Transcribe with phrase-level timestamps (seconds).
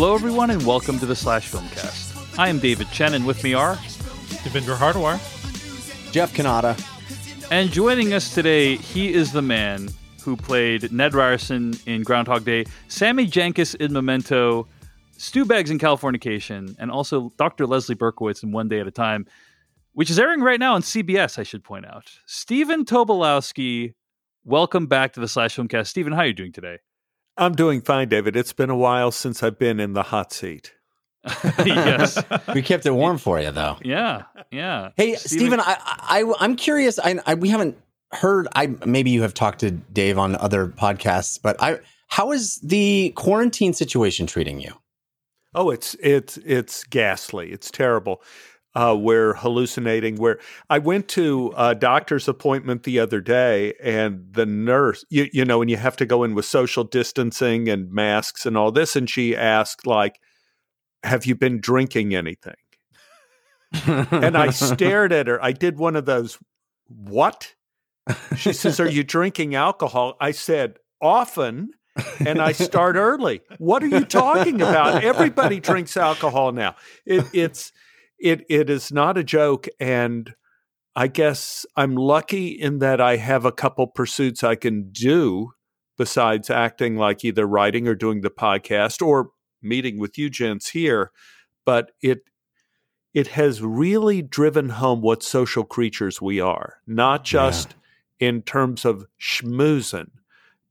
[0.00, 2.38] Hello, everyone, and welcome to the Slash Filmcast.
[2.38, 5.20] I am David Chen, and with me are Devindra Hardawar,
[6.10, 6.74] Jeff Cannata,
[7.52, 9.90] and joining us today, he is the man
[10.22, 14.66] who played Ned Ryerson in Groundhog Day, Sammy Jankis in Memento,
[15.18, 17.66] Stu Beggs in Californication, and also Dr.
[17.66, 19.26] Leslie Berkowitz in One Day at a Time,
[19.92, 22.10] which is airing right now on CBS, I should point out.
[22.24, 23.92] Stephen Tobolowsky,
[24.44, 25.88] welcome back to the Slash Filmcast.
[25.88, 26.78] Stephen, how are you doing today?
[27.40, 28.36] I'm doing fine, David.
[28.36, 30.74] It's been a while since I've been in the hot seat.
[31.58, 32.22] yes.
[32.54, 33.78] we kept it warm for you, though.
[33.82, 34.90] Yeah, yeah.
[34.96, 36.98] Hey, Stephen, I, I, I'm curious.
[36.98, 37.78] I, I, we haven't
[38.12, 38.46] heard.
[38.54, 43.12] I maybe you have talked to Dave on other podcasts, but I, how is the
[43.16, 44.74] quarantine situation treating you?
[45.54, 47.52] Oh, it's it's it's ghastly.
[47.52, 48.22] It's terrible.
[48.74, 50.16] Uh, we're hallucinating.
[50.16, 55.44] Where I went to a doctor's appointment the other day, and the nurse, you, you
[55.44, 58.94] know, and you have to go in with social distancing and masks and all this,
[58.94, 60.20] and she asked, like,
[61.02, 62.54] "Have you been drinking anything?"
[63.86, 65.42] and I stared at her.
[65.42, 66.38] I did one of those,
[66.86, 67.54] "What?"
[68.36, 71.70] She says, "Are you drinking alcohol?" I said, "Often."
[72.20, 73.42] and I start early.
[73.58, 75.02] What are you talking about?
[75.02, 76.76] Everybody drinks alcohol now.
[77.04, 77.72] It, it's
[78.20, 80.34] it it is not a joke, and
[80.94, 85.52] I guess I'm lucky in that I have a couple pursuits I can do
[85.96, 89.30] besides acting, like either writing or doing the podcast or
[89.62, 91.10] meeting with you gents here.
[91.64, 92.20] But it
[93.12, 97.74] it has really driven home what social creatures we are, not just
[98.20, 98.28] yeah.
[98.28, 100.10] in terms of schmoozing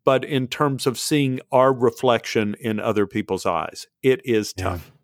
[0.10, 4.92] but in terms of seeing our reflection in other people's eyes, it is tough.
[4.92, 4.99] Yeah.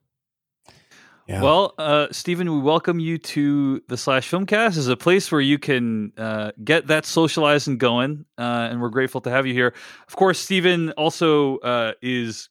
[1.27, 1.41] Yeah.
[1.41, 4.77] Well, uh, Stephen, we welcome you to the Slash Filmcast.
[4.77, 9.21] is a place where you can uh, get that socializing going, uh, and we're grateful
[9.21, 9.73] to have you here.
[10.07, 12.49] Of course, Stephen also uh, is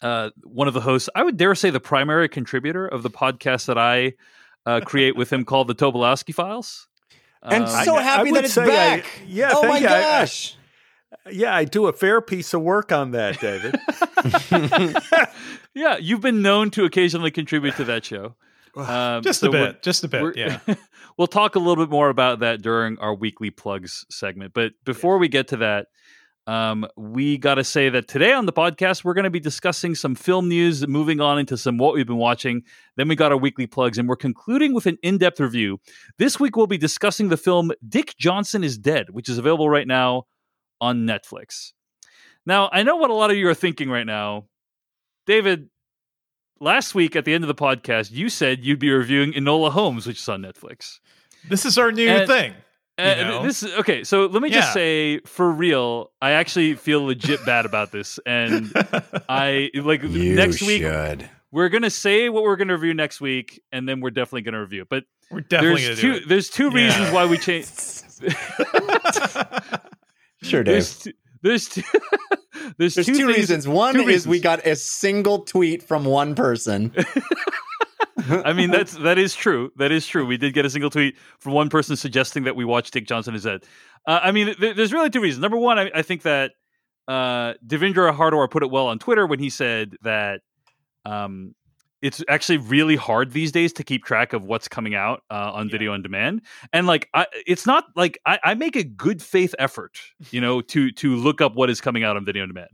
[0.00, 1.10] uh, one of the hosts.
[1.14, 4.14] I would dare say the primary contributor of the podcast that I
[4.64, 6.88] uh, create with him called the Tobolowsky Files.
[7.42, 9.04] I'm um, so happy that it's back.
[9.04, 9.50] I, yeah.
[9.52, 9.86] Oh my you.
[9.86, 10.56] gosh.
[11.26, 13.76] I, yeah, I do a fair piece of work on that, David.
[15.76, 18.34] yeah, you've been known to occasionally contribute to that show.
[18.76, 20.36] Um, just so a bit, just a bit.
[20.36, 20.58] Yeah,
[21.16, 24.52] we'll talk a little bit more about that during our weekly plugs segment.
[24.52, 25.86] But before we get to that,
[26.46, 29.94] um, we got to say that today on the podcast we're going to be discussing
[29.94, 32.64] some film news, moving on into some what we've been watching.
[32.96, 35.80] Then we got our weekly plugs, and we're concluding with an in-depth review.
[36.18, 39.88] This week we'll be discussing the film Dick Johnson is Dead, which is available right
[39.88, 40.24] now
[40.82, 41.72] on Netflix.
[42.44, 44.48] Now, I know what a lot of you are thinking right now.
[45.26, 45.68] David,
[46.60, 50.06] last week at the end of the podcast, you said you'd be reviewing Enola Holmes,
[50.06, 51.00] which is on Netflix.
[51.48, 52.54] This is our new and, thing.
[52.98, 53.42] And you know?
[53.42, 54.04] this is okay.
[54.04, 54.60] So let me yeah.
[54.60, 58.72] just say, for real, I actually feel legit bad about this, and
[59.28, 60.82] I like you next week.
[60.82, 61.28] Should.
[61.52, 64.86] We're gonna say what we're gonna review next week, and then we're definitely gonna review.
[64.88, 66.20] But we're definitely there's two.
[66.20, 66.86] There's two yeah.
[66.86, 67.66] reasons why we change.
[70.42, 70.74] Sure, Dave.
[70.74, 71.12] There's, two,
[71.42, 71.82] there's two,
[72.78, 73.66] there's, there's two, two reasons.
[73.66, 74.26] One two is reasons.
[74.28, 76.94] we got a single tweet from one person.
[78.28, 79.70] I mean that's that is true.
[79.76, 80.26] That is true.
[80.26, 83.34] We did get a single tweet from one person suggesting that we watch Dick Johnson
[83.34, 83.64] is Dead.
[84.06, 85.40] Uh, I mean, th- there's really two reasons.
[85.42, 86.52] Number one, I, I think that
[87.08, 90.40] uh, Devindra Hardawar put it well on Twitter when he said that
[91.04, 91.54] um,
[92.02, 95.66] it's actually really hard these days to keep track of what's coming out uh, on
[95.66, 95.72] yeah.
[95.72, 96.42] video on demand
[96.72, 99.98] and like I, it's not like I, I, make a good faith effort
[100.30, 102.70] you know to to look up what is coming out on video on demand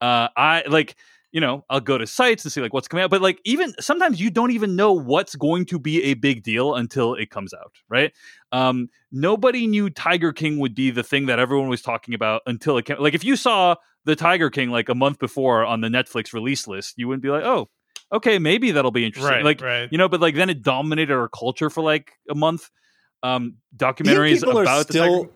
[0.00, 0.96] uh, i like
[1.32, 3.72] you know i'll go to sites and see like what's coming out but like even
[3.80, 7.54] sometimes you don't even know what's going to be a big deal until it comes
[7.54, 8.12] out right
[8.52, 12.76] um, nobody knew tiger king would be the thing that everyone was talking about until
[12.76, 13.74] it came like if you saw
[14.04, 17.30] the tiger king like a month before on the netflix release list you wouldn't be
[17.30, 17.68] like oh
[18.12, 19.32] okay, maybe that'll be interesting.
[19.32, 19.88] Right, like, right.
[19.90, 22.70] you know, but like then it dominated our culture for like a month.
[23.22, 25.30] Um, documentaries about still.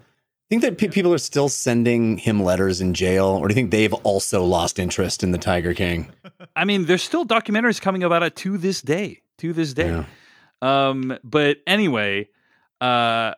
[0.50, 3.54] I think that pe- people are still sending him letters in jail, or do you
[3.54, 6.10] think they've also lost interest in the Tiger King?
[6.56, 9.20] I mean, there's still documentaries coming about it to this day.
[9.38, 9.88] To this day.
[9.88, 10.04] Yeah.
[10.62, 12.28] Um, but anyway,
[12.80, 13.34] uh,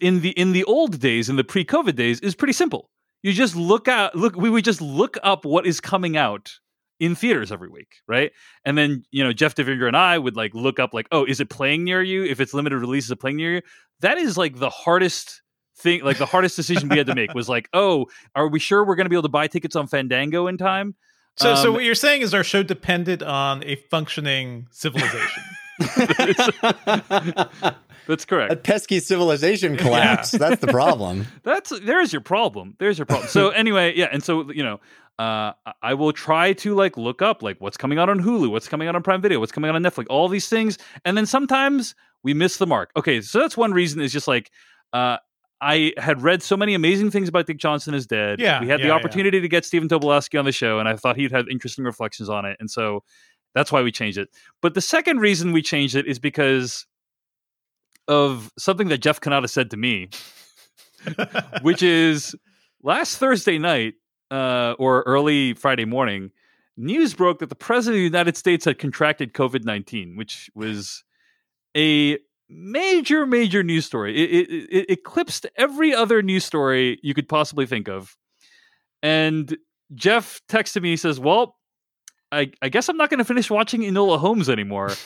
[0.00, 2.90] in the in the old days, in the pre-COVID days, is pretty simple.
[3.22, 4.14] You just look out.
[4.14, 6.58] Look, we would just look up what is coming out
[7.02, 8.30] in theaters every week, right?
[8.64, 11.40] And then you know Jeff Devindra and I would like look up like, oh, is
[11.40, 12.24] it playing near you?
[12.24, 13.62] If it's limited release, is it playing near you?
[14.00, 15.42] That is like the hardest
[15.76, 18.06] thing, like the hardest decision we had to make was like, oh,
[18.36, 20.94] are we sure we're going to be able to buy tickets on Fandango in time?
[21.38, 25.42] So, um, so what you're saying is our show depended on a functioning civilization.
[28.06, 28.52] That's correct.
[28.52, 30.32] A pesky civilization collapse.
[30.32, 30.38] Yeah.
[30.40, 31.26] That's the problem.
[31.42, 32.74] That's there's your problem.
[32.78, 33.28] There's your problem.
[33.28, 34.80] So anyway, yeah, and so you know,
[35.18, 35.52] uh,
[35.82, 38.88] I will try to like look up like what's coming out on Hulu, what's coming
[38.88, 41.94] out on Prime Video, what's coming out on Netflix, all these things, and then sometimes
[42.22, 42.90] we miss the mark.
[42.96, 44.50] Okay, so that's one reason is just like
[44.92, 45.18] uh,
[45.60, 48.40] I had read so many amazing things about Dick Johnson is dead.
[48.40, 49.42] Yeah, we had yeah, the opportunity yeah.
[49.42, 52.44] to get Stephen Tobolowsky on the show, and I thought he'd have interesting reflections on
[52.44, 53.04] it, and so
[53.54, 54.28] that's why we changed it.
[54.60, 56.86] But the second reason we changed it is because
[58.08, 60.08] of something that Jeff Cannata said to me,
[61.62, 62.34] which is
[62.82, 63.94] last Thursday night
[64.30, 66.30] uh, or early Friday morning,
[66.76, 71.04] news broke that the president of the United States had contracted COVID 19, which was
[71.76, 74.16] a major, major news story.
[74.16, 78.16] It, it, it, eclipsed every other news story you could possibly think of.
[79.02, 79.56] And
[79.94, 81.56] Jeff texted me, he says, Well,
[82.32, 84.92] I, I guess I'm not going to finish watching Enola Holmes anymore.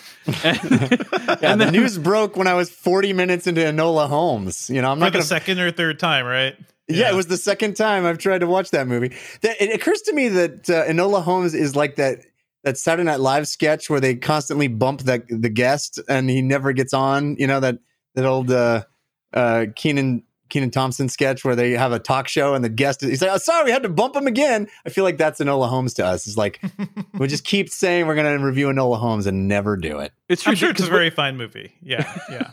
[0.44, 4.70] And, yeah, and the news broke when I was 40 minutes into Enola Holmes.
[4.70, 6.54] You know, I'm not going to second or third time, right?
[6.88, 6.96] Yeah.
[6.96, 7.12] yeah.
[7.12, 9.14] it was the second time I've tried to watch that movie.
[9.42, 12.24] That, it occurs to me that uh, Enola Holmes is like that
[12.64, 16.72] that Saturday Night Live sketch where they constantly bump the the guest and he never
[16.72, 17.36] gets on.
[17.38, 17.78] You know that
[18.14, 18.84] that old uh,
[19.32, 23.22] uh, Kenan Kenan Thompson sketch where they have a talk show and the guest he's
[23.22, 24.68] like, oh, sorry, we had to bump him again.
[24.84, 26.26] I feel like that's Enola Holmes to us.
[26.26, 26.62] It's like
[27.14, 30.12] we just keep saying we're going to review Enola Holmes and never do it.
[30.28, 31.72] It's I'm sure it's a very fine movie.
[31.80, 32.50] Yeah, yeah,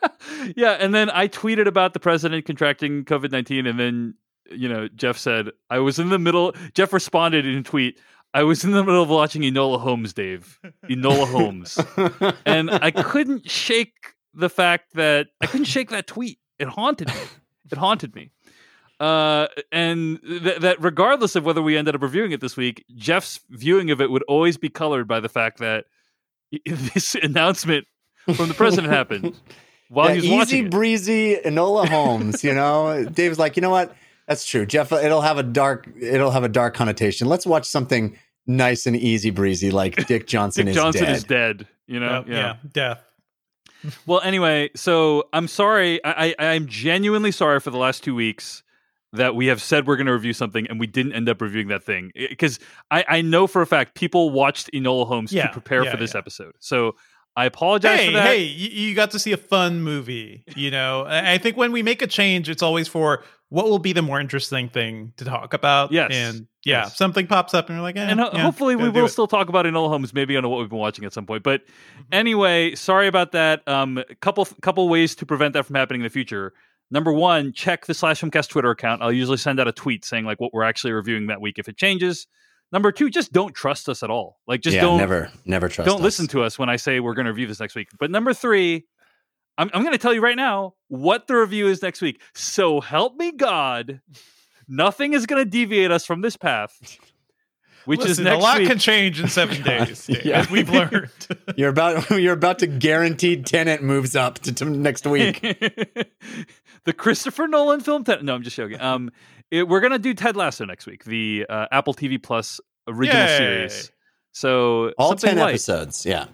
[0.56, 0.72] yeah.
[0.72, 4.14] And then I tweeted about the president contracting COVID nineteen, and then
[4.50, 6.54] you know Jeff said I was in the middle.
[6.74, 8.00] Jeff responded in a tweet.
[8.34, 10.58] I was in the middle of watching Enola Holmes, Dave.
[10.90, 11.78] Enola Holmes,
[12.46, 17.20] and I couldn't shake the fact that I couldn't shake that tweet it haunted me.
[17.70, 18.30] It haunted me.
[18.98, 23.40] Uh, and th- that regardless of whether we ended up reviewing it this week, Jeff's
[23.50, 25.84] viewing of it would always be colored by the fact that
[26.64, 27.86] this announcement
[28.34, 29.36] from the president happened
[29.88, 30.34] while yeah, he's watching.
[30.34, 32.42] easy watching breezy Enola Holmes.
[32.42, 33.94] You know, Dave's like, you know what?
[34.26, 34.90] That's true, Jeff.
[34.92, 35.88] It'll have a dark.
[36.00, 37.28] It'll have a dark connotation.
[37.28, 41.16] Let's watch something nice and easy breezy like Dick Johnson Dick is Johnson dead.
[41.16, 41.68] is dead.
[41.86, 43.05] You know, yeah, yeah, death
[44.06, 46.04] well, anyway, so I'm sorry.
[46.04, 48.62] I, I I'm genuinely sorry for the last two weeks
[49.12, 51.68] that we have said we're going to review something and we didn't end up reviewing
[51.68, 52.58] that thing because
[52.90, 55.96] I, I know for a fact people watched Enola Holmes yeah, to prepare yeah, for
[55.96, 56.18] this yeah.
[56.18, 56.54] episode.
[56.58, 56.96] So
[57.36, 58.26] I apologize hey, for that.
[58.26, 60.42] Hey, you, got to see a fun movie.
[60.56, 63.92] You know, I think when we make a change, it's always for what will be
[63.92, 65.92] the more interesting thing to talk about.
[65.92, 66.10] Yes.
[66.12, 66.96] And yeah, yes.
[66.96, 69.48] something pops up and you're like, eh, and ho- yeah, hopefully we will still talk
[69.48, 71.42] about Enola Holmes, maybe on what we've been watching at some point.
[71.42, 72.02] But mm-hmm.
[72.12, 73.66] anyway, sorry about that.
[73.68, 76.54] Um, couple couple ways to prevent that from happening in the future.
[76.90, 79.02] Number one, check the Slash Filmcast Twitter account.
[79.02, 81.68] I'll usually send out a tweet saying like what we're actually reviewing that week if
[81.68, 82.26] it changes.
[82.72, 84.40] Number two, just don't trust us at all.
[84.48, 85.86] Like, just yeah, don't never, never trust.
[85.86, 86.02] Don't us.
[86.02, 87.88] listen to us when I say we're going to review this next week.
[87.98, 88.86] But number three,
[89.58, 92.20] I'm, I'm going to tell you right now what the review is next week.
[92.34, 94.00] So help me God,
[94.68, 96.98] nothing is going to deviate us from this path.
[97.86, 98.68] Which Listen, is next a lot week.
[98.68, 100.40] can change in seven days, yeah.
[100.40, 101.08] as we've learned.
[101.56, 105.40] you're about you're about to guaranteed Tenet moves up to, to next week.
[105.40, 108.02] the Christopher Nolan film.
[108.02, 108.80] Ten- no, I'm just joking.
[108.80, 109.12] Um,
[109.52, 113.38] it, we're gonna do Ted Lasso next week, the uh, Apple TV Plus original Yay.
[113.38, 113.92] series.
[114.32, 115.50] So all ten light.
[115.50, 116.26] episodes, yeah.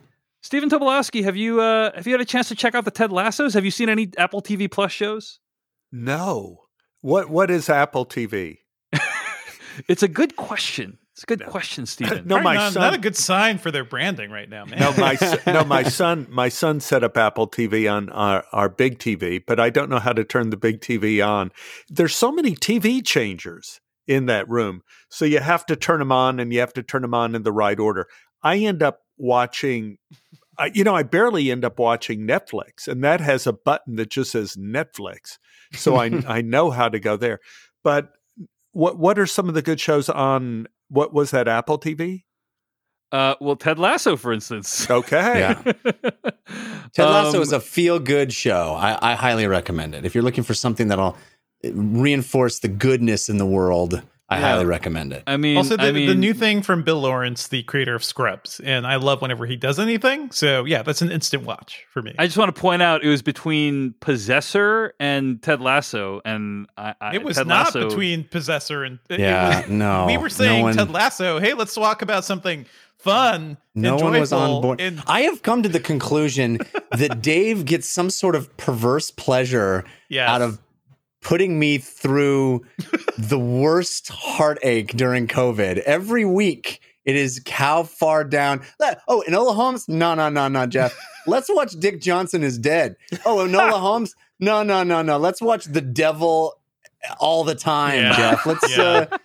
[0.42, 3.12] Stephen Tobolowsky, have you uh, have you had a chance to check out the Ted
[3.12, 3.54] Lassos?
[3.54, 5.38] Have you seen any Apple TV Plus shows?
[5.92, 6.64] No.
[7.00, 8.58] What what is Apple TV?
[9.88, 10.98] it's a good question.
[11.12, 11.46] It's a good no.
[11.46, 12.26] question, Stephen.
[12.26, 14.80] no, my not, son, not a good sign for their branding right now, man.
[14.80, 18.98] No, my no, my son, my son set up Apple TV on our, our big
[18.98, 21.52] TV, but I don't know how to turn the big TV on.
[21.88, 26.40] There's so many TV changers in that room, so you have to turn them on,
[26.40, 28.08] and you have to turn them on in the right order.
[28.42, 29.96] I end up watching.
[30.58, 34.10] Uh, you know, I barely end up watching Netflix, and that has a button that
[34.10, 35.38] just says Netflix,
[35.72, 37.40] so I I know how to go there.
[37.82, 38.12] But
[38.72, 42.24] what what are some of the good shows on what was that Apple TV?
[43.12, 44.90] Uh, well, Ted Lasso, for instance.
[44.90, 45.38] Okay.
[45.38, 45.62] Yeah.
[46.94, 48.74] Ted Lasso um, is a feel good show.
[48.74, 50.06] I, I, highly recommend it.
[50.06, 51.18] If you're looking for something that'll
[51.62, 54.02] reinforce the goodness in the world,
[54.32, 54.40] I yeah.
[54.40, 55.22] highly recommend it.
[55.26, 58.02] I mean, also the, I mean, the new thing from Bill Lawrence, the creator of
[58.02, 60.30] Scrubs, and I love whenever he does anything.
[60.30, 62.14] So yeah, that's an instant watch for me.
[62.18, 66.94] I just want to point out it was between Possessor and Ted Lasso, and I,
[67.00, 70.06] I, it was Ted not Lasso, between Possessor and yeah, was, no.
[70.06, 71.38] We were saying no one, Ted Lasso.
[71.38, 72.66] Hey, let's talk about something
[73.02, 73.56] fun.
[73.74, 74.80] No one was on board.
[74.80, 76.58] And, I have come to the conclusion
[76.96, 80.28] that Dave gets some sort of perverse pleasure yes.
[80.28, 80.58] out of
[81.22, 82.62] putting me through
[83.16, 85.78] the worst heartache during COVID.
[85.78, 88.60] Every week It is how far down.
[89.08, 89.88] Oh, Enola Holmes?
[89.88, 90.96] No, no, no, no, Jeff.
[91.26, 92.96] Let's watch Dick Johnson is dead.
[93.24, 94.14] Oh, Enola Holmes?
[94.38, 95.18] No, no, no, no.
[95.18, 96.54] Let's watch The Devil
[97.18, 98.16] all the time, Yeah.
[98.16, 98.46] Jeff.
[98.46, 98.76] Let's.
[98.76, 99.06] Yeah.
[99.10, 99.18] Uh,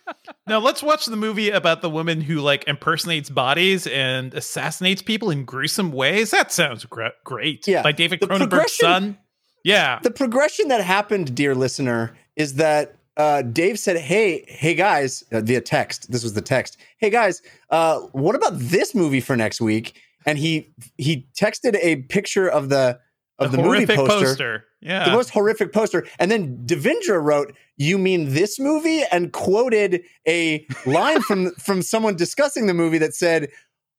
[0.47, 5.29] Now let's watch the movie about the woman who like impersonates bodies and assassinates people
[5.29, 6.31] in gruesome ways.
[6.31, 7.67] That sounds gre- great.
[7.67, 7.83] Yeah.
[7.83, 9.17] by David Cronenberg's son.
[9.63, 15.23] Yeah, the progression that happened, dear listener, is that uh, Dave said, "Hey, hey guys,"
[15.31, 16.11] uh, via text.
[16.11, 16.77] This was the text.
[16.99, 19.99] Hey guys, uh, what about this movie for next week?
[20.25, 22.99] And he he texted a picture of the
[23.39, 27.55] of the, A movie horrific poster, Yeah, the most horrific poster, and then Devindra wrote,
[27.75, 33.13] "You mean this movie?" and quoted a line from from someone discussing the movie that
[33.13, 33.49] said,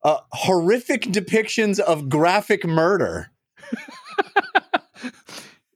[0.05, 3.31] uh, "Horrific depictions of graphic murder."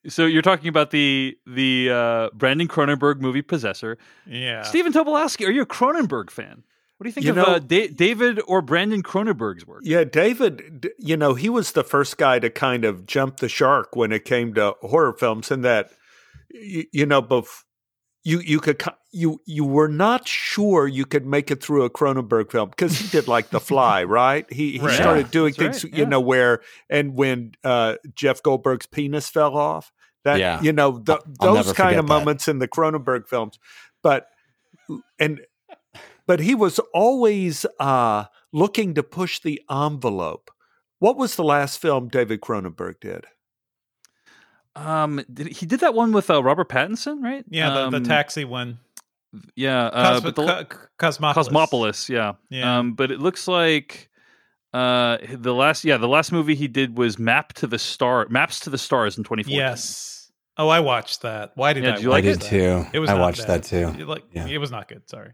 [0.09, 3.99] So you're talking about the the uh, Brandon Cronenberg movie Possessor.
[4.27, 4.63] yeah.
[4.63, 6.65] Stephen Tobolowsky, are you a Cronenberg fan?
[6.99, 9.81] What do you think You of know- uh, da- David or Brandon Cronenberg's work?
[9.85, 13.97] Yeah, David, you know, he was the first guy to kind of jump the shark
[13.97, 15.91] when it came to horror films, and that,
[16.51, 17.65] you, you know, bef-
[18.25, 22.51] you you could you you were not sure you could make it through a Cronenberg
[22.51, 24.51] film because he did like The Fly, right?
[24.53, 24.95] He he Right.
[24.95, 26.09] started Yeah, doing that's things, right, you yeah.
[26.09, 29.93] know, where and when uh, Jeff Goldberg's penis fell off,
[30.25, 30.61] that Yeah.
[30.63, 32.13] you know, the, those kind of that.
[32.13, 33.59] moments in the Cronenberg films,
[34.03, 34.29] but
[35.19, 35.41] and
[36.27, 40.51] but he was always uh, looking to push the envelope.
[41.01, 43.27] What was the last film David Cronenberg did?
[44.75, 47.45] Um, did, he did that one with uh, Robert Pattinson, right?
[47.49, 48.79] yeah, the, the Um, taxi one.
[49.55, 51.35] Yeah, uh, Cosmo- but the, Co- Cosmopolis.
[51.49, 52.33] Cosmopolis, yeah.
[52.51, 52.79] Yeah.
[52.79, 54.09] Um, but it looks like
[54.75, 58.61] uh the last yeah the last movie he did was Map to the Star Maps
[58.61, 59.55] to the Stars in 2014.
[59.57, 60.31] Yes.
[60.59, 61.53] Oh, I watched that.
[61.55, 61.95] Why did Yeah, I?
[61.97, 62.41] did you watch like it?
[62.41, 62.49] that?
[62.49, 62.87] too.
[62.95, 63.09] It was.
[63.11, 63.63] I not watched bad.
[63.65, 64.05] that too.
[64.05, 64.47] Like, Yeah.
[64.47, 65.09] it was not good.
[65.09, 65.33] Sorry.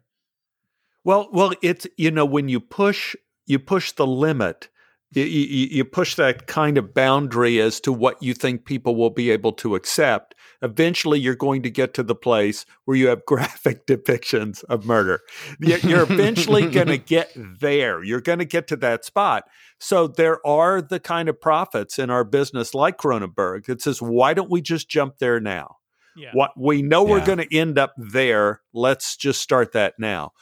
[1.04, 3.16] Well, well, it's you know when you push
[3.46, 4.68] you push the limit,
[5.12, 9.10] you, you, you push that kind of boundary as to what you think people will
[9.10, 10.34] be able to accept.
[10.60, 15.20] Eventually, you're going to get to the place where you have graphic depictions of murder.
[15.60, 18.04] You're you're eventually going to get there.
[18.04, 19.44] You're going to get to that spot.
[19.80, 24.34] So there are the kind of prophets in our business like Cronenberg that says, "Why
[24.34, 25.76] don't we just jump there now?"
[26.16, 26.30] Yeah.
[26.32, 28.60] What we know we're going to end up there.
[28.74, 30.32] Let's just start that now.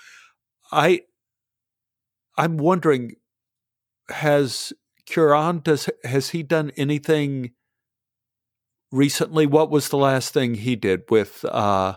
[0.72, 1.02] I
[2.38, 3.12] I'm wondering
[4.10, 4.72] has
[5.08, 7.52] Cuarón does has he done anything
[8.92, 9.46] recently?
[9.46, 11.96] What was the last thing he did with uh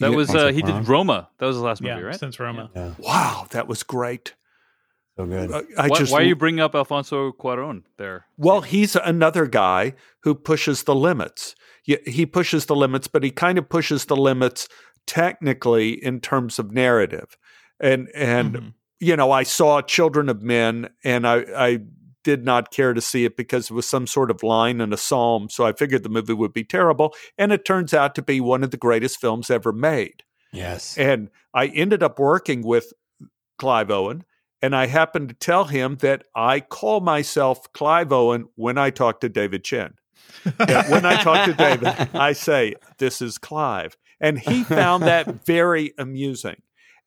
[0.00, 1.28] That was uh, he did Roma.
[1.38, 1.94] That was the last Yeah.
[1.94, 2.18] movie, right?
[2.18, 2.70] Since Roma.
[2.74, 4.34] Yeah, wow, that was great.
[5.18, 5.50] so good.
[5.50, 8.26] Uh, I why, just why are you bringing up Alfonso Cuarón there?
[8.36, 11.54] Well, he's another guy who pushes the limits.
[11.82, 14.68] He- He pushes the limits, but he kind of pushes the limits
[15.06, 17.36] technically in terms of narrative.
[17.80, 18.74] And and Mhm.
[19.00, 21.78] You know, I saw Children of Men, and I I
[22.24, 24.96] did not care to see it because it was some sort of line in a
[24.96, 25.48] psalm.
[25.48, 28.64] So I figured the movie would be terrible, and it turns out to be one
[28.64, 30.24] of the greatest films ever made.
[30.52, 30.98] yes.
[30.98, 32.92] And I ended up working with
[33.58, 34.24] Clive Owen,
[34.60, 39.20] and I happened to tell him that I call myself Clive Owen when I talk
[39.20, 39.94] to David Chen.
[40.42, 43.96] When I talk to David, I say, This is Clive.
[44.20, 46.56] And he found that very amusing.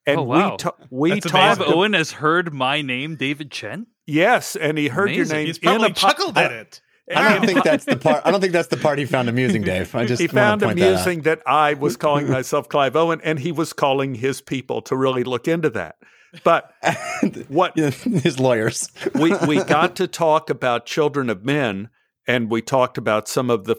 [0.05, 0.51] And Oh, wow.
[0.51, 1.61] we, ta- we That's Clive talked.
[1.67, 1.77] amazing.
[1.77, 3.87] Owen has heard my name, David Chen.
[4.07, 6.81] Yes, and he heard your name He's in probably a po- chuckled at it.
[7.15, 8.21] I don't think that's the part.
[8.25, 9.93] I don't think that's the part he found amusing, Dave.
[9.95, 10.93] I just he wanna found point that out.
[10.93, 14.95] amusing that, I was calling myself Clive Owen, and he was calling his people to
[14.95, 15.95] really look into that.
[16.43, 16.71] But
[17.47, 18.89] what his lawyers.
[19.15, 21.89] we we got to talk about Children of Men,
[22.27, 23.75] and we talked about some of the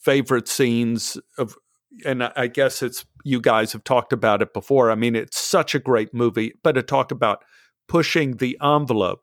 [0.00, 1.54] favorite scenes of.
[2.04, 4.90] And I guess it's you guys have talked about it before.
[4.90, 7.44] I mean, it's such a great movie, but to talk about
[7.86, 9.22] pushing the envelope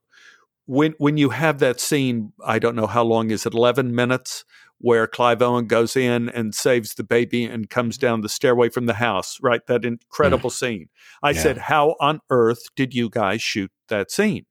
[0.69, 4.45] when when you have that scene, I don't know how long is it, eleven minutes,
[4.77, 8.85] where Clive Owen goes in and saves the baby and comes down the stairway from
[8.85, 9.39] the house.
[9.41, 9.87] Right, that mm.
[9.87, 10.89] incredible scene.
[11.23, 11.41] I Yeah.
[11.41, 14.45] said, "How on earth did you guys shoot that scene?"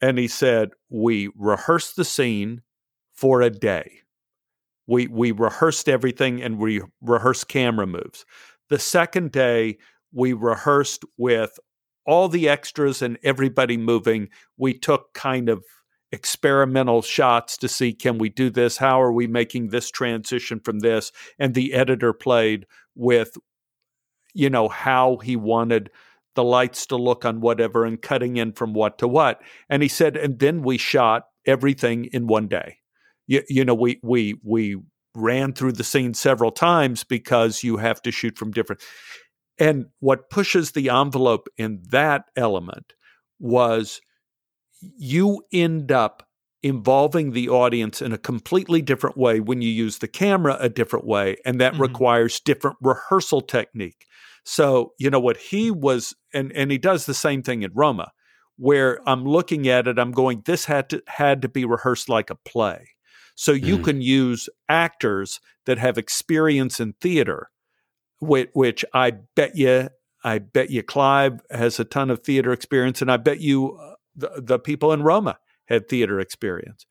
[0.00, 2.62] And he said, "We rehearsed the scene
[3.12, 4.00] for a day.
[4.86, 8.24] We we rehearsed everything and we rehearsed camera moves.
[8.68, 9.78] The second day,
[10.12, 11.58] we rehearsed with
[12.06, 14.28] all the extras and everybody moving.
[14.56, 15.64] We took kind of
[16.12, 18.76] experimental shots to see can we do this?
[18.76, 21.10] How are we making this transition from this?
[21.38, 23.36] And the editor played with,
[24.32, 25.90] you know, how he wanted
[26.34, 29.40] the lights to look on whatever and cutting in from what to what.
[29.68, 32.78] And he said, and then we shot everything in one day.
[33.26, 34.76] You, you know, we we we
[35.14, 38.82] ran through the scene several times because you have to shoot from different.
[39.58, 42.92] And what pushes the envelope in that element
[43.38, 44.00] was
[44.80, 46.26] you end up
[46.62, 51.06] involving the audience in a completely different way when you use the camera a different
[51.06, 51.80] way and that Mhm.
[51.80, 54.06] requires different rehearsal technique
[54.44, 58.10] so you know what he was and and he does the same thing in roma
[58.56, 62.30] where i'm looking at it i'm going this had to had to be rehearsed like
[62.30, 62.88] a play
[63.34, 63.84] so you Mhm.
[63.84, 67.50] can use actors that have experience in theater
[68.20, 69.88] which, which i bet you
[70.22, 73.94] i bet you clive has a ton of theater experience and i bet you uh,
[74.16, 76.86] the, the people in roma had theater experience.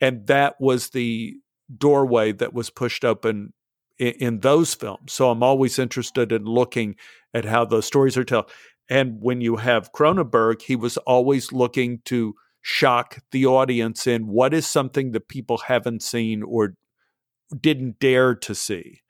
[0.00, 1.34] And that was the
[1.76, 3.52] doorway that was pushed open
[3.98, 5.12] in, in, those films.
[5.12, 6.96] So I'm always interested in looking
[7.32, 8.50] at how those stories are told.
[8.88, 12.34] And when you have Cronenberg, he was always looking to
[12.66, 16.74] shock the audience in what is something that people haven't seen or
[17.60, 19.02] didn't dare to see.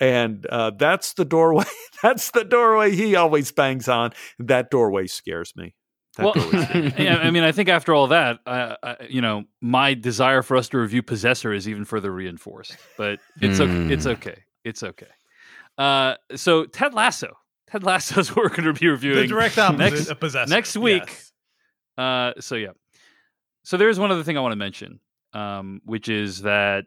[0.00, 1.66] And uh, that's the doorway.
[2.02, 4.12] that's the doorway he always bangs on.
[4.38, 5.74] That doorway scares me.
[6.16, 6.94] That well, scares me.
[7.04, 10.56] yeah, I mean, I think after all that, uh, uh, you know, my desire for
[10.56, 12.76] us to review Possessor is even further reinforced.
[12.96, 13.92] But it's okay.
[13.92, 14.12] It's Mm.
[14.12, 14.42] okay.
[14.64, 15.06] It's okay.
[15.76, 17.36] Uh, so Ted Lasso.
[17.70, 19.18] Ted Lasso is what we're going to be reviewing.
[19.18, 20.50] The direct opposite next- of Possessor.
[20.50, 21.02] next week.
[21.06, 21.32] Yes.
[21.98, 22.68] Uh, so yeah.
[23.64, 25.00] So there's one other thing I want to mention,
[25.32, 26.84] um, which is that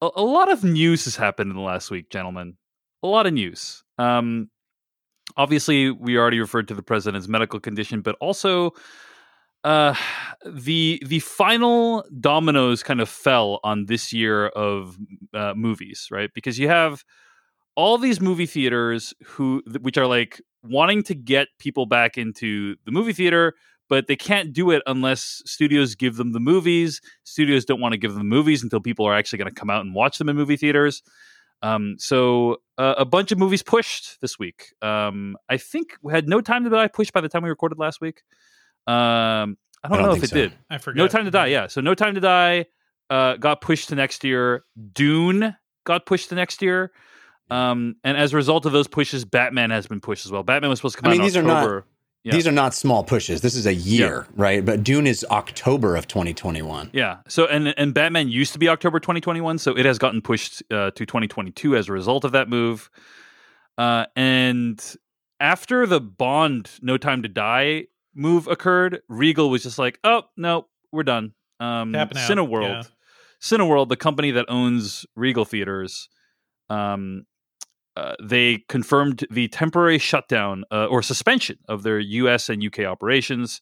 [0.00, 2.56] a, a lot of news has happened in the last week, gentlemen.
[3.02, 3.84] A lot of news.
[3.98, 4.50] Um,
[5.36, 8.72] obviously, we already referred to the president's medical condition, but also
[9.64, 9.94] uh,
[10.46, 14.96] the the final dominoes kind of fell on this year of
[15.34, 16.30] uh, movies, right?
[16.34, 17.04] Because you have
[17.76, 22.90] all these movie theaters who which are like wanting to get people back into the
[22.90, 23.54] movie theater
[23.88, 27.00] but they can't do it unless studios give them the movies.
[27.24, 29.70] Studios don't want to give them the movies until people are actually going to come
[29.70, 31.02] out and watch them in movie theaters.
[31.62, 34.72] Um, so uh, a bunch of movies pushed this week.
[34.80, 37.78] Um, i think we had no time to die pushed by the time we recorded
[37.78, 38.22] last week.
[38.86, 40.36] Um, i don't, don't know if it so.
[40.36, 40.98] did I forgot.
[40.98, 41.66] no time to die yeah.
[41.66, 42.66] So no time to die
[43.10, 44.64] uh, got pushed to next year.
[44.92, 46.92] Dune got pushed to next year.
[47.50, 50.42] Um, and as a result of those pushes batman has been pushed as well.
[50.42, 51.86] Batman was supposed to come I mean, out in these are not- october
[52.24, 52.34] Yeah.
[52.34, 53.40] These are not small pushes.
[53.40, 54.64] This is a year, right?
[54.64, 56.90] But Dune is October of 2021.
[56.92, 57.18] Yeah.
[57.28, 60.90] So and and Batman used to be October 2021, so it has gotten pushed uh,
[60.90, 62.90] to 2022 as a result of that move.
[63.78, 64.96] Uh, and
[65.40, 70.66] after the Bond No Time to Die move occurred, Regal was just like, "Oh no,
[70.92, 72.82] we're done." Um, Cineworld, yeah.
[73.40, 76.08] Cineworld, the company that owns Regal theaters,
[76.68, 77.26] um,
[77.98, 82.48] uh, they confirmed the temporary shutdown uh, or suspension of their U.S.
[82.48, 82.84] and U.K.
[82.84, 83.60] operations.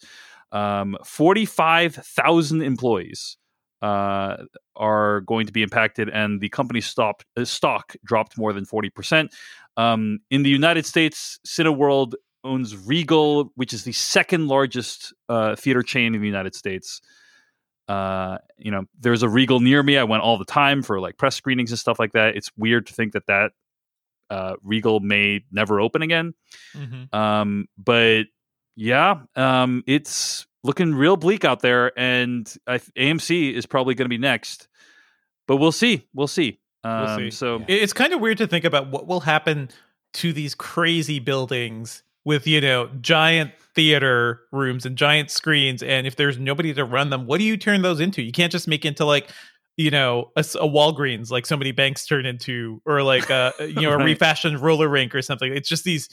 [0.53, 3.39] Um, Forty-five thousand employees
[3.81, 4.37] uh,
[4.77, 8.91] are going to be impacted, and the company's stopped, uh, stock dropped more than forty
[8.91, 9.35] percent.
[9.79, 12.13] Um, in the United States, Cineworld
[12.45, 17.01] owns Regal, which is the second largest uh, theater chain in the United States.
[17.89, 19.97] Uh, you know, there's a Regal near me.
[19.97, 22.37] I went all the time for like press screenings and stuff like that.
[22.37, 23.53] It's weird to think that that
[24.31, 26.35] uh, Regal may never open again.
[26.75, 27.15] Mhm.
[27.15, 28.25] Um, but
[28.77, 34.09] yeah, um, it's looking real bleak out there, and I, AMC is probably going to
[34.11, 34.69] be next.
[35.47, 36.07] But we'll see.
[36.13, 36.59] We'll see.
[36.83, 37.31] Um, see.
[37.31, 39.69] So It- It's kind of weird to think about what will happen
[40.15, 45.83] to these crazy buildings with, you know, giant theater rooms and giant screens.
[45.83, 48.23] And if there's nobody to run them, what do you turn those into?
[48.23, 49.29] You can't just make into like,
[49.77, 53.93] you know, a Walgreens, like so many banks turn into, or like a, you know,
[53.93, 55.55] a refashioned roller rink or something.
[55.55, 56.09] It's just these,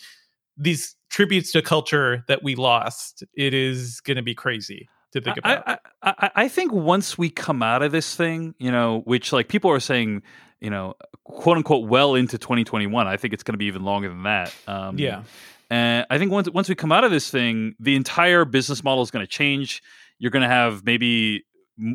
[0.58, 3.24] these tributes to culture that we lost.
[3.36, 5.64] It is going to be crazy to think about.
[5.68, 9.32] I, I, I, I think once we come out of this thing, you know, which
[9.32, 10.24] like people are saying,
[10.60, 13.08] you know, quote unquote, well into 2021.
[13.08, 14.54] I think it's going to be even longer than that.
[14.68, 15.24] Um, yeah.
[15.70, 19.04] And I think once once we come out of this thing, the entire business model
[19.04, 19.82] is going to change.
[20.20, 21.46] You're going to have maybe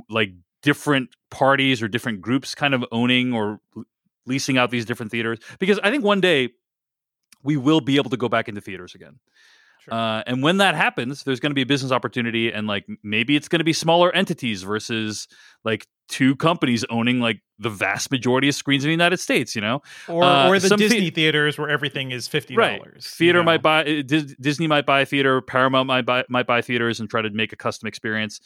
[0.09, 0.31] like
[0.69, 3.61] different parties or different groups kind of owning or
[4.27, 6.51] leasing out these different theaters because I think one day
[7.43, 9.19] we will be able to go back into theaters again.
[9.81, 9.95] Sure.
[9.95, 13.37] Uh, and when that happens, there's going to be a business opportunity, and like maybe
[13.37, 15.29] it's going to be smaller entities versus
[15.65, 19.55] like two companies owning like the vast majority of screens in the United States.
[19.55, 22.57] You know, Or, uh, or the Disney theaters where everything is $50.
[22.57, 22.83] right?
[22.85, 23.45] you Theater know?
[23.45, 27.09] might buy uh, Disney might buy a theater, Paramount might buy might buy theaters and
[27.09, 28.41] try to make a custom experience.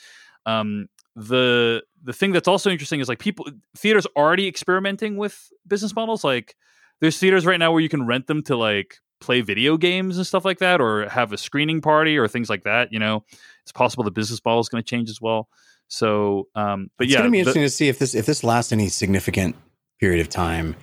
[0.45, 5.95] Um, the the thing that's also interesting is like people theaters already experimenting with business
[5.95, 6.25] models.
[6.25, 6.55] Like
[7.01, 10.27] there's theaters right now where you can rent them to like play video games and
[10.27, 12.93] stuff like that, or have a screening party or things like that.
[12.93, 13.25] You know,
[13.63, 15.49] it's possible the business model is going to change as well.
[15.89, 18.15] So, um, but it's yeah, it's going to be the- interesting to see if this
[18.15, 19.57] if this lasts any significant
[20.01, 20.75] period of time.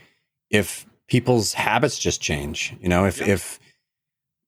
[0.49, 3.34] If people's habits just change, you know, if Yeah.
[3.34, 3.60] if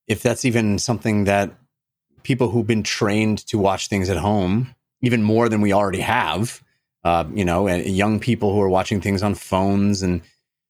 [0.08, 1.52] if that's even something that
[2.24, 6.64] people who've been trained to watch things at home even more than we already have.
[7.04, 10.22] Uh, you know, and young people who are watching things on phones and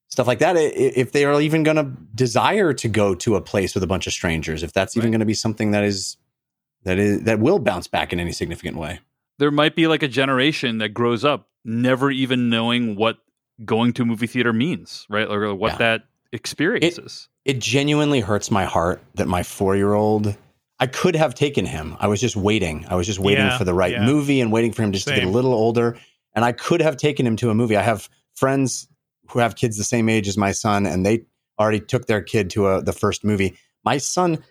[0.08, 0.56] stuff like that.
[0.56, 4.06] If they are even going to desire to go to a place with a bunch
[4.06, 5.12] of strangers, if that's even Right.
[5.12, 6.16] going to be something that is
[6.84, 9.00] that is that will bounce back in any significant way.
[9.38, 13.18] there might be like a generation that grows up never even knowing what
[13.64, 15.26] going to a movie theater means, right?
[15.28, 15.78] Or what Yeah.
[15.78, 17.28] that experience It- is.
[17.44, 20.36] It genuinely hurts my heart that my four year old.
[20.82, 21.96] I could have taken him.
[22.00, 22.84] I was just waiting.
[22.88, 24.04] I was just waiting Yeah, for the right yeah.
[24.12, 25.96] movie and waiting for him just to get a little older.
[26.34, 27.76] And I could have taken him to a movie.
[27.76, 28.88] I have friends
[29.30, 31.26] who have kids the same age as my son, and they
[31.60, 33.56] already took their kid to a, the first movie.
[33.84, 34.42] My son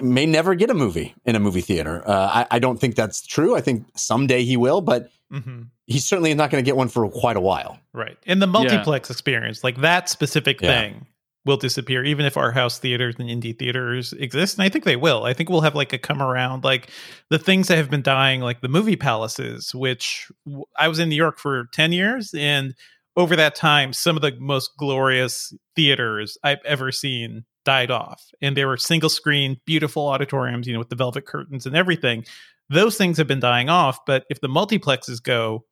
[0.00, 2.02] may never get a movie in a movie theater.
[2.08, 3.54] Uh, I, I don't think that's true.
[3.54, 6.88] I think someday he will, but hmm he certainly is not going to get one
[6.88, 7.78] for quite a while.
[7.92, 8.16] Right.
[8.24, 10.68] And the multiplex experience, like that specific Yeah.
[10.80, 11.06] thing,
[11.44, 14.56] will disappear, even if our house theaters and indie theaters exist.
[14.56, 15.24] And I think they will.
[15.24, 16.88] I think we'll have like a come around, like
[17.30, 20.30] the things that have been dying, like the movie palaces, which
[20.78, 22.32] I was in New York for 10 years.
[22.34, 22.74] And
[23.16, 28.24] over that time, some of the most glorious theaters I've ever seen died off.
[28.40, 32.24] And they were single screen, beautiful auditoriums, you know, with the velvet curtains and everything.
[32.70, 33.98] Those things have been dying off.
[34.06, 35.64] But if the multiplexes go,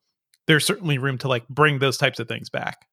[0.47, 2.87] there's certainly room to like bring those types of things back.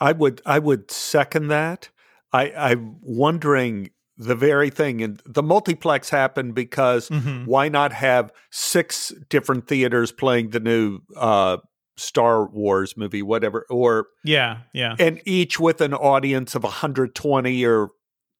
[0.00, 1.90] I would I would second that.
[2.32, 7.46] I, I'm wondering the very thing, and the multiplex happened because Mhm.
[7.46, 11.58] why not have six different theaters playing the new uh,
[11.96, 14.96] Star Wars movie, whatever, or Yeah, yeah.
[14.98, 17.90] and each with an audience of 120 or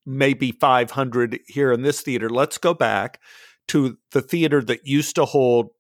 [0.05, 2.29] maybe 500 here in this theater.
[2.31, 3.19] Let's go back
[3.69, 5.71] to the theater that used to hold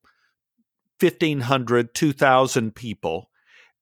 [1.00, 3.30] 1,500, 2,000 people,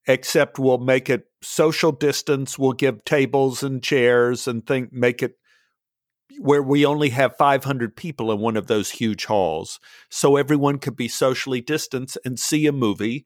[0.06, 2.58] except we'll make it social distance.
[2.58, 5.36] We'll give tables and chairs and think, make it
[6.38, 9.78] where we only have 500 people in one of those huge halls.
[10.10, 13.24] So everyone could be socially distanced and see a movie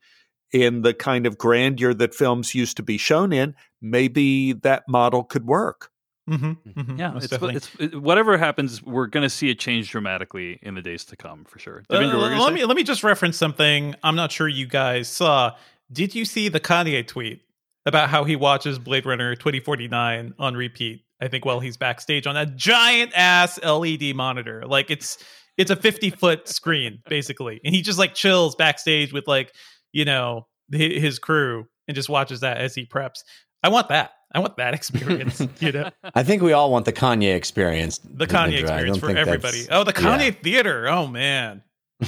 [0.53, 3.55] in the kind of grandeur that films used to be shown in.
[3.81, 5.91] Maybe that model could work.
[6.29, 6.99] Mm-hmm, mm-hmm.
[6.99, 10.83] Yeah, it's, it's it, whatever happens, we're going to see it change dramatically in the
[10.83, 11.85] days to come for sure.
[11.89, 13.95] Uh, Devindra, what were you gonna let me let me just reference something.
[14.03, 15.53] I'm not sure you guys saw.
[15.93, 17.41] Did you see the Kanye tweet
[17.87, 21.03] about how he watches Blade Runner 2049 on repeat?
[21.21, 25.19] I think while he's backstage on a giant ass LED monitor, like it's
[25.57, 29.53] it's a 50 foot screen basically, and he just like chills backstage with like
[29.93, 33.25] you know hi- his crew and just watches that as he preps.
[33.65, 34.13] I want that.
[34.33, 35.43] I want that experience.
[35.61, 37.99] you know, I think we all want the Kanye experience.
[38.05, 39.67] the Kanye experience for everybody.
[39.71, 40.19] Oh, the yeah.
[40.19, 40.89] Kanye theater.
[40.89, 41.63] Oh man.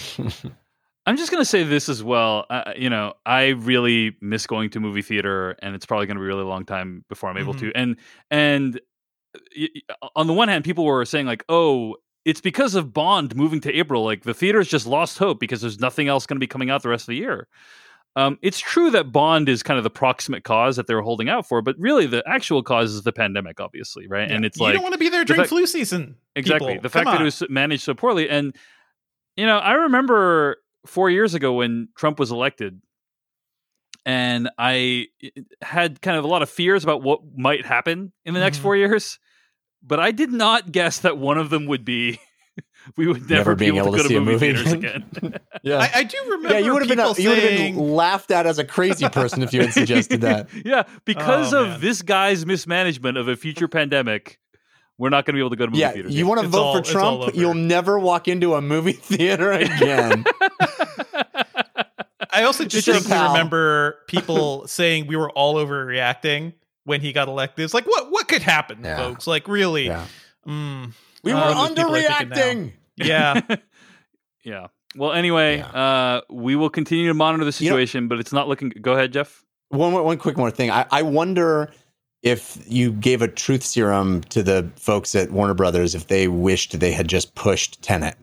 [1.10, 2.46] I'm just going to say this as well.
[2.48, 6.20] Uh, you know, I really miss going to movie theater, and it's probably going to
[6.20, 7.58] be a really long time before I'm able Mhm.
[7.60, 7.72] to.
[7.74, 7.96] And
[8.30, 8.80] and
[10.16, 13.74] on the one hand, people were saying like, "Oh, it's because of Bond moving to
[13.74, 14.04] April.
[14.04, 16.82] Like the theaters just lost hope because there's nothing else going to be coming out
[16.82, 17.48] the rest of the year."
[18.16, 21.46] Um, it's true that Bond is kind of the proximate cause that they're holding out
[21.46, 24.28] for, but really the actual cause is the pandemic, obviously, right?
[24.28, 26.16] And it's you like you don't want to be there the during fact- flu season.
[26.34, 26.72] Exactly.
[26.72, 26.82] people.
[26.82, 28.28] The fact Come that it was managed so poorly.
[28.28, 28.56] And,
[29.36, 32.80] you know, I remember four years ago when Trump was elected,
[34.06, 35.06] and I
[35.62, 38.62] had kind of a lot of fears about what might happen in the next Mhm.
[38.62, 39.18] four years.
[39.82, 42.18] But I did not guess that one of them would be
[42.96, 44.52] we would never, Never be being able, able to to go see to a movie
[44.52, 45.04] movie theaters again.
[45.16, 45.34] again.
[45.62, 45.78] yeah.
[45.78, 46.52] I, I do remember.
[46.54, 48.64] yeah, you would have been people you would have saying, been laughed at as a
[48.64, 50.48] crazy person if you had suggested that.
[50.64, 51.80] yeah, because Oh, of man.
[51.80, 54.38] this guy's mismanagement of a future pandemic,
[55.00, 56.14] we're not going to be able to go to movie Yeah, theaters.
[56.14, 57.34] you want to vote all- for Trump?
[57.34, 60.24] You'll never walk into a movie theater again.
[62.32, 66.52] I also It's distinctly just remember people saying we were all overreacting
[66.84, 67.64] when he got elected.
[67.64, 68.96] It's like what what could happen, Yeah.
[68.98, 69.26] folks?
[69.26, 69.86] Like really?
[69.86, 70.06] yeah.
[70.46, 70.92] Mm,
[71.24, 73.34] We were don't know what those people are thinking now.
[73.34, 73.48] underreacting.
[73.48, 73.56] yeah.
[74.44, 74.66] yeah.
[74.96, 75.66] Well, anyway, Yeah.
[75.66, 78.70] uh, we will continue to monitor the You know- situation, but it's not looking.
[78.80, 79.44] Go ahead, Jeff.
[79.70, 80.70] One more- one quick more thing.
[80.70, 81.70] I, I wonder
[82.22, 86.78] if you gave a truth serum to the folks at Warner Brothers if they wished
[86.78, 88.16] they had just pushed Tenet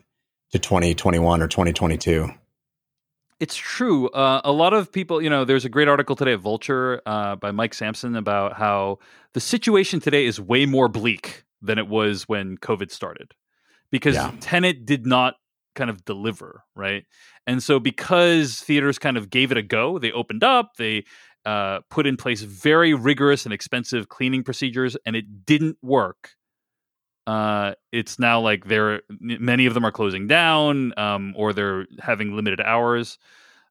[0.52, 2.28] to 2021 or 2022.
[3.40, 4.08] It's true.
[4.10, 7.36] Uh, a lot of people, you know, there's a great article today at Vulture uh,
[7.36, 8.98] by Mike Sampson about how
[9.32, 13.34] the situation today is way more bleak than it was when COVID started
[13.90, 14.32] because Yeah.
[14.40, 15.36] Tenet did not
[15.76, 17.04] kind of deliver, right?
[17.46, 21.04] And so because theaters kind of gave it a go, they opened up, they
[21.44, 26.30] uh, put in place very rigorous and expensive cleaning procedures, and it didn't work.
[27.26, 32.34] Uh, it's now like they're many of them are closing down, um, or they're having
[32.34, 33.18] limited hours.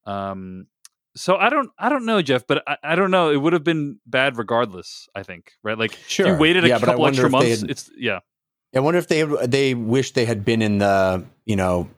[0.06, 0.67] Um,
[1.15, 3.32] so I don't, I don't know, Jeff, but I, I don't know.
[3.32, 5.10] It would have been bad regardless.
[5.15, 5.77] I think, right?
[5.77, 6.27] Like if Sure.
[6.27, 7.62] you waited a Yeah, couple extra months.
[7.62, 8.19] had- It's yeah,
[8.75, 11.89] I wonder if they they wish they had been in the you know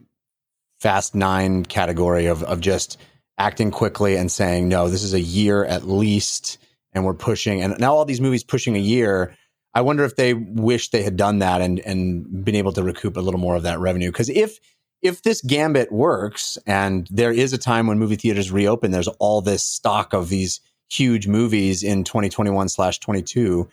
[0.79, 2.97] Fast Nine category of of just
[3.39, 6.59] acting quickly and saying no, this is a year at least,
[6.93, 7.61] and we're pushing.
[7.61, 9.35] And now all these movies pushing a year.
[9.73, 13.17] I wonder if they wish they had done that and and been able to recoup
[13.17, 14.11] a little more of that revenue.
[14.11, 14.59] Because if
[15.01, 19.41] if this gambit works and there is a time when movie theaters reopen, there's all
[19.41, 23.69] this stock of these huge movies in 2021 slash 22.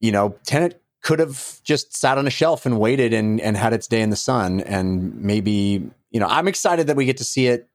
[0.00, 3.72] You know, Tenet could have just sat on a shelf and waited and and had
[3.72, 7.24] its day in the sun and maybe you know i'm excited that we get to
[7.24, 7.68] see it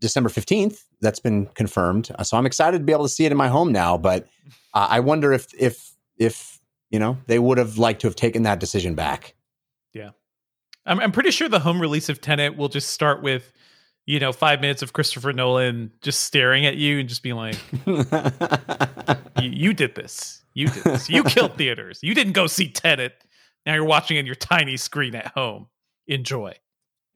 [0.00, 3.38] december 15th that's been confirmed so i'm excited to be able to see it in
[3.38, 4.26] my home now but
[4.74, 8.42] uh, i wonder if if if you know they would have liked to have taken
[8.42, 9.34] that decision back
[9.92, 10.10] yeah
[10.86, 13.52] i'm, I'm pretty sure the home release of tenet will just start with
[14.06, 17.56] you know five minutes of christopher nolan just staring at you and just being like
[17.86, 21.10] you, you did this you did this.
[21.10, 22.00] You killed theaters.
[22.02, 23.12] You didn't go see Tenet.
[23.66, 25.68] Now you're watching in your tiny screen at home.
[26.06, 26.54] Enjoy.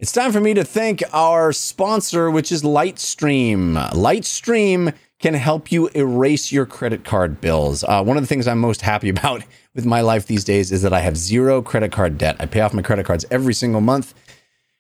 [0.01, 3.75] It's time for me to thank our sponsor, which is Lightstream.
[3.91, 7.85] Lightstream can help you erase your credit card bills.
[7.85, 9.43] Uh, one of the things I'm most happy about
[9.75, 12.37] with my life these days is that I have zero credit card debt.
[12.41, 14.15] I pay off my credit cards every single month.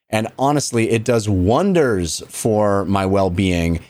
[0.09, 3.80] And honestly, it does wonders for my well being.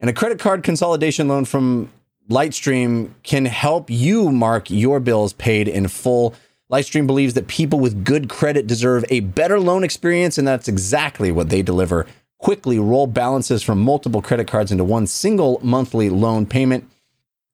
[0.00, 1.88] And a credit card consolidation loan from
[2.28, 6.34] Lightstream can help you mark your bills paid in full.
[6.70, 11.32] Lightstream believes that people with good credit deserve a better loan experience, and that's exactly
[11.32, 12.06] what they deliver.
[12.38, 16.88] Quickly roll balances from multiple credit cards into one single monthly loan payment.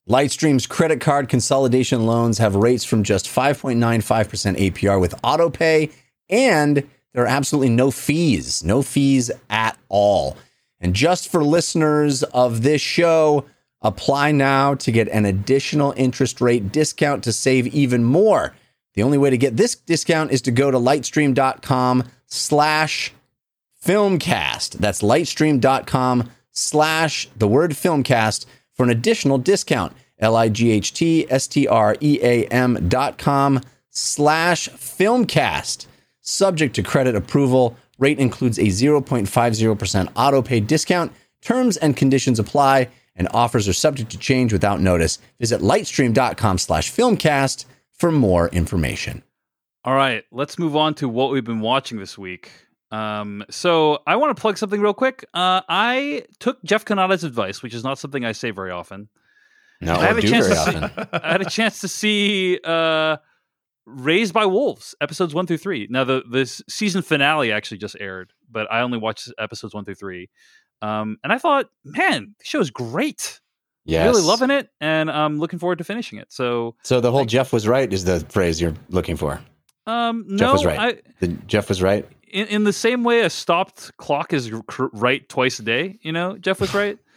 [0.09, 5.91] Lightstream's credit card consolidation loans have rates from just 5.95% APR with autopay,
[6.29, 10.37] and there are absolutely no fees, no fees at all.
[10.79, 13.47] And just for listeners of this show,
[13.83, 18.55] Apply now to get an additional interest rate discount to save even more.
[18.97, 23.13] The only way to get this discount is to go to lightstream.com slash
[23.85, 24.73] filmcast.
[24.73, 29.93] That's lightstream.com slash the word filmcast for an additional discount.
[30.19, 35.87] L-I-G-H-T-S-T-R-E-A-M dot com slash filmcast.
[36.23, 37.77] Subject to credit approval.
[37.99, 41.13] Rate includes a 0.50% auto pay discount.
[41.43, 45.19] Terms and conditions apply and offers are subject to change without notice.
[45.39, 47.67] Visit lightstream.com slash filmcast
[47.99, 49.23] for more information.
[49.85, 52.51] All right, let's move on to what we've been watching this week.
[52.91, 55.25] Um, so I want to plug something real quick.
[55.35, 59.09] Uh, I took Jeff Cannata's advice, which is not something I say very often.
[59.81, 61.09] No, I had a do chance very to see, often.
[61.23, 63.17] I had a chance to see uh,
[63.85, 65.87] Raised by Wolves episodes one through three.
[65.91, 69.95] Now the this season finale actually just aired, but I only watched episodes one through
[69.95, 70.31] three.
[70.83, 73.41] Um, and I thought, man, the show is great.
[73.87, 74.07] Yes.
[74.15, 76.33] Really loving it, and I'm looking forward to finishing it.
[76.33, 79.41] So, So the whole Thank- Jeff was right is the phrase you're looking for.
[79.87, 80.79] um, Jeff no, was right.
[80.79, 82.05] I, The, Jeff was right.
[82.29, 85.99] in, in the same way a stopped clock is cr- right twice a day.
[86.03, 86.99] You know, Jeff was right.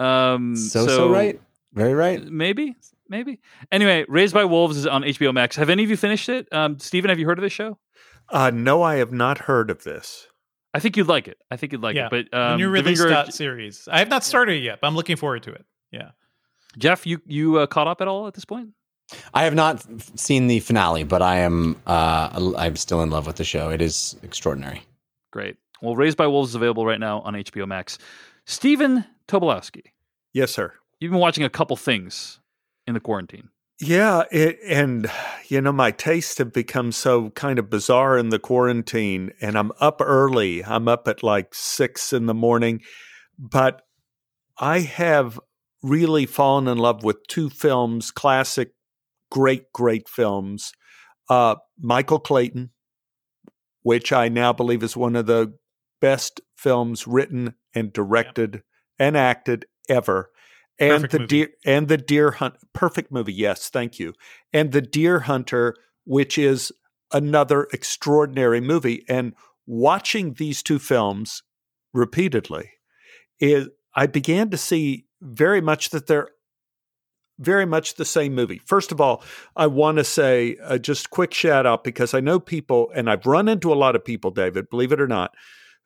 [0.00, 1.40] Um, So, so, right.
[1.72, 2.24] Very right.
[2.24, 2.74] Maybe,
[3.08, 3.40] maybe.
[3.70, 5.54] Anyway, Raised by Wolves is on HBO Max.
[5.56, 6.48] Have any of you finished it?
[6.52, 7.78] Um, Stephen, have you heard of this show?
[8.28, 10.26] Uh, no, I have not heard of this.
[10.72, 11.36] I think you'd like it.
[11.50, 12.06] I think you'd like Yeah.
[12.06, 12.10] it.
[12.10, 13.86] But the um, new Ridley Devindra- Scott series.
[13.90, 15.64] I have not started it yet, but I'm looking forward to it.
[15.94, 16.10] Yeah.
[16.76, 18.70] Jeff, you you uh, caught up at all at this point?
[19.32, 19.84] I have not
[20.18, 23.70] seen the finale, but I am uh, I'm still in love with the show.
[23.70, 24.82] It is extraordinary.
[25.30, 25.56] Great.
[25.82, 27.98] Well, Raised by Wolves is available right now on HBO Max.
[28.46, 29.82] Stephen Tobolowsky,
[30.32, 30.72] Yes, sir.
[31.00, 32.40] you've been watching a couple things
[32.86, 33.50] in the quarantine.
[33.80, 35.10] Yeah, it, and
[35.48, 39.70] you know my tastes have become so kind of bizarre in the quarantine, and I'm
[39.80, 40.64] up early.
[40.64, 42.80] I'm up at like six in the morning,
[43.38, 43.82] but
[44.58, 45.38] I have
[45.84, 48.72] really fallen in love with two films, classic,
[49.30, 50.72] great, great films.
[51.28, 52.70] Uh, Michael Clayton,
[53.82, 55.54] which I now believe is one of the
[56.00, 58.62] best films written and directed
[58.98, 60.30] and acted ever.
[60.78, 61.28] And Perfect the movie.
[61.28, 64.14] deer and the deer hunt perfect movie, yes, thank you.
[64.52, 66.72] And the Deer Hunter, which is
[67.12, 69.04] another extraordinary movie.
[69.08, 69.34] And
[69.66, 71.42] watching these two films
[71.92, 72.70] repeatedly,
[73.38, 76.28] is I began to see very much that they're
[77.38, 78.60] very much the same movie.
[78.64, 79.22] First of all,
[79.56, 83.26] I want to say uh, just quick shout out because I know people, and I've
[83.26, 85.34] run into a lot of people, David, believe it or not,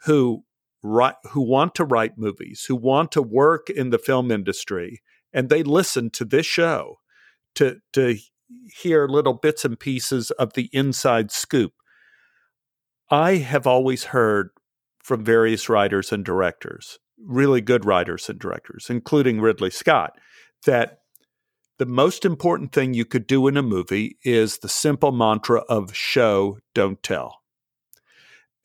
[0.05, 0.45] who
[0.83, 5.01] write, who want to write movies, who want to work in the film industry,
[5.33, 6.97] and they listen to this show
[7.55, 8.17] to to
[8.83, 11.73] hear little bits and pieces of the inside scoop.
[13.11, 14.51] I have always heard
[15.03, 20.19] from various writers and directors, really good writers and directors, including Ridley Scott,
[20.67, 21.01] that
[21.79, 25.95] the most important thing you could do in a movie is the simple mantra of
[25.95, 27.41] show, don't tell.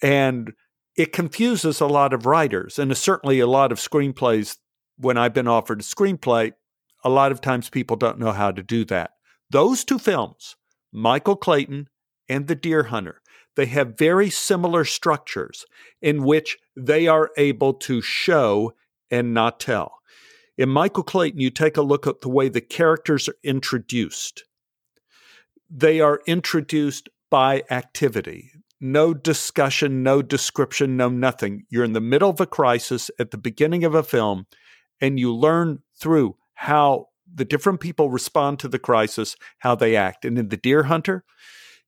[0.01, 0.53] And
[0.95, 4.57] it confuses a lot of writers, and certainly a lot of screenplays.
[4.97, 6.51] When I've been offered a screenplay,
[7.03, 9.11] a lot of times people don't know how to do that.
[9.49, 10.55] Those two films,
[10.91, 11.89] Michael Clayton
[12.29, 13.21] and The Deer Hunter,
[13.55, 15.65] they have very similar structures
[16.01, 18.73] in which they are able to show
[19.11, 19.99] and not tell.
[20.57, 24.43] In Michael Clayton, you take a look at the way the characters are introduced.
[25.69, 28.51] They are introduced by activity.
[28.79, 31.63] No discussion, no description, no nothing.
[31.69, 34.45] You're in the middle of a crisis at the beginning of a film,
[35.01, 40.25] and you learn through how the different people respond to the crisis, how they act.
[40.25, 41.23] And in The Deer Hunter,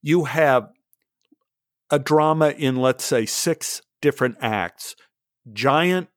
[0.01, 0.69] you have
[1.91, 4.95] a drama in, let's say, six different acts,
[5.54, 6.10] giant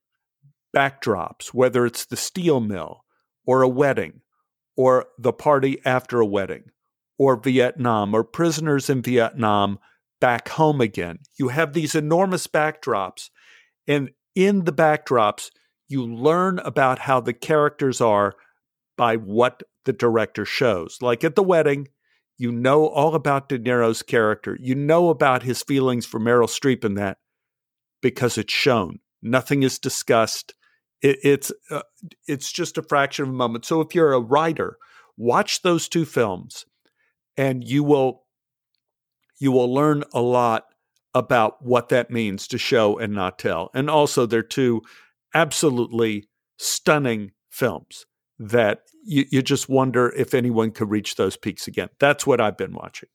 [0.75, 3.05] backdrops, whether it's the steel mill
[3.47, 4.21] or a wedding
[4.77, 6.65] or the party after a wedding
[7.19, 9.79] or Vietnam or prisoners in Vietnam
[10.21, 11.19] back home again.
[11.39, 13.31] You have these enormous backdrops.
[13.87, 15.51] And in the backdrops,
[15.89, 18.35] you learn about how the characters are
[18.97, 20.99] by what the director shows.
[21.01, 21.89] Like at the wedding,
[22.39, 24.57] you know all about De Niro's character.
[24.61, 27.19] You know about his feelings for Meryl Streep in that
[28.01, 29.01] because it's shown.
[29.21, 30.55] Nothing is discussed.
[31.03, 31.83] It, it's uh,
[32.27, 33.65] it's just a fraction of a moment.
[33.65, 34.79] So if you're a writer,
[35.17, 36.65] watch those two films,
[37.37, 38.23] and you will
[39.41, 40.67] you will learn a lot
[41.15, 43.71] about what that means to show and not tell.
[43.75, 44.83] And also, they're two
[45.35, 48.07] absolutely stunning films
[48.39, 51.89] that you, you just wonder if anyone could reach those peaks again.
[51.99, 53.09] That's what I've been watching.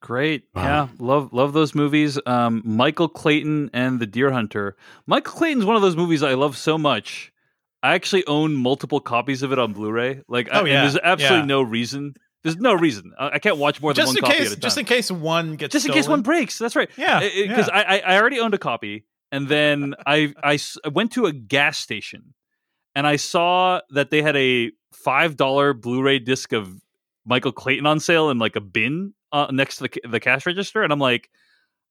[0.00, 0.44] Great.
[0.54, 0.62] Wow.
[0.62, 0.88] Yeah.
[0.98, 2.18] Love love those movies.
[2.24, 4.76] Um, Michael Clayton and The Deer Hunter.
[5.06, 7.32] Michael Clayton's one of those movies I love so much.
[7.82, 10.22] I actually own multiple copies of it on Blu-ray.
[10.28, 10.80] Like, oh, I, yeah.
[10.82, 11.44] there's absolutely yeah.
[11.44, 12.14] no reason.
[12.42, 13.12] There's no reason.
[13.18, 14.60] I can't watch more than just one copy case, at a time.
[14.60, 16.02] Just in case one gets Just in stolen.
[16.02, 16.58] case one breaks.
[16.58, 16.88] That's right.
[16.96, 17.20] Yeah.
[17.20, 17.76] Because yeah.
[17.76, 20.58] I, I already owned a copy, and then I I
[20.90, 22.34] went to a gas station,
[22.98, 26.68] and I saw that they had a five dollar Blu-ray disc of
[27.24, 30.82] Michael Clayton on sale in like a bin uh, next to the, the cash register,
[30.82, 31.30] and I'm like,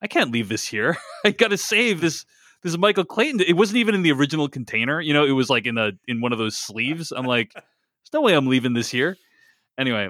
[0.02, 0.98] I can't leave this here.
[1.26, 2.26] I got to save this
[2.62, 3.40] this Michael Clayton.
[3.40, 5.00] It wasn't even in the original container.
[5.00, 7.14] You know, it was like in a in one of those sleeves.
[7.16, 9.16] I'm like, there's no way I'm leaving this here.
[9.78, 10.10] Anyway,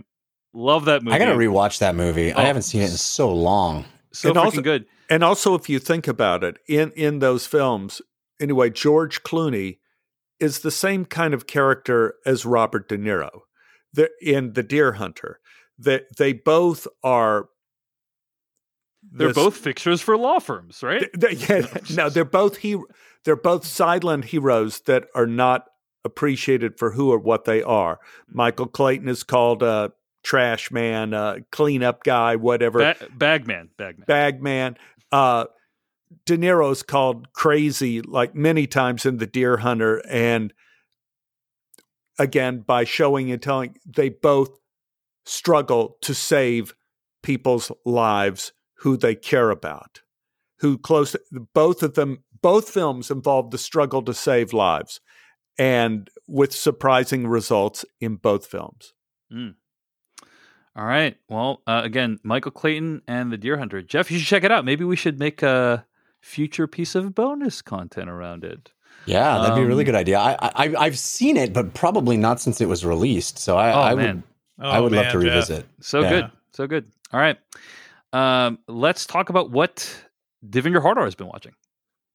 [0.52, 1.16] love that movie.
[1.16, 2.34] I got to rewatch that movie.
[2.34, 3.86] Oh, I haven't seen it in so long.
[4.14, 4.86] So and freaking also, good.
[5.12, 8.02] And also, if you think about it, in in those films,
[8.42, 9.78] anyway, George Clooney
[10.40, 13.42] is the same kind of character as Robert De Niro
[14.22, 15.40] in The Deer Hunter.
[15.78, 17.50] They, they both are.
[19.10, 21.08] They're this, both fixtures for law firms, right?
[21.18, 22.78] They, they, yeah, no, they're both he,
[23.24, 25.66] they're both silent heroes that are not
[26.04, 28.00] appreciated for who or what they are.
[28.28, 29.92] Michael Clayton is called a
[30.24, 32.80] trash man, a cleanup guy, whatever.
[32.80, 34.78] Ba- bagman, bagman, bagman.
[35.12, 35.46] Uh,
[36.26, 40.54] De Niro's called crazy like many times in The Deer Hunter, and
[42.20, 44.50] again by showing and telling, they both
[45.26, 46.74] struggle to save
[47.24, 50.02] people's lives who they care about,
[50.60, 51.16] who close.
[51.54, 55.02] Both of them, both films involve the struggle to save lives,
[55.58, 58.94] and with surprising results in both films.
[59.34, 59.56] Mm.
[60.76, 61.18] All right.
[61.28, 63.82] Well, uh, again, Michael Clayton and The Deer Hunter.
[63.82, 64.64] Jeff, you should check it out.
[64.64, 65.87] Maybe we should make a
[66.28, 68.72] future piece of bonus content around it.
[69.06, 70.20] Yeah, that'd um, be a really um, good idea.
[70.20, 73.40] I, I have seen it, but probably not since it was released.
[73.40, 74.24] So I, oh, I would
[74.60, 75.62] oh, I would man, love to revisit.
[75.62, 75.86] Jeff.
[75.86, 76.10] So yeah.
[76.10, 76.92] good, so good.
[77.14, 77.38] All right,
[78.12, 79.90] um, let's talk about what
[80.46, 81.54] Devindra Hardawar has been watching.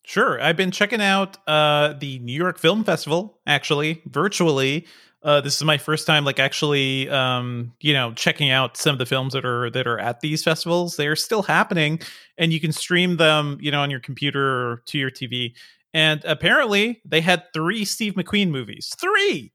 [0.04, 4.86] Sure, I've been checking out uh, the New York Film Festival actually virtually
[5.24, 8.98] uh, this is my first time like actually um, you know checking out some of
[8.98, 10.96] the films that are that are at these festivals.
[10.96, 12.00] They're still happening
[12.38, 15.52] and you can stream them you know on your computer or to your tv
[15.94, 18.94] and apparently they had three steve mcqueen movies.
[18.98, 19.52] Three!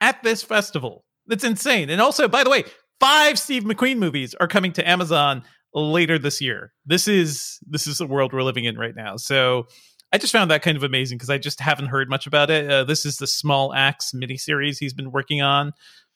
[0.00, 1.04] At this festival.
[1.26, 1.90] That's insane.
[1.90, 2.64] And also by the way
[3.00, 5.42] five steve mcqueen movies are coming to amazon
[5.74, 6.72] later this year.
[6.86, 9.16] This is this is the world we're living in right now.
[9.16, 9.66] So
[10.12, 12.70] I just found that kind of amazing because I just haven't heard much about it.
[12.70, 15.72] Uh, this is the Small Axe miniseries he's been working on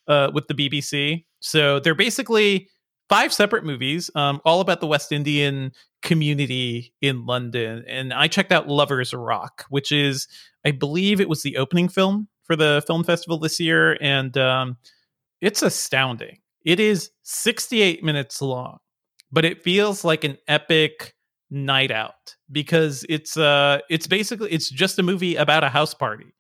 [0.08, 1.24] uh, with the BBC.
[1.40, 2.68] So they're basically
[3.08, 7.84] five separate movies, um, all about the West Indian community in London.
[7.86, 10.26] And I checked out Lovers Rock, which is,
[10.64, 14.76] I believe, it was the opening film for the film festival this year, and um,
[15.40, 16.38] it's astounding.
[16.64, 18.78] It is 68 minutes long,
[19.30, 21.14] but it feels like an epic
[21.54, 26.34] night out because it's uh it's basically it's just a movie about a house party.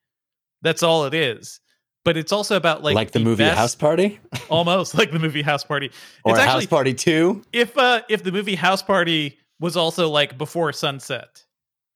[0.62, 1.60] That's all it is.
[2.04, 5.42] but it's also about like Like, the, movie best- House Party almost like the movie
[5.42, 5.90] House Party.
[6.24, 7.42] or it's House actually Party Two.
[7.52, 11.44] if uh if the movie House Party was also like before sunset,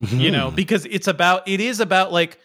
[0.00, 2.38] you know, because it's about it is about like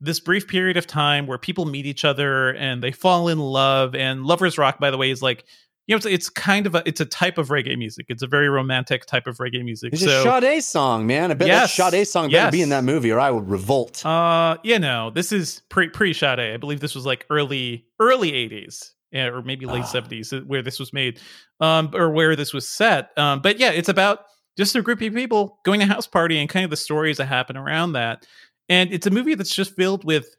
[0.00, 3.94] this brief period of time where people meet each other and they fall in love.
[3.94, 5.44] And Lovers Rock, by the way, is like
[5.86, 8.06] you know it's, it's kind of a it's a type of reggae music.
[8.08, 9.92] It's a very romantic type of reggae music.
[9.92, 11.30] It's so a Sade song, man.
[11.30, 11.76] I bet Yes.
[11.76, 14.04] that Sade song better be in that movie, or I would revolt.
[14.04, 16.40] Uh, you know, this is pre pre Sade.
[16.40, 19.86] I believe this was like early early eighties, or maybe late Ah.
[19.86, 21.20] seventies, where this was made,
[21.60, 23.10] um, or where this was set.
[23.16, 24.20] Um, but yeah, it's about
[24.58, 27.26] just a group of people going to house party and kind of the stories that
[27.26, 28.26] happen around that.
[28.68, 30.34] And it's a movie that's just filled with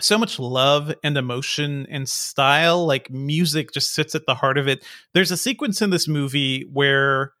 [0.00, 2.86] so much love and emotion and style.
[2.86, 4.84] Like music just sits at the heart of it.
[5.14, 7.32] There's a sequence in this movie where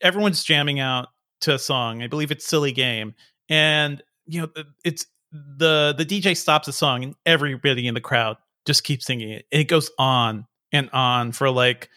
[0.00, 1.08] everyone's jamming out
[1.42, 2.02] to a song.
[2.02, 3.14] I believe it's "Silly Game,"
[3.48, 8.36] and you know it's the the DJ stops the song and everybody in the crowd
[8.66, 9.46] just keeps singing it.
[9.52, 11.88] And it goes on and on for like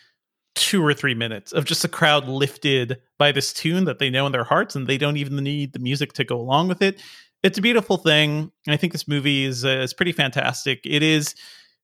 [0.56, 4.26] two or three minutes of just a crowd lifted by this tune that they know
[4.26, 7.02] in their hearts and they don't even need the music to go along with it.
[7.44, 8.52] It's a beautiful thing.
[8.66, 10.82] And I think this movie is uh, is pretty fantastic.
[10.86, 11.36] It is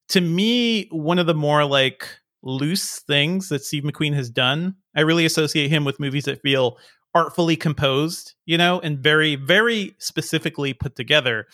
[0.10, 2.08] to me one of the more like
[2.44, 4.76] loose things that Steve McQueen has done.
[4.96, 6.78] I really associate him with movies that feel
[7.16, 11.48] artfully composed, you know, and very, very specifically put together.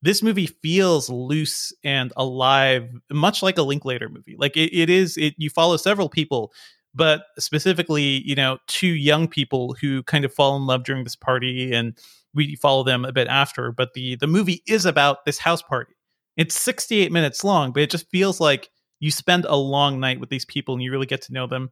[0.00, 4.36] This movie feels loose and alive, much like a Linklater movie.
[4.38, 6.52] Like it, it is, it you follow several people,
[6.94, 11.16] but specifically, you know, two young people who kind of fall in love during this
[11.16, 11.98] party, and
[12.38, 13.72] we follow them a bit after.
[13.72, 15.94] But the the movie is about this house party.
[16.36, 18.70] It's 68 minutes long, but it just feels like
[19.00, 21.70] you spend a long night with these people and you really get to know them.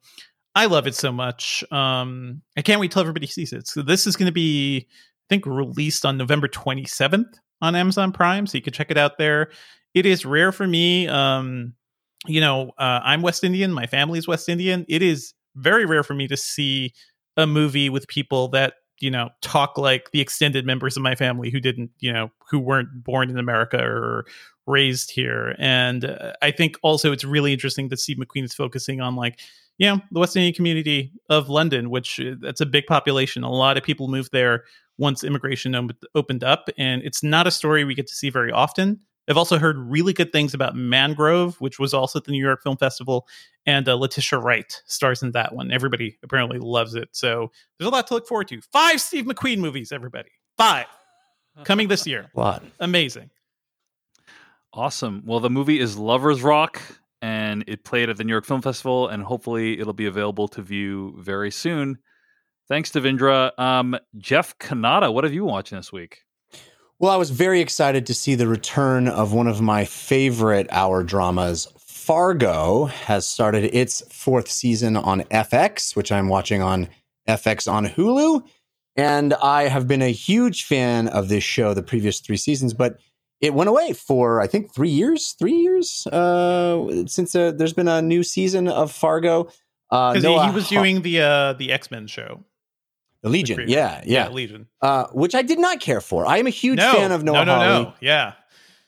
[0.55, 1.65] I love it so much.
[1.71, 3.69] Um, I can't wait till everybody sees it.
[3.69, 8.47] So this is going to be, I think, released on November 27th on Amazon Prime,
[8.47, 9.51] so you can check it out there.
[9.95, 11.09] It is rare for me.
[11.09, 11.75] Um,
[12.27, 13.73] you know, uh, I'm West Indian.
[13.73, 14.85] My family's West Indian.
[14.89, 16.93] It is very rare for me to see
[17.37, 21.51] a movie with people that you know talk like the extended members of my family
[21.51, 24.27] who didn't, you know, who weren't born in America or
[24.67, 25.55] raised here.
[25.59, 29.41] And uh, I think also it's really interesting that Steve McQueen is focusing on like
[29.79, 33.43] you know the West Indian community of London, which uh, that's a big population.
[33.43, 34.65] A lot of people moved there
[34.99, 39.01] once immigration opened up, and it's not a story we get to see very often.
[39.29, 42.63] I've also heard really good things about Mangrove, which was also at the New York
[42.63, 43.27] Film Festival,
[43.67, 45.71] and uh, Letitia Wright stars in that one.
[45.73, 48.61] Everybody apparently loves it, so there's a lot to look forward to.
[48.73, 50.31] Five Steve McQueen movies, everybody.
[50.57, 50.87] Five
[51.65, 52.27] coming this year.
[52.35, 52.63] What?
[52.81, 53.31] Amazing.
[54.73, 55.23] Awesome.
[55.25, 56.81] Well, the movie is Lovers Rock,
[57.23, 60.63] and it played at the New York Film Festival, and hopefully it'll be available to
[60.63, 61.99] view very soon.
[62.69, 63.59] Thanks, Devindra.
[63.59, 66.26] Um, Jeff Cannata, what have you watching this week?
[66.99, 71.03] Well, I was very excited to see the return of one of my favorite hour
[71.03, 71.69] dramas.
[71.79, 76.89] Fargo has started its fourth season on FX, which I'm watching on
[77.29, 78.43] FX on Hulu.
[78.97, 82.99] And I have been a huge fan of this show the previous three seasons, but
[83.43, 87.89] it went away for, I think, three years, three years uh, since uh, there's been
[87.89, 89.49] a new season of Fargo.
[89.91, 92.43] Uh, he, Noah he was doing the uh, the X Men show.
[93.23, 93.57] The Legion.
[93.57, 94.29] previous- Yeah, yeah.
[94.29, 94.67] Legion.
[94.81, 96.27] Uh, which I did not care for.
[96.27, 97.85] I am a huge no, fan of Noah no, no, Hawley.
[97.85, 97.95] no.
[98.01, 98.33] Yeah.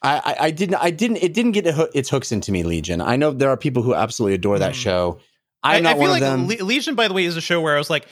[0.00, 3.00] I, I, I didn't I didn't it didn't get hoo- its hooks into me Legion.
[3.00, 4.76] I know there are people who absolutely adore that Mm.
[4.76, 5.18] show.
[5.64, 6.46] I'm I, not I feel one like of them.
[6.46, 8.06] Le- Legion, by the way, is a show where I was like,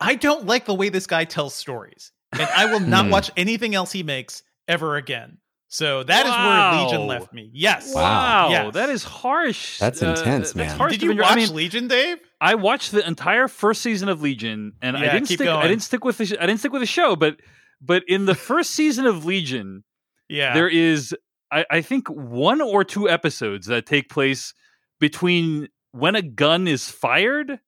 [0.00, 3.12] I don't like the way this guy tells stories, and I will not Hmm.
[3.12, 5.38] watch anything else he makes ever again.
[5.68, 6.72] So that is Wow.
[6.72, 7.50] where Legion left me.
[7.52, 7.94] Yes.
[7.94, 8.48] Wow.
[8.50, 8.74] Yes.
[8.74, 9.78] that is harsh.
[9.78, 10.76] That's Uh, intense, that's man.
[10.76, 12.18] harsh, Did you watch I mean, Legion, Dave?
[12.40, 15.48] I watched the entire first season of Legion, and I didn't keep stick.
[15.48, 16.26] I didn't stick with the.
[16.26, 17.40] sh- I didn't stick with the show, but
[17.80, 19.84] but in the first season of Legion,
[20.28, 20.54] Yeah.
[20.54, 21.14] there is
[21.50, 24.52] I, I think one or two episodes that take place
[25.00, 27.58] between when a gun is fired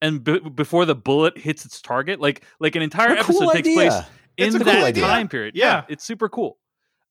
[0.00, 2.20] and b- before the bullet hits its target.
[2.20, 3.74] Like like an entire a episode cool takes idea.
[3.90, 4.02] place
[4.36, 5.54] It's in a cool that time period.
[5.56, 5.84] Yeah.
[5.88, 6.58] it's super cool.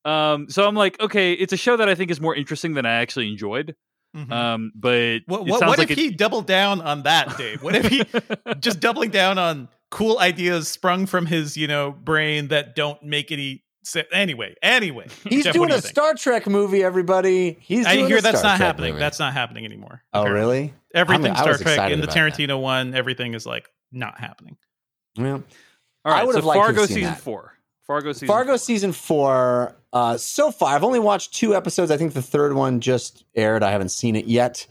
[0.04, 2.86] Um, so I'm like, okay, it's a show that I think is more interesting than
[2.86, 3.74] I actually enjoyed.
[4.16, 4.32] Mhm.
[4.32, 7.62] Um, but what what, what like if it- he doubled down on that, Dave?
[7.62, 8.02] What if he
[8.60, 13.30] just doubling down on cool ideas sprung from his, you know, brain that don't make
[13.30, 14.08] any sense?
[14.12, 15.90] Anyway, anyway, He's Jeff, doing do a think?
[15.92, 17.58] Star Trek movie, everybody.
[17.60, 18.90] He's I hear a that's Star not Trek happening.
[18.94, 19.00] movie.
[19.00, 20.02] That's not happening anymore.
[20.14, 20.40] Oh, apparently.
[20.58, 20.74] really?
[20.94, 22.32] Everything I'm- Star Trek in the about that.
[22.32, 24.56] Tarantino one, everything is like not happening.
[25.18, 25.42] Well,
[26.04, 27.20] All right, I would so have liked Fargo season that.
[27.20, 27.52] four.
[27.86, 28.28] Fargo season.
[28.28, 28.58] Fargo four.
[28.58, 29.76] season four.
[29.92, 31.90] Uh, so far, I've only watched two episodes.
[31.90, 33.62] I think the third one just aired.
[33.62, 34.66] I haven't seen it yet,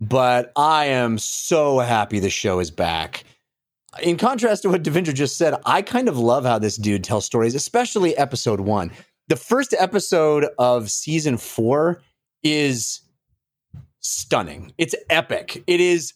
[0.00, 3.24] but I am so happy the show is back.
[4.02, 7.24] In contrast to what Devindra just said, I kind of love how this dude tells
[7.24, 8.90] stories, especially episode one.
[9.28, 12.02] The first episode of season four
[12.42, 13.00] is
[14.00, 14.72] stunning.
[14.78, 15.62] It's epic.
[15.66, 16.12] It is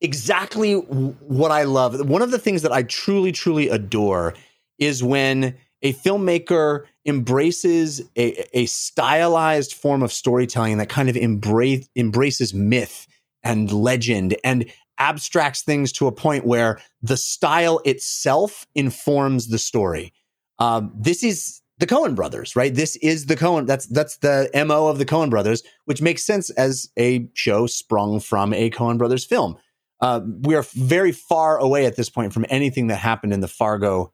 [0.00, 2.08] exactly what I love.
[2.08, 4.34] One of the things that I truly, truly adore
[4.78, 11.88] is when a filmmaker embraces a, a stylized form of storytelling that kind of embrace,
[11.96, 13.06] embraces myth
[13.42, 20.12] and legend and abstracts things to a point where the style itself informs the story.
[20.58, 22.72] Um, this is the Coen brothers, right?
[22.72, 23.66] This is the Coen.
[23.66, 28.20] That's that's the mo of the Coen brothers, which makes sense as a show sprung
[28.20, 29.56] from a Coen brothers film.
[30.00, 33.48] Uh, we are very far away at this point from anything that happened in the
[33.48, 34.12] Fargo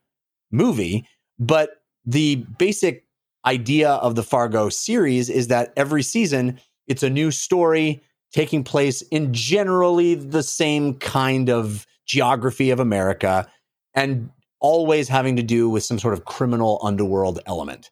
[0.50, 1.06] movie,
[1.38, 3.04] but the basic
[3.44, 9.02] idea of the Fargo series is that every season it's a new story taking place
[9.02, 13.46] in generally the same kind of geography of America
[13.94, 14.30] and
[14.60, 17.90] always having to do with some sort of criminal underworld element.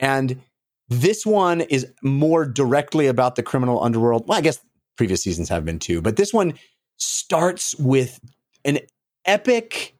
[0.00, 0.40] And
[0.88, 4.26] this one is more directly about the criminal underworld.
[4.26, 4.58] Well, I guess
[4.96, 6.54] previous seasons have been too, but this one
[6.96, 8.20] starts with
[8.64, 8.78] an
[9.24, 9.94] epic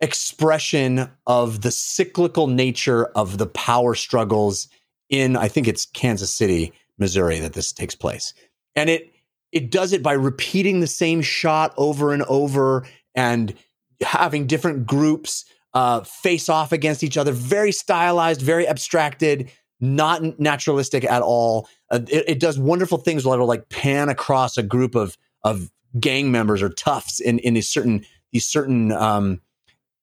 [0.00, 4.68] expression of the cyclical nature of the power struggles
[5.08, 8.34] in I think it's Kansas City, Missouri that this takes place.
[8.74, 9.12] And it
[9.52, 13.54] it does it by repeating the same shot over and over and
[14.02, 21.04] having different groups uh, face off against each other, very stylized, very abstracted, not naturalistic
[21.04, 21.68] at all.
[21.90, 25.70] Uh, it, it, does wonderful things where it'll like pan across a group of of
[26.00, 29.40] gang members or toughs in in these certain these certain um,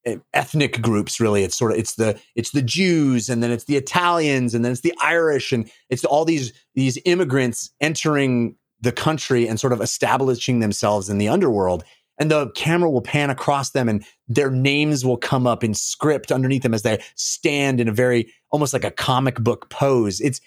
[0.06, 1.20] Eh, ethnic groups.
[1.20, 4.64] Really, it's sort of it's the it's the Jews and then it's the Italians and
[4.64, 9.72] then it's the Irish and it's all these these immigrants entering the country and sort
[9.72, 11.86] of establishing themselves in the underworld
[12.20, 16.34] and the camera will pan across them and their names will come up in script
[16.34, 20.42] underneath them as they stand in a very almost like a comic book pose it's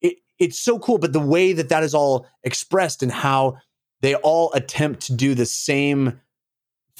[0.00, 3.56] it, it's so cool but the way that that is all expressed and how
[4.02, 6.20] they all attempt to do the same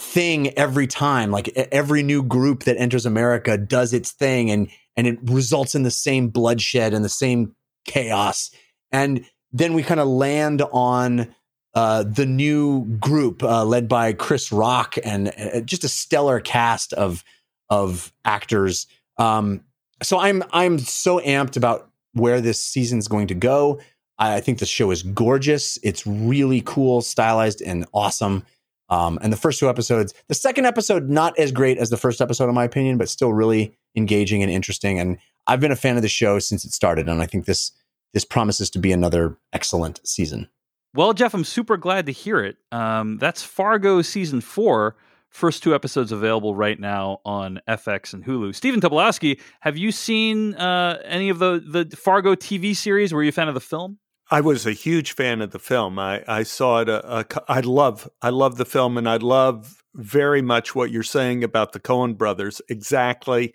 [0.00, 5.06] thing every time like every new group that enters america does its thing and and
[5.06, 8.50] it results in the same bloodshed and the same chaos
[8.90, 11.34] and then we kind of land on
[11.74, 16.92] uh, the new group uh, led by Chris Rock and uh, just a stellar cast
[16.94, 17.24] of
[17.68, 18.86] of actors.
[19.18, 19.62] Um,
[20.02, 23.80] so I'm I'm so amped about where this season's going to go.
[24.18, 25.78] I think the show is gorgeous.
[25.82, 28.44] It's really cool, stylized, and awesome.
[28.90, 32.20] Um, and the first two episodes, the second episode, not as great as the first
[32.20, 34.98] episode, in my opinion, but still really engaging and interesting.
[34.98, 37.72] And I've been a fan of the show since it started, and I think this
[38.12, 40.48] this promises to be another excellent season.
[40.94, 42.56] Well, Jeff, I'm super glad to hear it.
[42.72, 44.96] Um, that's Fargo season four.
[45.28, 48.52] First two episodes available right now on FX and Hulu.
[48.52, 53.14] Stephen Tobolowsky, have you seen uh, any of the the Fargo TV series?
[53.14, 53.98] Were you a fan of the film?
[54.30, 55.98] I was a huge fan of the film.
[55.98, 56.88] I, I saw it.
[56.88, 61.02] A, a, I love I love the film, and I love very much what you're
[61.02, 62.60] saying about the Coen brothers.
[62.68, 63.52] Exactly,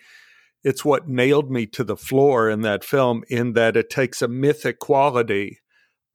[0.63, 3.23] it's what nailed me to the floor in that film.
[3.30, 5.59] In that it takes a mythic quality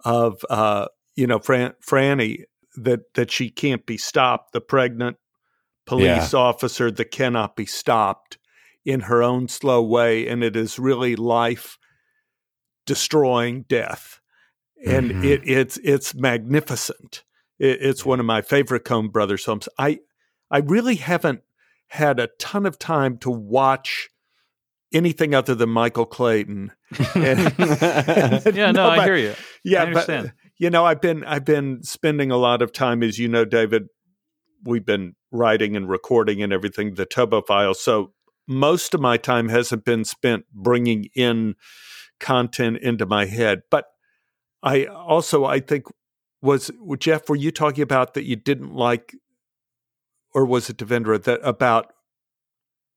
[0.05, 0.87] of uh,
[1.17, 2.45] you know, Fran, Franny,
[2.77, 5.17] that that she can't be stopped, the pregnant
[5.87, 6.39] police yeah.
[6.39, 8.39] officer that cannot be stopped
[8.85, 11.79] in her own slow way, and it is really life
[12.87, 14.20] destroying death,
[14.87, 15.25] and mm-hmm.
[15.25, 17.25] it, it's it's magnificent.
[17.59, 19.69] It, it's one of my favorite Coen Brothers films.
[19.79, 20.01] I
[20.51, 21.43] I really haven't
[21.89, 24.09] had a ton of time to watch
[24.93, 26.73] anything other than Michael Clayton.
[27.15, 29.35] And, yeah, no, no I hear you.
[29.65, 33.29] Yeah, but you know, I've been I've been spending a lot of time, as you
[33.29, 33.89] know, David.
[34.65, 37.81] We've been writing and recording and everything the Tobo files.
[37.81, 38.13] So
[38.47, 41.55] most of my time hasn't been spent bringing in
[42.19, 43.63] content into my head.
[43.71, 43.87] But
[44.63, 45.87] I also I think
[46.43, 47.29] was Jeff.
[47.29, 49.15] Were you talking about that you didn't like,
[50.35, 51.93] or was it Devindra that about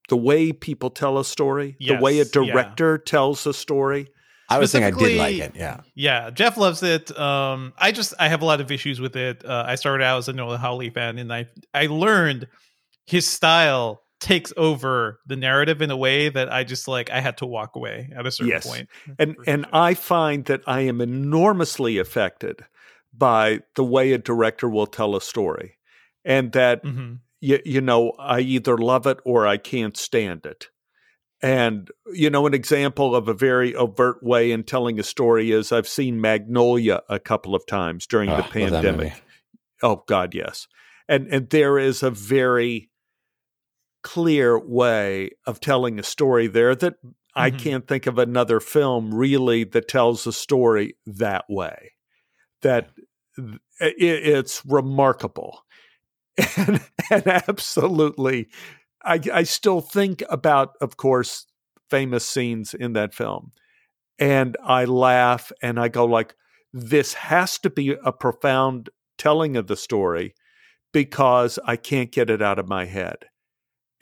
[0.09, 3.09] the way people tell a story, yes, the way a director yeah.
[3.09, 4.07] tells a story?
[4.49, 5.55] I was saying I did like it.
[5.55, 5.81] Yeah.
[5.95, 6.29] Yeah.
[6.29, 7.17] Jeff loves it.
[7.17, 9.43] Um, I just, I have a lot of issues with it.
[9.43, 12.47] Uh, I started out as a Noah Hawley fan and I, I learned
[13.05, 17.37] his style takes over the narrative in a way that I just like, I had
[17.39, 18.65] to walk away at a certain yes.
[18.65, 18.87] point.
[19.19, 19.69] And, and sure.
[19.73, 22.65] I find that I am enormously affected
[23.13, 25.77] by the way a director will tell a story
[26.23, 27.15] and that, mm-hmm.
[27.41, 30.69] you, you know, I either love it or I can't stand it.
[31.41, 35.73] And, you know, an example of a very overt way in telling a story is
[35.73, 39.21] I've seen Magnolia a couple of times during oh, the pandemic.
[39.81, 40.69] Oh, God, yes.
[41.09, 42.89] And, and there is a very
[44.03, 46.95] clear way of telling a story there that
[47.35, 47.57] I Mhm.
[47.59, 51.93] can't think of another film really that tells a story that way.
[52.61, 52.91] That
[53.79, 55.65] it, it's remarkable,
[56.57, 56.81] and,
[57.11, 58.49] and absolutely,
[59.03, 61.45] I, I still think about, of course,
[61.89, 63.51] famous scenes in that film,
[64.19, 66.35] and I laugh and I go like,
[66.73, 70.35] "This has to be a profound telling of the story."
[70.93, 73.25] Because I can't get it out of my head,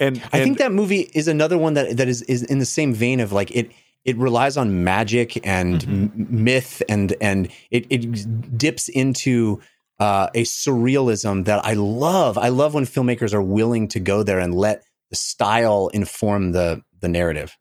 [0.02, 2.94] and I think that movie is another one that that is is in the same
[2.94, 3.72] vein of like it
[4.04, 5.90] it relies on magic and Mhm.
[5.92, 9.62] m- myth and and it it dips into
[10.00, 12.36] uh, a surrealism that I love.
[12.38, 16.82] I love when filmmakers are willing to go there and let the style inform the
[17.00, 17.56] the narrative.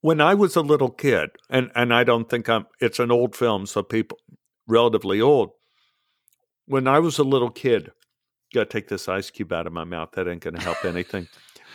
[0.00, 3.36] when I was a little kid, and and I don't think I'm it's an old
[3.36, 4.16] film, so people
[4.66, 5.50] relatively old.
[6.66, 7.92] When I was a little kid,
[8.54, 10.10] gotta take this ice cube out of my mouth.
[10.12, 11.28] That ain't gonna help anything.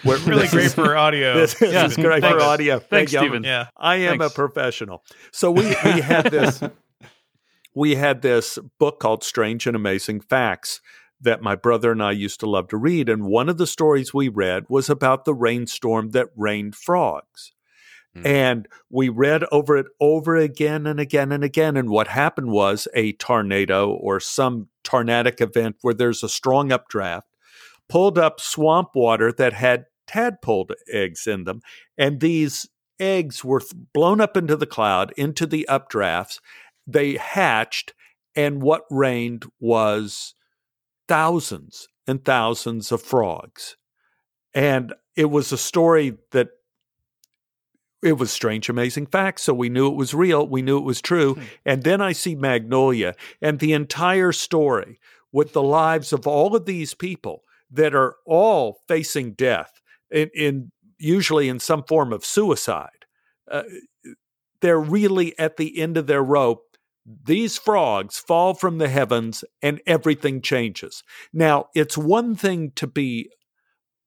[0.06, 1.34] We're- Really great is- for audio.
[1.39, 2.38] This, this Yeah, is great thanks.
[2.41, 2.80] for audio.
[2.80, 3.20] Thanks, Thank you.
[3.20, 3.43] I'm- Stephen.
[3.43, 3.68] yeah.
[3.78, 4.34] I am Thanks.
[4.34, 5.04] a professional.
[5.32, 6.62] So we we had this
[7.76, 10.80] we had this book called Strange and Amazing Facts
[11.20, 14.14] that my brother and I used to love to read and one of the stories
[14.14, 17.54] we read was about the rainstorm that rained frogs.
[18.16, 18.26] Mm.
[18.26, 22.88] And we read over it over again and again and again and what happened was
[22.93, 27.28] a tornado or some tornadic event where there's a strong updraft
[27.89, 31.62] pulled up swamp water that had tadpole eggs in them
[31.97, 32.68] and these
[32.99, 33.62] eggs were
[33.93, 36.39] blown up into the cloud, into the updrafts.
[36.88, 37.93] They hatched,
[38.36, 40.36] and what rained was
[41.08, 43.78] thousands and thousands of frogs.
[44.54, 46.49] And it was a story that
[48.01, 49.43] it was strange, amazing facts.
[49.43, 50.47] So we knew it was real.
[50.47, 51.36] We knew it was true.
[51.36, 51.41] Hmm.
[51.66, 54.99] And then I see Magnolia and the entire story
[55.32, 59.82] with the lives of all of these people that are all facing death
[60.14, 62.89] in, in usually in some form of suicide.
[63.51, 63.64] Uh,
[64.61, 66.64] they're really at the end of their rope.
[67.26, 71.03] These frogs fall from the heavens and everything changes.
[71.34, 73.30] Now, it's one thing to be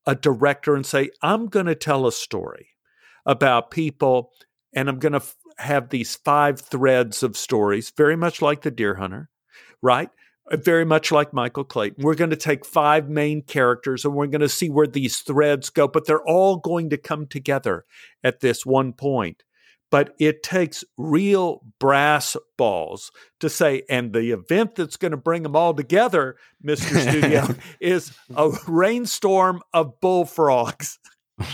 [0.07, 2.69] a director and say, I'm going to tell a story
[3.27, 4.31] about people
[4.73, 8.71] and I'm going to f- have these five threads of stories, very much like The
[8.71, 9.29] Deer Hunter,
[9.83, 10.09] right?
[10.53, 12.05] Very much like Michael Clayton.
[12.05, 15.71] We're going to take five main characters and we're going to see where these threads
[15.71, 17.85] go, but they're all going to come together
[18.23, 19.43] at this one point.
[19.91, 25.43] But it takes real brass balls to say, and the event that's going to bring
[25.45, 27.01] them all together, Mr.
[27.11, 27.49] Studio,
[27.81, 30.99] is a rainstorm of bullfrogs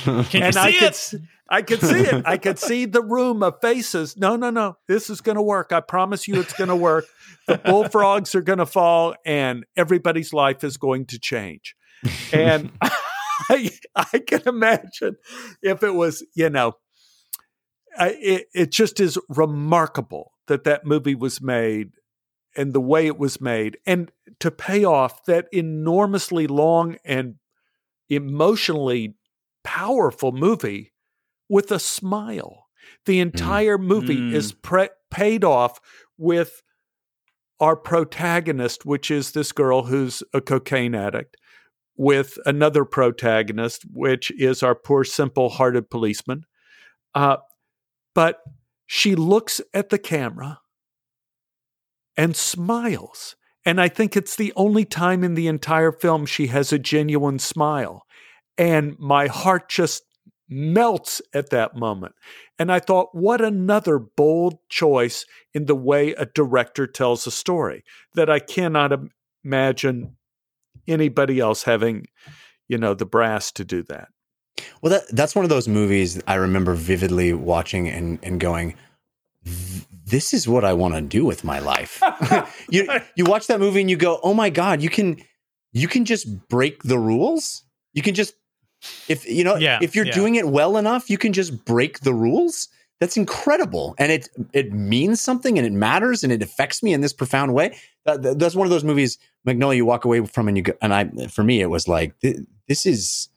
[0.04, 0.78] Can you and see I it?
[0.78, 1.14] could, s-
[1.52, 2.22] I could see it.
[2.24, 4.16] I could see the room of faces.
[4.16, 4.78] No, no, no.
[4.88, 5.70] This is going to work.
[5.70, 7.04] I promise you, it's going to work.
[7.46, 11.74] The bullfrogs are going to fall, and everybody's life is going to change.
[12.32, 15.16] And I, I can imagine
[15.62, 16.72] if it was, you know,
[17.98, 21.90] I, it, it just is remarkable that that movie was made
[22.56, 27.34] and the way it was made, and to pay off that enormously long and
[28.08, 29.16] emotionally
[29.64, 30.91] powerful movie
[31.48, 32.66] with a smile.
[33.06, 34.34] The entire movie Mm.
[34.34, 35.80] is pre- paid off
[36.16, 36.62] with
[37.60, 41.36] our protagonist, which is this girl who's a cocaine addict,
[41.96, 46.44] with another protagonist, which is our poor, simple hearted policeman.
[47.14, 47.36] Uh,
[48.14, 48.40] but
[48.86, 50.60] she looks at the camera
[52.16, 53.36] and smiles.
[53.64, 57.38] And I think it's the only time in the entire film she has a genuine
[57.38, 58.02] smile.
[58.58, 60.02] And my heart just
[60.52, 62.14] melts at that moment.
[62.58, 65.24] And I thought, what another bold choice
[65.54, 67.84] in the way a director tells a story
[68.14, 69.10] that I cannot im-
[69.44, 70.16] imagine
[70.86, 72.06] anybody else having,
[72.68, 74.08] you know, the brass to do that.
[74.80, 78.74] Well, that that's one of those movies I remember vividly watching and and going,
[80.06, 82.02] "This is what I want to do with my life."
[82.70, 85.18] you you watch that movie and you go, "Oh my god, you can
[85.72, 87.64] you can just break the rules.
[87.94, 88.34] You can just
[89.08, 90.12] if you know Yeah, if you're yeah.
[90.12, 92.68] doing it well enough, you can just break the rules."
[93.00, 97.00] That's incredible, and it it means something, and it matters, and it affects me in
[97.00, 97.76] this profound way.
[98.04, 99.78] That, that- that's one of those movies, Magnolia.
[99.78, 102.36] You walk away from, and you go, and I, for me, it was like, th-
[102.68, 103.28] this is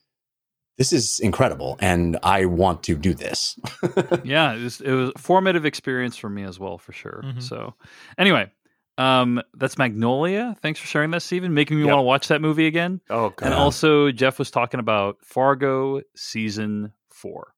[0.77, 3.57] this is incredible and i want to do this
[4.25, 7.21] yeah, it was, it was a formative experience for me as well, for sure.
[7.25, 7.41] Mhm.
[7.41, 7.73] So,
[8.17, 8.51] anyway,
[8.97, 10.55] um, that's Magnolia.
[10.61, 11.53] Thanks for sharing that, Stephen.
[11.53, 11.89] Making me Yep.
[11.91, 13.01] want to watch that movie again.
[13.09, 13.45] Oh, God.
[13.45, 17.53] And also, Jeff was talking about Fargo season four.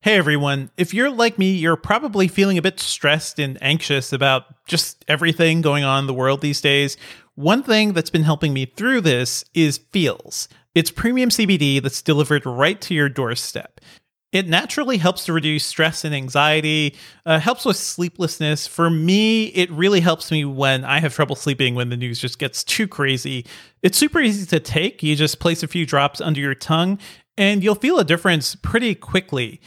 [0.00, 4.44] Hey everyone, if you're like me, you're probably feeling a bit stressed and anxious about
[4.64, 6.96] just everything going on in the world these days.
[7.34, 10.48] One thing that's been helping me through this is Feals.
[10.72, 13.80] It's premium CBD that's delivered right to your doorstep.
[14.30, 18.66] It naturally helps to reduce stress and anxiety, uh, helps with sleeplessness.
[18.66, 22.38] For me, it really helps me when I have trouble sleeping when the news just
[22.38, 23.46] gets too crazy.
[23.82, 25.02] It's super easy to take.
[25.02, 26.98] You just place a few drops under your tongue
[27.38, 29.60] and you'll feel a difference pretty quickly.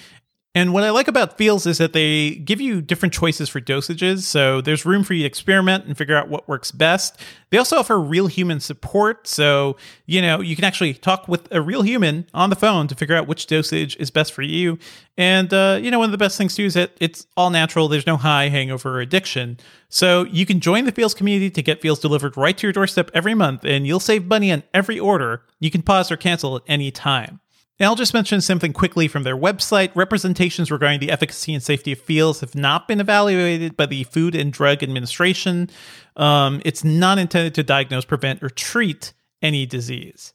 [0.53, 4.23] And what I like about Feals is that they give you different choices for dosages,
[4.23, 7.17] so there's room for you to experiment and figure out what works best.
[7.51, 11.61] They also offer real human support, so you know you can actually talk with a
[11.61, 14.77] real human on the phone to figure out which dosage is best for you.
[15.17, 17.87] And uh, you know one of the best things too is that it's all natural.
[17.87, 21.81] There's no high hangover or addiction, so you can join the Feals community to get
[21.81, 25.43] Feals delivered right to your doorstep every month, and you'll save money on every order.
[25.61, 27.40] You can pause or cancel at any time.
[27.81, 29.89] And I'll just mention something quickly from their website.
[29.95, 34.35] Representations regarding the efficacy and safety of Feals have not been evaluated by the Food
[34.35, 35.67] and Drug Administration.
[36.15, 40.31] Um, it's not intended to diagnose, prevent, or treat any disease.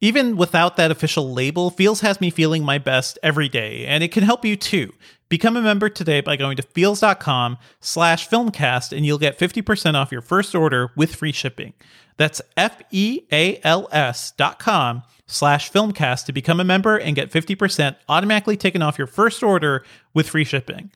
[0.00, 4.10] Even without that official label, Feals has me feeling my best every day, and it
[4.10, 4.92] can help you too.
[5.28, 10.10] Become a member today by going to feals.com slash filmcast, and you'll get 50% off
[10.10, 11.74] your first order with free shipping.
[12.16, 18.82] That's F-E-A-L-S dot com slash filmcast to become a member and get 50% automatically taken
[18.82, 20.90] off your first order with free shipping.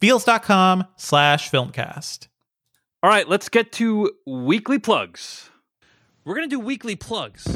[0.00, 2.28] Feals.com slash filmcast.
[3.02, 5.48] All right, let's get to weekly plugs.
[6.24, 7.46] We're going to do weekly plugs.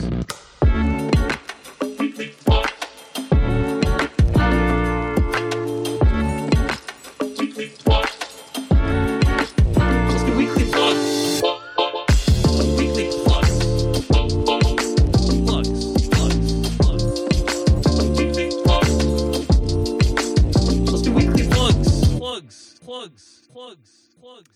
[23.00, 23.48] Plugs.
[23.50, 23.50] Plugs.
[23.50, 24.08] Plugs.
[24.20, 24.50] Plugs.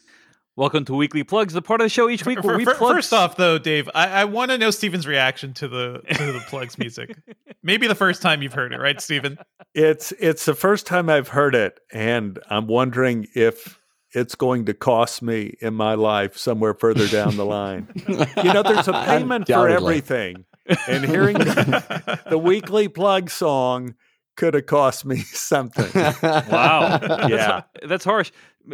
[0.54, 2.76] Welcome to Weekly Plugs, the part of the show each week where we plug.
[2.76, 6.40] First off, though, Dave, I, I want to know Stephen's reaction to the to the
[6.40, 7.16] plugs music.
[7.62, 9.38] Maybe the first time you've heard it, right, Stephen?
[9.74, 13.80] It's it's the first time I've heard it, and I'm wondering if
[14.10, 17.88] it's going to cost me in my life somewhere further down the line.
[18.06, 20.44] you know, there's a payment for everything,
[20.86, 23.94] and hearing the, the weekly plug song
[24.36, 25.86] could have cost me something.
[26.22, 27.62] Wow, That's- Yeah.
[27.86, 28.30] that's, harsh.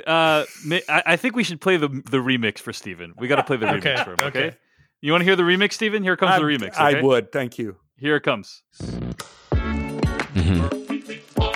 [0.06, 0.44] Uh,
[0.88, 3.12] I, I think we should play the the remix for Stephen.
[3.18, 4.18] We got to play the remix Okay, for him.
[4.22, 4.46] Okay.
[4.46, 4.56] okay.
[5.00, 6.02] You want to hear the remix, Stephen?
[6.02, 6.76] Here comes I, the remix.
[6.76, 7.76] I would, thank you.
[7.96, 8.62] Here it comes.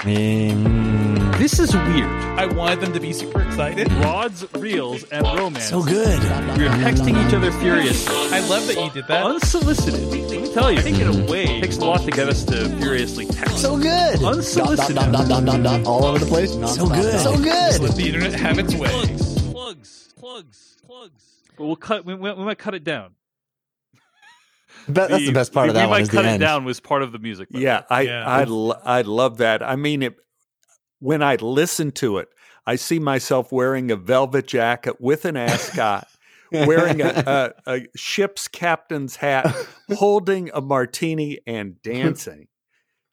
[0.05, 2.07] Mm, This is weird.
[2.39, 3.91] I wanted them to be super excited.
[3.95, 5.65] Rods, reels, and romance.
[5.69, 6.19] so good.
[6.57, 8.15] We're texting each other furiously.
[8.33, 9.25] I love that you did that.
[9.27, 10.01] Unsolicited.
[10.01, 12.29] Let me tell you, I think in a way, it takes a lot to get
[12.29, 13.59] us to furiously text.
[13.61, 14.23] So good.
[14.23, 14.95] Unsolicited.
[14.95, 16.53] dot, dot, dot, dot, dot, all over the place.
[16.53, 17.21] So good.
[17.21, 17.81] So good.
[17.81, 18.89] Let the internet have its way.
[18.89, 19.43] Plugs.
[19.53, 20.15] Plugs.
[20.17, 20.77] Plugs.
[20.87, 21.25] Plugs.
[21.59, 22.05] But we'll cut.
[22.05, 23.15] We, we, we might cut it down.
[24.87, 25.91] Be- that's the best part we, of that we one.
[25.99, 26.41] might Is the cut it end.
[26.41, 27.49] down was part of the music.
[27.51, 27.83] by the Yeah.
[27.91, 28.25] I Yeah.
[28.25, 29.63] I lo- I love that.
[29.63, 30.17] I mean, it,
[31.05, 32.29] when I listen to it,
[32.67, 36.09] I see myself wearing a velvet jacket with an ascot,
[36.51, 39.55] wearing a, a, a ship's captain's hat,
[39.97, 42.49] holding a martini, and dancing.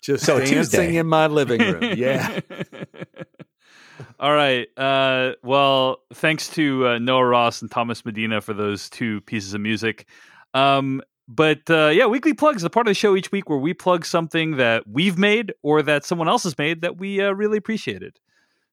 [0.01, 0.95] Just So dancing Tuesday.
[0.95, 1.95] in my living room.
[1.97, 2.39] Yeah.
[4.19, 4.67] All right.
[4.77, 9.59] Uh, well, thanks to uh, Noah Ross and Thomas Medina for those two pieces of
[9.59, 10.07] music.
[10.53, 13.73] Um, but uh, yeah, weekly plugs, the part of the show each week where we
[13.73, 17.57] plug something that we've made or that someone else has made that we uh, really
[17.57, 18.19] appreciated.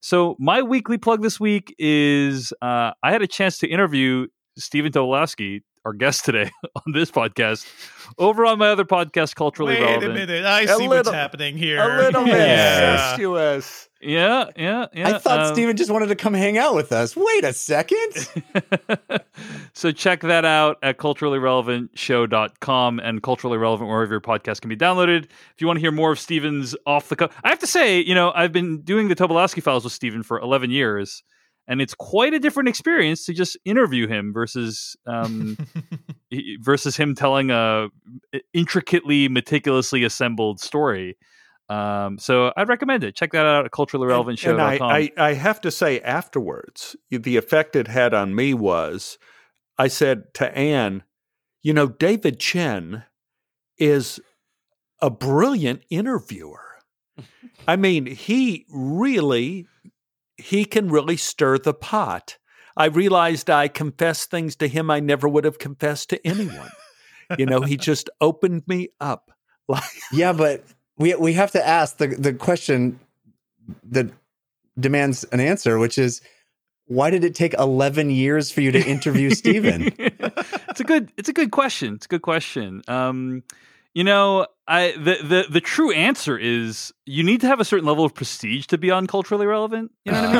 [0.01, 4.27] So my weekly plug this week is uh, I had a chance to interview
[4.57, 6.51] Stephen Tobolowsky, our guest today
[6.87, 7.67] on this podcast,
[8.19, 10.11] over on my other podcast, Culturally Wait Relevant.
[10.13, 10.45] a minute.
[10.45, 11.79] I A see what's happening here.
[11.81, 12.93] A little bit Yeah.
[12.93, 13.88] incestuous.
[14.01, 15.09] Yeah, yeah, yeah.
[15.09, 17.17] I thought um, Stephen just wanted to come hang out with us.
[17.17, 18.29] Wait a second.
[19.73, 25.25] so check that out at culturallyrelevantshow.com and culturally relevant wherever your podcast can be downloaded.
[25.25, 28.01] If you want to hear more of Stephen's off the cuff, I have to say,
[28.01, 31.25] you know, I've been doing the Tobolowsky files with Stephen for 11 years,
[31.67, 35.59] and it's quite a different experience to just interview him versus um,
[36.61, 37.89] versus him telling a
[38.55, 41.17] intricately, meticulously assembled story.
[41.69, 43.15] Um, so I'd recommend it.
[43.15, 44.61] Check that out at culturallyrelevantshow.com.
[44.61, 49.19] And I, I, I have to say, afterwards, the effect it had on me was
[49.77, 51.05] I said to Ann,
[51.63, 53.05] you know, David Chen
[53.77, 54.21] is
[55.01, 56.65] a brilliant interviewer.
[57.67, 59.67] I mean, he really
[60.37, 62.39] he can really stir the pot.
[62.77, 66.71] I realized I confessed things to him I never would have confessed to anyone.
[67.37, 69.31] you know, he just opened me up.
[69.71, 70.65] Like yeah, but
[70.99, 73.01] we we have to ask the the question
[73.91, 74.11] that
[74.79, 76.21] demands an answer, which is
[76.87, 79.93] why did it take 11 years for you to interview Stephen?
[79.99, 81.95] it's a good it's a good question.
[81.95, 82.83] It's a good question.
[82.89, 83.43] Um,
[83.95, 87.87] you know, I the, the the true answer is you need to have a certain
[87.87, 89.91] level of prestige to be on culturally relevant.
[90.05, 90.31] You know what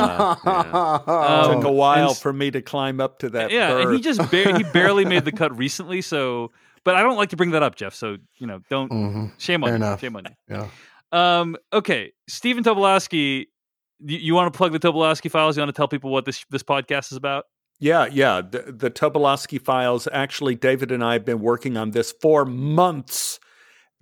[0.45, 0.73] I mean?
[0.73, 3.51] Uh, Um, Took a while and- for me to climb up to that.
[3.51, 6.01] yeah, and he just bar- he barely made the cut recently.
[6.01, 6.51] So,
[6.89, 7.93] but I don't like to bring that up, Jeff.
[7.93, 9.31] So you know, don't Mhm.
[9.37, 9.83] shame on Fair you.
[9.83, 10.01] enough.
[10.01, 10.55] Shame on you.
[10.55, 10.67] Yeah.
[11.11, 13.45] Um, okay, Stephen Tobolowsky,
[13.99, 15.57] you, you want to plug the Tobolowsky files?
[15.57, 17.45] You want to tell people what this this podcast is about?
[17.79, 18.41] Yeah, yeah.
[18.41, 20.07] The, the Tobolowsky files.
[20.11, 23.39] Actually, David and I have been working on this for months,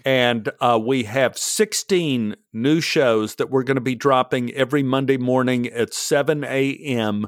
[0.04, 5.18] and uh, we have 16 new shows that we're going to be dropping every Monday
[5.18, 7.28] morning at 7 a.m.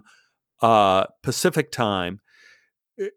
[0.61, 2.19] Uh, Pacific time.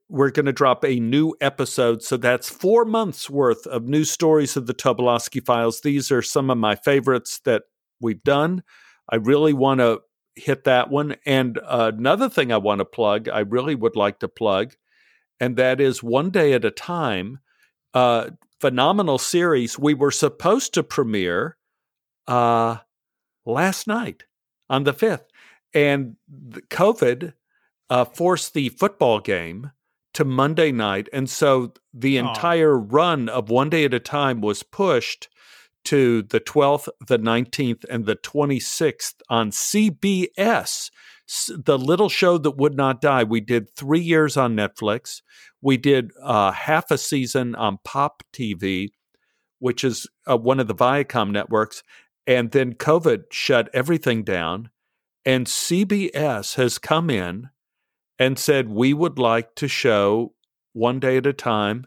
[0.09, 4.57] We're going to drop a new episode, so that's four months worth of new stories
[4.57, 5.81] of the Tobolowsky files.
[5.81, 7.65] These are some of my favorites that
[8.01, 8.63] we've done.
[9.11, 10.01] I really want to
[10.37, 11.17] hit that one.
[11.27, 14.75] And uh, another thing I want to plug, I really would like to plug,
[15.41, 17.41] and that is One Day at a Time.
[17.93, 18.31] Uh,
[18.61, 19.79] phenomenal series.
[19.79, 21.57] We were supposed to premiere
[22.29, 22.77] uh,
[23.45, 24.25] last night
[24.71, 25.25] on the 5th,
[25.75, 26.17] and
[26.71, 27.33] COVID
[27.93, 29.71] uh, forced the football game
[30.15, 31.11] to Monday night.
[31.13, 35.29] And so the entire run of One Day at a Time was pushed
[35.85, 40.91] to the 12th, the 19th, and the 26th on CBS,
[41.55, 43.25] the little show that would not die.
[43.25, 45.21] We did three years on Netflix.
[45.61, 48.89] We did uh, half a season on Pop TV,
[49.59, 51.83] which is uh, one of the Viacom networks.
[52.27, 54.71] And then COVID shut everything down.
[55.27, 57.51] And CBS has come in
[58.19, 60.35] and said, we would like to show
[60.73, 61.87] one day at a time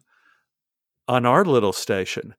[1.07, 2.35] on our little station.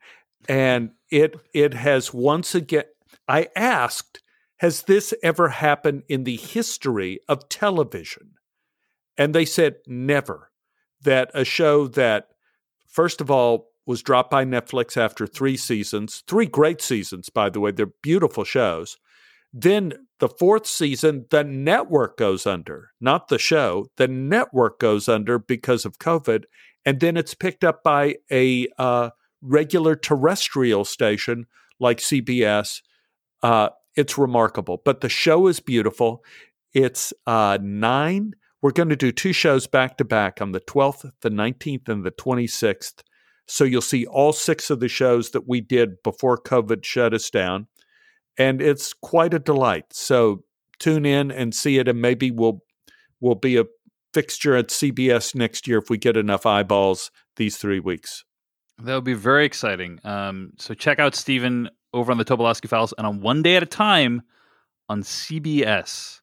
[0.49, 2.85] And it it has once again
[3.29, 4.23] I asked,
[4.59, 8.33] has this ever happened in the history of television?
[9.19, 10.51] And they said never.
[11.03, 12.29] That a show that
[12.89, 17.61] first of all was dropped by Netflix after 3 seasons, 3 great seasons by the
[17.61, 18.97] way, they're beautiful shows.
[19.53, 23.87] Then the fourth season, the network goes under, not the show.
[23.97, 26.45] The network goes under because of COVID,
[26.85, 29.11] and then it's picked up by a uh,
[29.43, 31.47] regular terrestrial station
[31.79, 32.83] like CBS.
[33.43, 36.25] Uh, it's remarkable, but the show is beautiful.
[36.73, 38.35] It's uh, nine.
[38.63, 42.05] We're going to do two shows back to back on the 12th, the 19th, and
[42.05, 43.03] the 26th.
[43.47, 47.31] So you'll see all six of the shows that we did before COVID shut us
[47.31, 47.69] down.
[48.39, 49.87] And it's quite a delight.
[49.93, 50.43] So
[50.79, 52.61] tune in and see it, and maybe we'll
[53.21, 53.65] we'll be a
[54.13, 58.25] fixture at CBS next year if we get enough eyeballs these three weeks.
[58.79, 60.01] That would be very exciting.
[60.05, 63.63] Um, so check out Stephen over on the Tobolowsky Files and on One Day at
[63.63, 64.23] a Time
[64.89, 66.21] on CBS.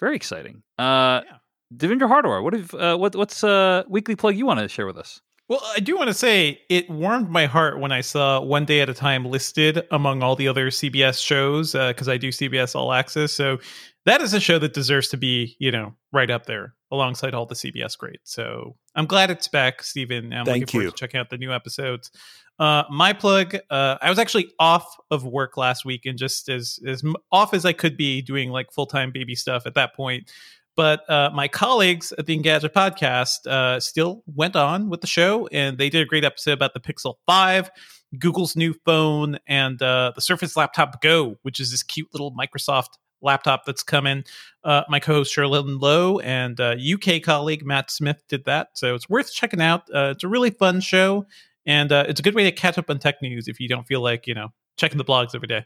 [0.00, 0.62] Very exciting.
[0.78, 1.36] Uh, Yeah.
[1.76, 4.96] Devindra Hardawar, what have uh, what what's a weekly plug you want to share with
[4.96, 5.20] us?
[5.48, 8.82] Well, I do want to say it warmed my heart when I saw One Day
[8.82, 12.92] at a Time listed among all the other CBS shows because I do CBS All
[12.92, 13.32] Access.
[13.32, 13.58] So
[14.04, 17.46] that is a show that deserves to be, you know, right up there alongside all
[17.46, 18.30] the CBS greats.
[18.32, 20.34] So I'm glad it's back, Stephen.
[20.34, 20.90] I'm looking forward you.
[20.90, 22.10] to checking out the new episodes.
[22.58, 26.78] Uh, my plug, uh, I was actually off of work last week and just as
[26.86, 30.30] as off as I could be doing like full time baby stuff at that point.
[30.78, 35.48] But uh, my colleagues at the Engadget podcast uh, still went on with the show,
[35.48, 37.68] and they did a great episode about the Pixel 5,
[38.16, 42.90] Google's new phone, and uh, the Surface Laptop Go, which is this cute little Microsoft
[43.20, 44.22] laptop that's coming.
[44.62, 49.08] Uh, my co-host Cherlynn Low and uh, UK colleague Matt Smith did that, so it's
[49.08, 49.82] worth checking out.
[49.92, 51.26] Uh, it's a really fun show,
[51.66, 53.88] and uh, it's a good way to catch up on tech news if you don't
[53.88, 55.64] feel like you know checking the blogs every day.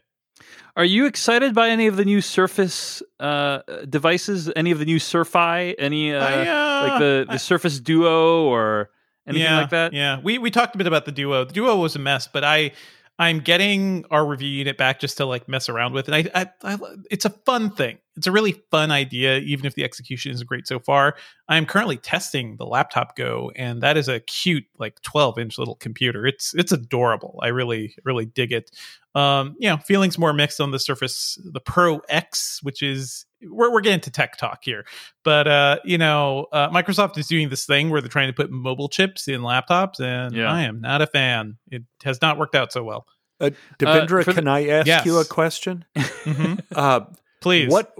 [0.75, 4.51] Are you excited by any of the new Surface uh, devices?
[4.55, 5.75] Any of the new Surfi?
[5.77, 8.89] Any uh, I, uh, like the the I- Surface Duo or
[9.27, 9.93] anything yeah, like that?
[9.93, 11.45] Yeah, we we talked a bit about the duo.
[11.45, 12.71] The duo was a mess, but I
[13.19, 16.73] I'm getting our review unit back just to like mess around with, and I, I,
[16.73, 16.77] I
[17.11, 17.99] it's a fun thing.
[18.17, 21.15] It's a really fun idea, even if the execution isn't great so far.
[21.47, 25.75] I'm currently testing the laptop Go, and that is a cute like 12 inch little
[25.75, 26.25] computer.
[26.25, 27.39] It's it's adorable.
[27.43, 28.71] I really really dig it.
[29.15, 33.71] Um, you know, feelings more mixed on the Surface, the Pro X, which is we're
[33.71, 34.85] we're getting to tech talk here.
[35.23, 38.49] But uh, you know, uh, Microsoft is doing this thing where they're trying to put
[38.49, 40.51] mobile chips in laptops, and Yeah.
[40.51, 41.57] I am not a fan.
[41.69, 43.05] It has not worked out so well.
[43.39, 45.05] Uh, Devindra, for the- can I ask Yes.
[45.05, 45.85] you a question?
[45.95, 46.61] Mhm.
[46.75, 47.01] Uh,
[47.41, 47.93] Please, What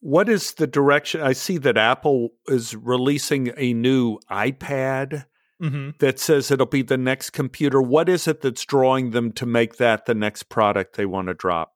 [0.00, 1.20] what is the direction?
[1.20, 5.26] I see that Apple is releasing a new iPad
[5.60, 7.80] hmm that says it'll be the next computer.
[7.80, 11.34] What is it that's drawing them to make that the next product they want to
[11.34, 11.72] drop?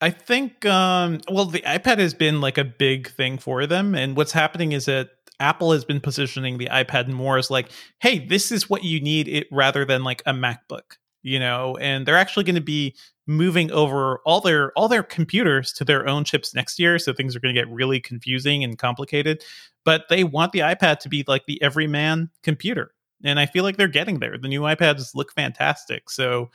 [0.00, 3.94] I think, um, well, the iPad has been like a big thing for them.
[3.94, 7.70] And what's happening is that Apple has been positioning the iPad more as like,
[8.00, 10.96] hey, this is what you need it rather than like a MacBook.
[11.22, 12.94] You know, and they're actually going to be
[13.26, 17.36] moving over all their all their computers to their own chips next year so things
[17.36, 19.44] are going to get really confusing and complicated
[19.84, 22.92] but they want the ipad to be like the everyman computer
[23.24, 24.36] and i feel like they're getting there.
[24.38, 26.50] The new ipads look fantastic so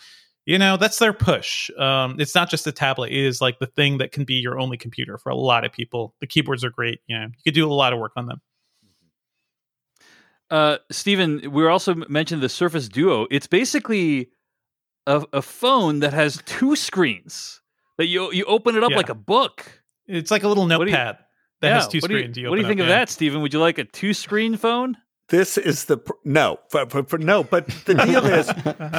[0.46, 1.70] you know that's their push.
[1.78, 4.60] Um, it's not just a tablet it is like the thing that can be your
[4.60, 6.16] only computer for a lot of people.
[6.20, 8.42] The keyboards are great you know you could do a lot of work on them.
[10.50, 13.28] Uh, Stephen, we also mentioned the Surface Duo.
[13.30, 14.30] It's basically
[15.08, 17.62] a, a phone that has two screens
[17.98, 18.98] that you you open it up Yeah.
[18.98, 19.82] like a book.
[20.08, 21.18] it's like a little do you- notepad
[21.62, 23.42] that Yeah, has two what do you- screens what do you think of that, Stephen?
[23.42, 24.98] Would you like a two screen phone?
[25.30, 27.44] This is the pr- no, for, for, for- no.
[27.44, 28.50] But the deal is,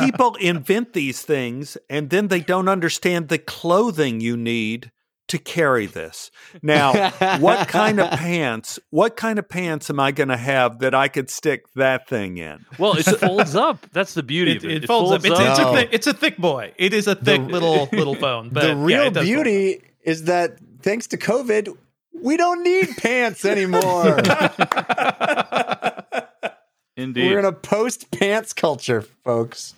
[0.05, 4.91] people invent these things, and then they don't understand the clothing you need
[5.29, 6.31] to carry this.
[6.63, 8.79] Now, what kind of pants?
[8.91, 12.39] What kind of pants am I going to have that I could stick that thing
[12.39, 12.65] in?
[12.79, 13.87] Well, it folds up.
[13.93, 14.85] That's the beauty it, of it.
[14.85, 15.31] it folds up.
[15.31, 15.71] It's, it's, No.
[15.73, 16.73] a thick, it's a thick boy.
[16.77, 18.51] It is a thick The- little little phone.
[18.51, 19.45] But the real it does fold up.
[19.45, 21.77] beauty is that thanks to COVID,
[22.23, 24.19] we don't need pants anymore.
[26.97, 27.31] Indeed.
[27.31, 29.75] We're in a post pants culture, folks.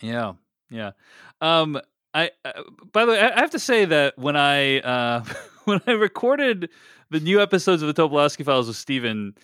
[0.00, 0.34] Yeah,
[0.70, 0.92] yeah.
[1.40, 1.80] Um,
[2.14, 2.62] I uh,
[2.92, 5.24] by the way, I I have to say that when I uh,
[5.64, 6.70] when I recorded
[7.10, 9.34] the new episodes of the Tobolowsky Files with Stephen,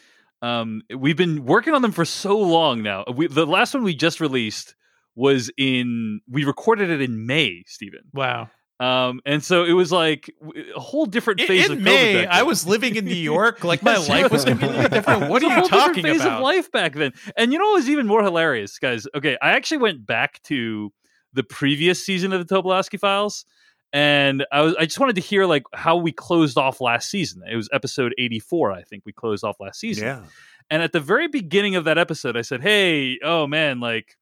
[0.43, 3.05] um, we've been working on them for so long now.
[3.13, 4.75] We, the last one we just released
[5.15, 8.03] was in we recorded it in May, Stephen.
[8.15, 8.49] Wow.
[8.79, 10.31] Um, and so it was like
[10.75, 13.63] a whole different phase in of COVID May, back I was living in New York.
[13.63, 15.29] Like my life was completely different.
[15.29, 16.39] What It's are a you whole different talking phase about?
[16.39, 17.13] of life back then.
[17.37, 19.07] And you know what was even more hilarious, guys?
[19.15, 20.95] Okay, I actually went back to
[21.33, 23.45] the previous season of the Tobolowsky Files,
[23.93, 27.43] and I was I just wanted to hear like how we closed off last season.
[27.51, 30.05] It was episode eighty four, I think we closed off last season.
[30.05, 30.23] Yeah,
[30.71, 34.17] And at the very beginning of that episode, I said, "Hey, oh man, like,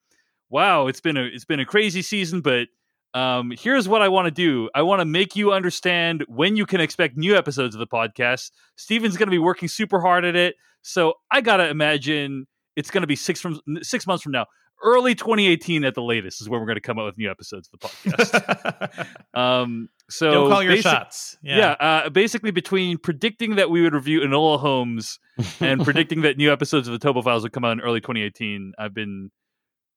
[0.50, 2.68] wow, it's been a it's been a crazy season, but
[3.14, 4.68] um, here's what I want to do.
[4.74, 8.50] I want to make you understand when you can expect new episodes of the podcast.
[8.76, 12.46] Stephen's going to be working super hard at it, so I gotta imagine
[12.76, 14.46] it's going to be six from six months from now."
[14.82, 17.68] Early 2018 at the latest is when we're going to come out with new episodes
[17.72, 19.06] of the podcast.
[19.34, 21.36] um, so Don't call your basi- shots.
[21.42, 21.70] yeah, Yeah.
[21.80, 25.18] uh, basically between predicting that we would review Enola Holmes
[25.60, 28.72] and predicting that new episodes of the Tobo Files would come out in early 2018,
[28.78, 29.30] I've been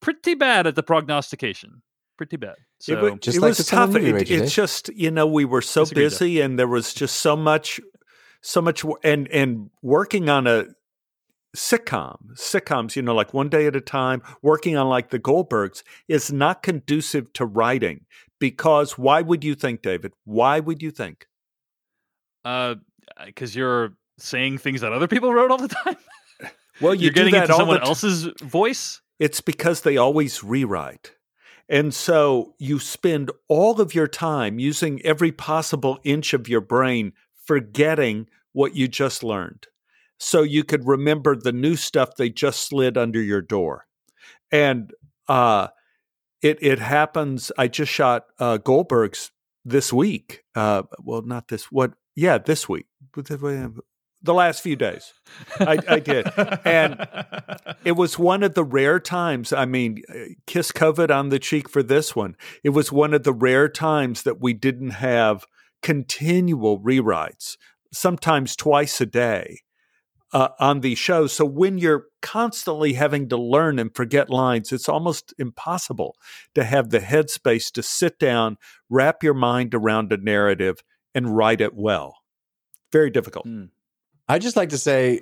[0.01, 1.81] pretty bad at the prognostication.
[2.17, 2.55] Pretty bad.
[2.79, 4.03] So it, wa- Just it like was the Son of tough.
[4.03, 4.55] It, Rachel it's did.
[4.55, 6.11] just you know we were so Disagree, Jeff.
[6.11, 7.79] busy, and there was just so much,
[8.41, 10.65] so much, and and working on a
[11.55, 15.83] sitcom, sitcoms, you know, like one day at a time, working on like the Goldbergs
[16.07, 18.05] is not conducive to writing
[18.39, 20.13] because why would you think, David?
[20.25, 21.27] Why would you think?
[22.43, 22.75] uh
[23.25, 25.97] because you're saying things that other people wrote all the time.
[26.79, 29.01] Well, you You're getting into someone else's voice.
[29.19, 31.11] It's because they always rewrite.
[31.69, 37.13] And so you spend all of your time using every possible inch of your brain
[37.45, 39.67] forgetting what you just learned.
[40.23, 43.87] So you could remember the new stuff they just slid under your door.
[44.51, 44.93] And
[45.27, 45.69] uh,
[46.43, 47.51] it, it happens.
[47.57, 49.31] I just shot uh, Goldberg's
[49.65, 50.43] this week.
[50.53, 51.93] Uh, well, not this, what?
[52.15, 52.85] Yeah, this week.
[53.15, 55.11] The last few days.
[55.59, 56.27] I, I did.
[56.65, 57.03] And
[57.83, 59.51] it was one of the rare times.
[59.51, 62.35] I mean, uh, kiss COVID on the cheek for this one.
[62.63, 65.47] It was one of the rare times that we didn't have
[65.81, 67.57] continual rewrites,
[67.91, 69.61] sometimes twice a day
[70.33, 71.33] uh, on these shows.
[71.33, 76.15] So when you're constantly having to learn and forget lines, it's almost impossible
[76.55, 78.57] to have the headspace to sit down,
[78.89, 82.17] wrap your mind around a narrative, and write it well.
[82.91, 83.45] Very difficult.
[83.45, 83.69] Mm.
[84.27, 85.21] I just like to say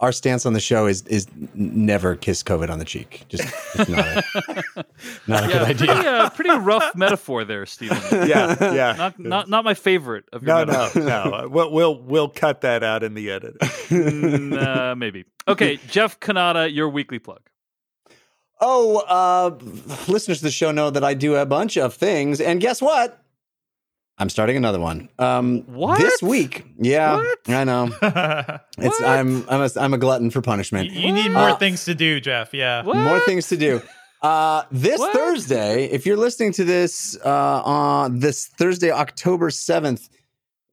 [0.00, 3.24] our stance on the show is is never kiss COVID on the cheek.
[3.28, 3.44] Just,
[3.76, 4.24] just not a,
[5.26, 5.86] not a good Yeah, idea.
[5.86, 7.98] pretty, uh, pretty rough metaphor there, Stephen.
[8.28, 8.94] Yeah, yeah.
[8.96, 11.04] Not not not my favorite of your No, no, metaphors.
[11.06, 11.48] no.
[11.50, 13.58] We'll, we'll we'll cut that out in the edit.
[13.58, 15.24] Mm, uh, maybe.
[15.48, 17.40] Okay, Jeff Cannata, your weekly plug.
[18.60, 19.58] Oh, uh,
[20.10, 23.22] listeners to the show know that I do a bunch of things, and guess what?
[24.18, 25.08] I'm starting another one.
[25.18, 25.98] Um, What?
[25.98, 26.64] this week?
[26.78, 27.38] Yeah, What?
[27.48, 27.90] I know.
[28.78, 29.00] It's?
[29.02, 30.90] I'm I'm a, I'm a glutton for punishment.
[30.90, 32.52] you need more Uh, things to do, Jeff.
[32.54, 32.82] Yeah.
[32.82, 32.96] What?
[32.96, 33.80] More things to do.
[34.22, 35.12] Uh, this What?
[35.14, 40.08] Thursday, if you're listening to this uh, on this Thursday, October 7th,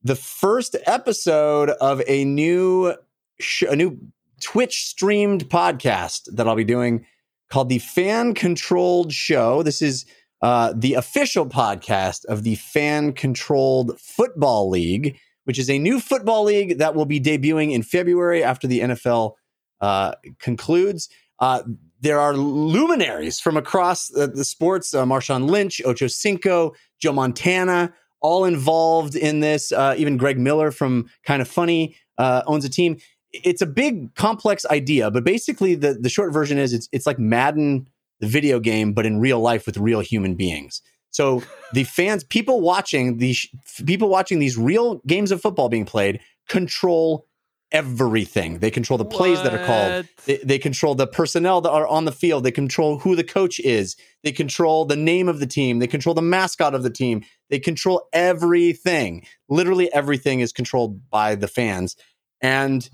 [0.04, 2.94] the first episode of a new
[3.40, 4.00] sh- a new
[4.42, 7.06] Twitch streamed podcast that I'll be doing
[7.50, 9.64] called the Fan Controlled Show.
[9.64, 10.06] This is
[10.44, 16.44] uh, the official podcast of the Fan Controlled Football League, which is a new football
[16.44, 19.36] league that will be debuting in February after the NFL
[19.80, 21.08] uh, concludes.
[21.40, 21.64] Uh,
[22.02, 27.94] there are luminaries from across the, the sports uh, Marshawn Lynch, Ocho Cinco, Joe Montana,
[28.20, 29.72] all involved in this.
[29.72, 32.98] Uh, even Greg Miller from Kind of Funny uh, owns a team.
[33.32, 37.18] It's a big, complex idea, but basically, the, the short version is it's, it's like
[37.18, 37.88] Madden,
[38.24, 40.82] the video game, but in real life with real human beings.
[41.12, 41.44] So
[41.74, 43.48] the fans, people watching these,
[43.86, 47.28] people watching these real games of football being played, control
[47.74, 48.60] everything.
[48.60, 50.08] They control the plays that are called.
[50.26, 52.44] They, they control the personnel that are on the field.
[52.44, 53.98] They control who the coach is.
[54.24, 55.80] They control the name of the team.
[55.80, 57.24] They control the mascot of the team.
[57.50, 59.26] They control everything.
[59.50, 61.98] Literally everything is controlled by the fans.
[62.42, 62.88] And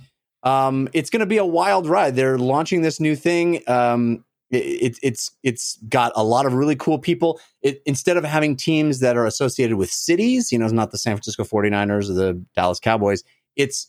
[0.43, 2.15] um, it's going to be a wild ride.
[2.15, 3.61] They're launching this new thing.
[3.67, 7.39] Um, it, it, it's it's got a lot of really cool people.
[7.61, 10.97] It, instead of having teams that are associated with cities, you know, it's not the
[10.97, 13.23] San Francisco 49ers or the Dallas Cowboys.
[13.55, 13.87] It's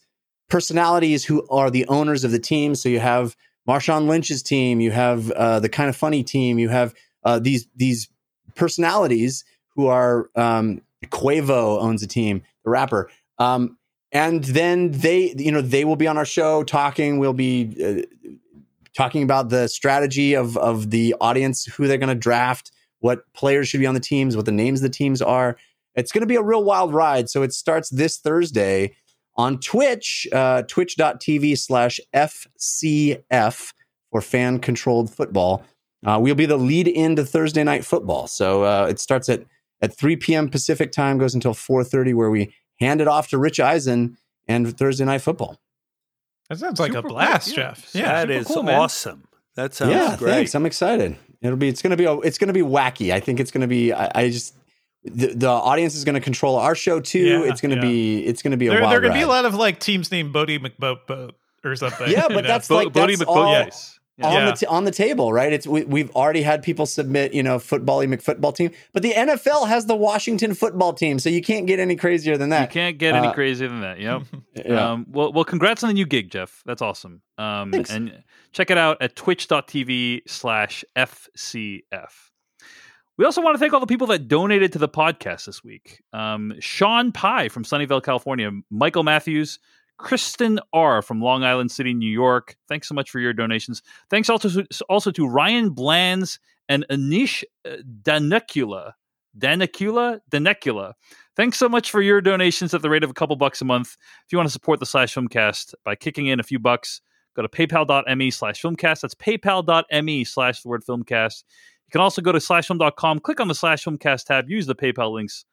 [0.48, 2.74] personalities who are the owners of the team.
[2.74, 3.36] So you have
[3.68, 6.94] Marshawn Lynch's team, you have uh, the kind of funny team, you have
[7.24, 8.08] uh, these these
[8.54, 9.44] personalities
[9.76, 13.08] who are um, Quavo owns a team, the rapper,
[13.38, 13.78] um,
[14.12, 17.18] and then they you know they will be on our show talking.
[17.18, 18.19] We'll be uh,
[18.97, 22.70] talking about the strategy of of the audience, who they're going to draft,
[23.01, 25.57] what players should be on the teams, what the names of the teams are.
[25.95, 27.28] It's going to be a real wild ride.
[27.28, 28.95] So it starts this Thursday
[29.36, 33.72] on Twitch, uh, twitch.tv slash FCF
[34.11, 35.64] for fan controlled football.
[36.05, 38.26] Uh, we'll be the lead into Thursday night football.
[38.26, 39.45] So uh, it starts at,
[39.82, 40.49] at 3 p.m.
[40.49, 44.16] Pacific time, goes until 4.30, where we hand it off to Rich Eisen
[44.47, 45.61] and Thursday night football.
[46.51, 47.55] That sounds like a blast, Yeah.
[47.55, 47.94] Jeff.
[47.94, 48.12] Yeah.
[48.12, 48.80] that super is cool, man.
[48.80, 49.24] awesome.
[49.55, 50.32] That sounds yeah, great.
[50.32, 50.55] thanks.
[50.55, 51.16] I'm excited.
[51.40, 51.68] It'll be.
[51.68, 52.05] It's gonna be.
[52.05, 53.12] A, it's gonna be wacky.
[53.12, 53.92] I think it's gonna be.
[53.92, 54.55] I, I just.
[55.05, 57.20] The, the audience is going to control our show too.
[57.20, 57.80] Yeah, it's going to yeah.
[57.90, 58.26] be.
[58.26, 59.55] It's going to be a There, wild there are going to be a lot of
[59.55, 61.30] like teams named Boaty McBoat
[61.64, 62.11] or something.
[62.11, 62.48] Yeah, you but know?
[62.48, 63.98] that's Bo- like Boaty McBoat, all yes.
[64.20, 64.28] Yeah.
[64.38, 65.52] on the t- on the table, right?
[65.52, 69.68] It's we, we've already had people submit, you know, footbally McFootball team, but the NFL
[69.68, 72.62] has the Washington football team, so you can't get any crazier than that.
[72.62, 73.98] You can't get any Uh, crazier than that.
[74.00, 74.22] Yep.
[74.66, 74.90] Yeah.
[74.92, 76.62] Um, well, well, congrats on the new gig, Jeff.
[76.66, 77.22] That's awesome.
[77.38, 77.90] Um, Thanks.
[77.90, 82.10] and check it out at twitch.tv slash FCF.
[83.16, 86.02] We also want to thank all the people that donated to the podcast this week.
[86.12, 89.58] Um, Sean Pye from Sunnyvale, California, Michael Matthews,
[90.03, 92.57] Kristen R from Long Island City, New York.
[92.68, 93.82] Thanks so much for your donations.
[94.09, 96.38] Thanks also to, also to Ryan Blands
[96.68, 98.92] and Anish uh, Danecula.
[99.38, 100.20] Danecula?
[100.30, 100.92] Danecula.
[101.36, 103.96] Thanks so much for your donations at the rate of a couple bucks a month.
[104.26, 107.01] If you want to support the Slash Filmcast by kicking in a few bucks,
[107.36, 109.01] go to paypal.me slash filmcast.
[109.03, 111.44] That's paypal.me slash the word filmcast.
[111.86, 115.12] You can also go to slashfilm.com, click on the slash filmcast tab, use the PayPal
[115.12, 115.44] links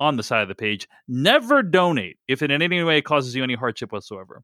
[0.00, 0.88] on the side of the page.
[1.06, 4.42] Never donate if it in any way causes you any hardship whatsoever.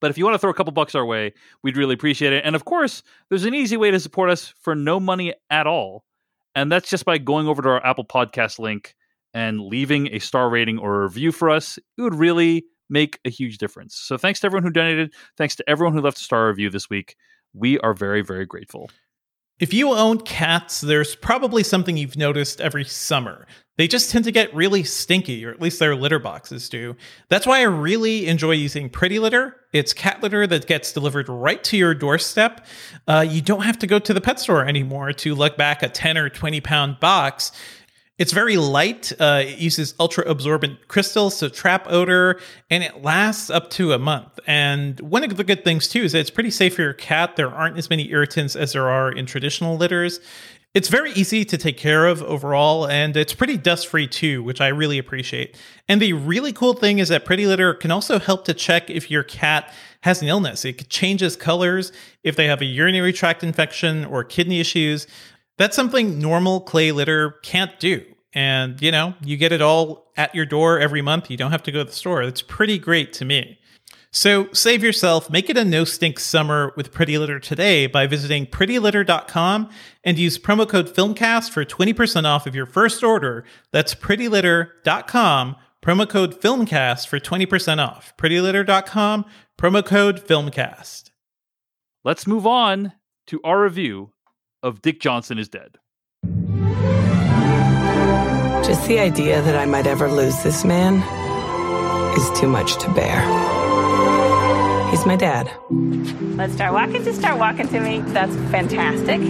[0.00, 1.32] But if you want to throw a couple bucks our way,
[1.62, 2.44] we'd really appreciate it.
[2.44, 6.04] And of course, there's an easy way to support us for no money at all.
[6.54, 8.94] And that's just by going over to our Apple Podcast link
[9.34, 11.78] and leaving a star rating or a review for us.
[11.78, 13.94] It would really make a huge difference.
[13.94, 15.12] So thanks to everyone who donated.
[15.36, 17.16] Thanks to everyone who left a star review this week.
[17.52, 18.90] We are very, very grateful.
[19.58, 23.46] If you own cats, there's probably something you've noticed every summer.
[23.78, 26.94] They just tend to get really stinky, or at least their litter boxes do.
[27.30, 29.56] That's why I really enjoy using Pretty Litter.
[29.72, 32.66] It's cat litter that gets delivered right to your doorstep.
[33.06, 35.88] Uh, you don't have to go to the pet store anymore to lug back a
[35.88, 37.52] 10 or 20 pound box.
[38.18, 39.12] It's very light.
[39.20, 42.40] Uh, it uses ultra absorbent crystals to trap odor,
[42.70, 44.40] and it lasts up to a month.
[44.46, 47.36] And one of the good things, too, is that it's pretty safe for your cat.
[47.36, 50.20] There aren't as many irritants as there are in traditional litters.
[50.72, 54.60] It's very easy to take care of overall, and it's pretty dust free too, which
[54.60, 55.56] I really appreciate.
[55.88, 59.10] And the really cool thing is that Pretty Litter can also help to check if
[59.10, 59.72] your cat
[60.02, 60.66] has an illness.
[60.66, 61.92] It changes colors
[62.24, 65.06] if they have a urinary tract infection or kidney issues.
[65.58, 68.04] That's something normal clay litter can't do.
[68.32, 71.30] And, you know, you get it all at your door every month.
[71.30, 72.22] You don't have to go to the store.
[72.22, 73.58] It's pretty great to me.
[74.10, 78.46] So save yourself, make it a no stink summer with Pretty Litter today by visiting
[78.46, 79.68] prettylitter.com
[80.04, 83.44] and use promo code FILMCAST for 20% off of your first order.
[83.72, 88.14] That's prettylitter.com, promo code FILMCAST for 20% off.
[88.16, 89.26] prettylitter.com,
[89.58, 91.10] promo code FILMCAST.
[92.02, 92.92] Let's move on
[93.26, 94.12] to our review
[94.62, 95.78] of Dick Johnson is Dead.
[98.64, 100.94] Just the idea that I might ever lose this man
[102.18, 103.20] is too much to bear.
[104.90, 105.50] He's my dad.
[106.36, 107.04] Let's start walking.
[107.04, 108.00] Just start walking to me.
[108.06, 109.20] That's fantastic.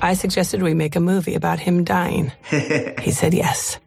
[0.00, 2.32] I suggested we make a movie about him dying.
[2.50, 3.78] he said yes.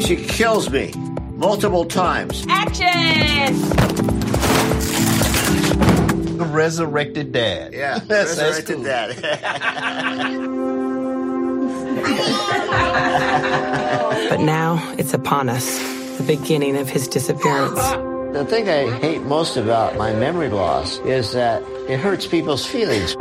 [0.00, 0.92] She kills me
[1.36, 2.46] multiple times.
[2.48, 3.54] Action!
[6.36, 7.72] The resurrected dad.
[7.72, 8.38] Yeah, That's- that's
[8.70, 8.84] resurrected cool.
[8.84, 10.52] dad.
[14.28, 15.78] But now it's upon us
[16.18, 17.74] the beginning of his disappearance.
[18.32, 23.12] the thing I hate most about my memory loss is that it hurts people's feelings.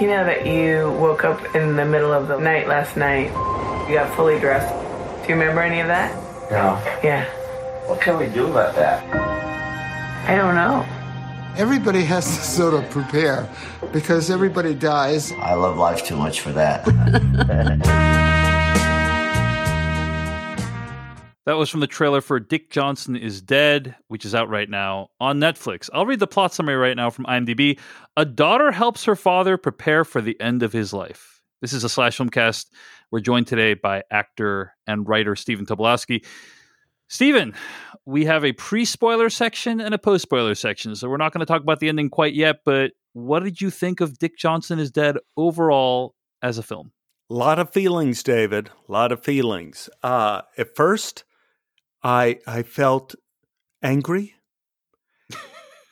[0.00, 3.28] You know that you woke up in the middle of the night last night.
[3.88, 4.72] You got fully dressed.
[5.22, 6.12] Do you remember any of that?
[6.50, 6.80] No.
[7.02, 7.24] Yeah.
[7.86, 9.04] What can we do about that?
[10.28, 10.84] I don't know.
[11.56, 13.48] Everybody has to sort of prepare
[13.92, 15.30] because everybody dies.
[15.32, 16.84] I love life too much for that.
[21.46, 25.10] That was from the trailer for Dick Johnson is Dead, which is out right now
[25.20, 25.90] on Netflix.
[25.92, 27.78] I'll read the plot summary right now from IMDb.
[28.16, 31.42] A daughter helps her father prepare for the end of his life.
[31.60, 32.72] This is a slash film cast.
[33.10, 36.24] We're joined today by actor and writer Stephen Tobolowsky.
[37.08, 37.54] Stephen,
[38.06, 40.94] we have a pre spoiler section and a post spoiler section.
[40.96, 43.70] So we're not going to talk about the ending quite yet, but what did you
[43.70, 46.92] think of Dick Johnson is Dead overall as a film?
[47.30, 48.70] A lot of feelings, David.
[48.88, 49.88] A lot of feelings.
[50.02, 51.24] Uh, at first,
[52.02, 53.14] I I felt
[53.82, 54.34] angry,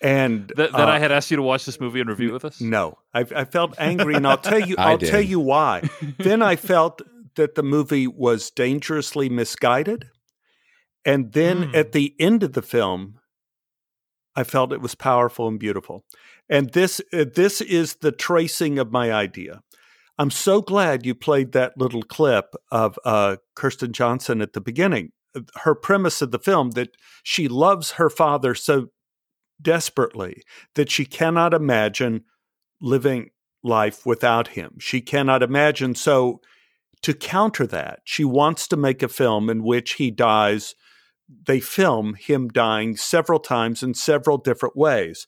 [0.02, 2.32] and That, that uh, I had asked you to watch this movie and review it
[2.34, 2.60] with us?
[2.60, 4.74] No, I, I felt angry, and I'll tell you.
[4.78, 5.10] I I'll did.
[5.10, 5.88] tell you why.
[6.18, 7.00] then I felt
[7.36, 10.10] that the movie was dangerously misguided,
[11.04, 11.74] and then Hmm.
[11.74, 13.18] at the end of the film,
[14.34, 16.04] I felt it was powerful and beautiful.
[16.48, 19.62] And this uh, this is the tracing of my idea.
[20.18, 25.12] I'm so glad you played that little clip of uh, Kirsten Johnson at the beginning.
[25.62, 26.90] Her premise of the film that
[27.22, 28.88] she loves her father so
[29.60, 30.42] desperately
[30.74, 32.24] that she cannot imagine
[32.80, 33.30] living
[33.62, 34.76] life without him.
[34.78, 35.94] She cannot imagine.
[35.94, 36.40] So,
[37.02, 40.74] to counter that, she wants to make a film in which he dies.
[41.46, 45.26] They film him dying several times in several different ways.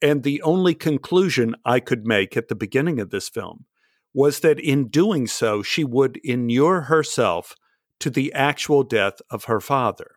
[0.00, 3.66] And the only conclusion I could make at the beginning of this film
[4.14, 7.54] was that in doing so, she would inure herself
[8.00, 10.12] to the actual death of her father.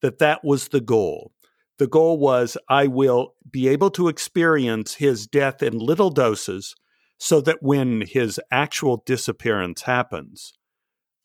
[0.00, 1.32] That that was the goal.
[1.78, 6.74] The goal was I will be able to experience his death in little doses
[7.18, 10.52] so that when his actual disappearance happens,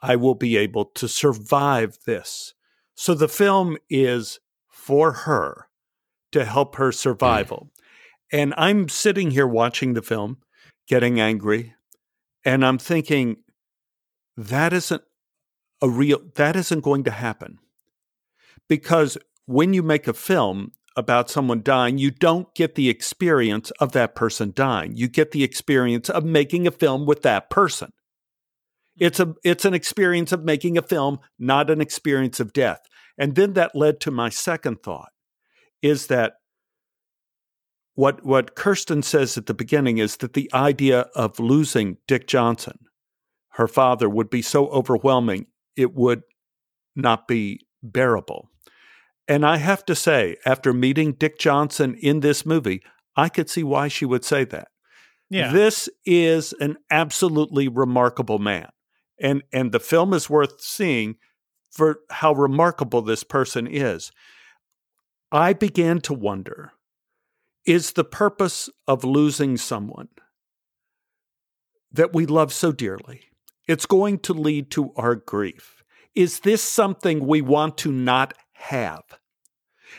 [0.01, 2.53] I will be able to survive this.
[2.95, 4.39] So the film is
[4.69, 5.67] for her
[6.31, 6.95] to help her mm.
[6.95, 7.69] survival.
[8.31, 10.37] And I'm sitting here watching the film,
[10.87, 11.75] getting angry,
[12.43, 13.37] and I'm thinking,
[14.35, 15.03] that isn't
[15.81, 17.59] a real, that isn't going to happen.
[18.67, 23.91] Because when you make a film about someone dying, you don't get the experience of
[23.91, 24.95] that person dying.
[24.95, 27.91] You get the experience of making a film with that person.
[28.97, 32.81] It's a it's an experience of making a film, not an experience of death.
[33.17, 35.09] And then that led to my second thought
[35.81, 36.33] is that
[37.95, 42.79] what what Kirsten says at the beginning is that the idea of losing Dick Johnson,
[43.51, 46.21] her father, would be so overwhelming it would
[46.95, 48.49] not be bearable.
[49.27, 52.83] And I have to say, after meeting Dick Johnson in this movie,
[53.15, 54.67] I could see why she would say that.
[55.29, 55.51] Yeah.
[55.51, 58.69] This is an absolutely remarkable man.
[59.23, 61.15] And and the film is worth seeing
[61.71, 64.11] for how remarkable this person is.
[65.31, 66.73] I began to wonder
[67.65, 70.09] is the purpose of losing someone
[71.91, 73.21] that we love so dearly
[73.67, 75.83] it's going to lead to our grief
[76.13, 79.03] is this something we want to not have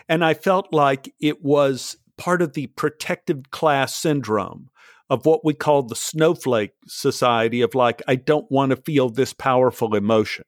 [0.09, 4.69] and i felt like it was part of the protective class syndrome
[5.11, 9.33] of what we call the snowflake society of like i don't want to feel this
[9.33, 10.45] powerful emotion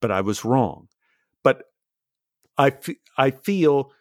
[0.00, 0.88] but i was wrong
[1.42, 1.64] but
[2.58, 2.72] i
[3.18, 3.92] i feel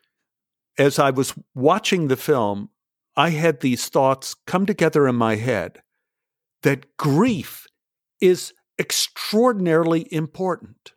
[0.77, 2.69] as I was watching the film,
[3.15, 5.81] I had these thoughts come together in my head
[6.63, 7.65] that grief
[8.19, 10.93] is extraordinarily important.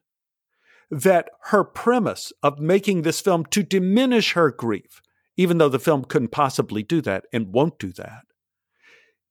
[0.90, 5.02] That her premise of making this film to diminish her grief,
[5.36, 8.22] even though the film couldn't possibly do that and won't do that,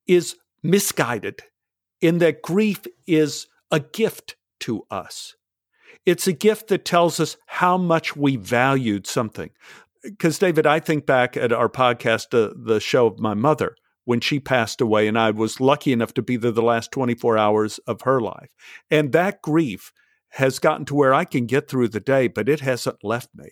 [0.08, 1.42] is misguided
[2.02, 5.36] in that grief is a gift to us.
[6.06, 9.50] It's a gift that tells us how much we valued something
[10.04, 13.76] because David, I think back at our podcast, uh, the show of my mother
[14.06, 17.38] when she passed away, and I was lucky enough to be there the last 24
[17.38, 18.50] hours of her life.
[18.90, 19.92] And that grief
[20.32, 23.50] has gotten to where I can get through the day, but it hasn't left me.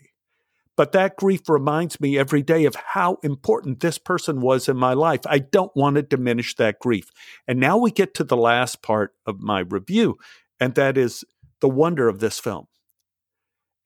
[0.77, 4.93] But that grief reminds me every day of how important this person was in my
[4.93, 5.21] life.
[5.25, 7.11] I don't want to diminish that grief.
[7.47, 10.17] And now we get to the last part of my review,
[10.59, 11.23] and that is
[11.61, 12.67] the wonder of this film.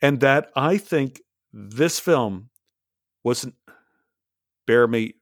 [0.01, 1.21] And that I think
[1.53, 2.49] this film
[3.23, 3.55] wasn't
[4.65, 5.13] bear me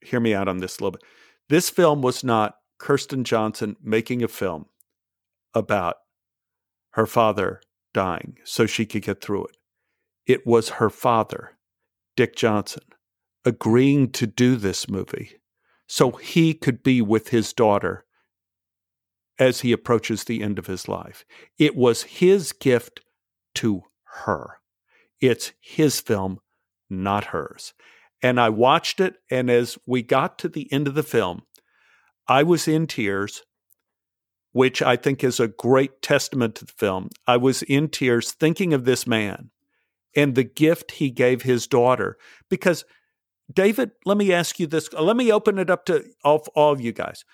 [0.00, 1.04] hear me out on this a little bit.
[1.48, 4.66] This film was not Kirsten Johnson making a film
[5.54, 5.96] about
[6.90, 7.60] her father
[7.94, 9.56] dying so she could get through it.
[10.28, 11.56] It was her father,
[12.14, 12.84] Dick Johnson,
[13.46, 15.40] agreeing to do this movie
[15.86, 18.04] so he could be with his daughter
[19.38, 21.24] as he approaches the end of his life.
[21.58, 23.00] It was his gift
[23.54, 23.84] to
[24.24, 24.60] her.
[25.18, 26.40] It's his film,
[26.90, 27.72] not hers.
[28.22, 31.42] And I watched it, and as we got to the end of the film,
[32.26, 33.44] I was in tears,
[34.52, 37.08] which I think is a great testament to the film.
[37.26, 39.50] I was in tears thinking of this man
[40.14, 42.16] and the gift he gave his daughter.
[42.48, 42.84] Because,
[43.52, 44.92] David, let me ask you this.
[44.92, 47.24] Let me open it up to all, all of you guys.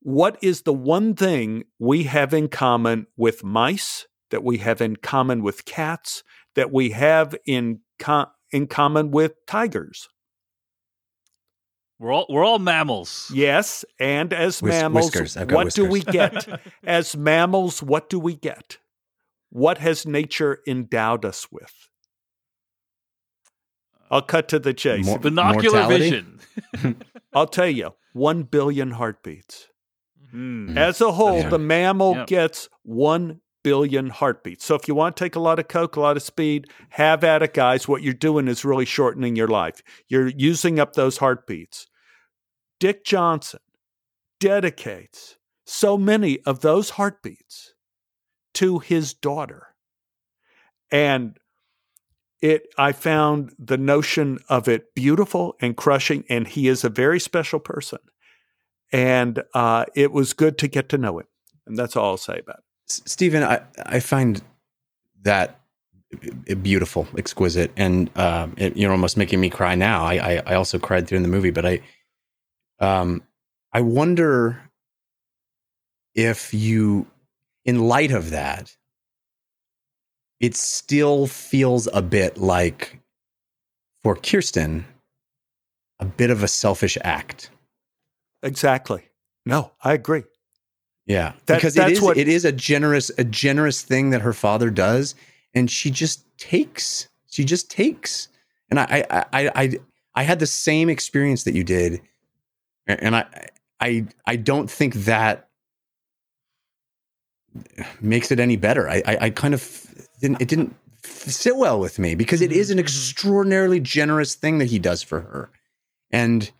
[0.00, 4.96] What is the one thing we have in common with mice, that we have in
[4.96, 6.22] common with cats,
[6.54, 10.08] that we have in, com- in common with tigers?
[12.00, 13.30] We're all we're all mammals.
[13.32, 15.36] Yes, and as Whis- mammals, whiskers.
[15.36, 16.48] What do we get?
[16.82, 18.78] as mammals, what do we get?
[19.50, 21.89] What has nature endowed us with?
[24.10, 25.06] I'll cut to the chase.
[25.06, 26.10] Mor- Binocular mortality?
[26.10, 26.96] vision.
[27.32, 29.68] I'll tell you, one billion heartbeats.
[30.30, 30.76] Hmm.
[30.76, 32.24] As a whole, the mammal Yeah.
[32.26, 34.64] gets one billion heartbeats.
[34.64, 37.22] So if you want to take a lot of coke, a lot of speed, have
[37.24, 37.86] at it, guys.
[37.86, 39.82] What you're doing is really shortening your life.
[40.08, 41.86] You're using up those heartbeats.
[42.78, 43.60] Dick Johnson
[44.40, 47.74] dedicates so many of those heartbeats
[48.54, 49.68] to his daughter.
[50.90, 51.38] And
[52.40, 57.20] it I found the notion of it beautiful and crushing, and he is a very
[57.20, 57.98] special person.
[58.92, 61.26] And uh, it was good to get to know him.
[61.66, 62.64] And that's all I'll say about it.
[62.86, 64.42] Stephen, I, I find
[65.22, 65.60] that
[66.62, 70.04] beautiful, exquisite, and um, it, you're almost making me cry now.
[70.04, 71.80] I, I, I also cried during the movie, but I,
[72.80, 73.22] um,
[73.72, 74.60] I wonder
[76.16, 77.06] if you,
[77.64, 78.74] in light of that,
[80.40, 82.98] it still feels a bit like,
[84.02, 84.86] for Kirsten,
[85.98, 87.50] a bit of a selfish act.
[88.42, 89.02] Exactly.
[89.44, 90.24] No, I agree.
[91.06, 94.32] Yeah, That- because it is what- it is a generous a generous thing that her
[94.32, 95.14] father does,
[95.54, 97.08] and she just takes.
[97.30, 98.28] She just takes.
[98.70, 99.72] And I I I I,
[100.14, 102.00] I had the same experience that you did,
[102.86, 103.24] and I
[103.80, 105.48] I I don't think that
[108.00, 108.88] makes it any better.
[108.88, 112.70] I I, I kind of didn't it didn't sit well with me because it is
[112.70, 115.50] an extraordinarily generous thing that he does for her,
[116.10, 116.50] and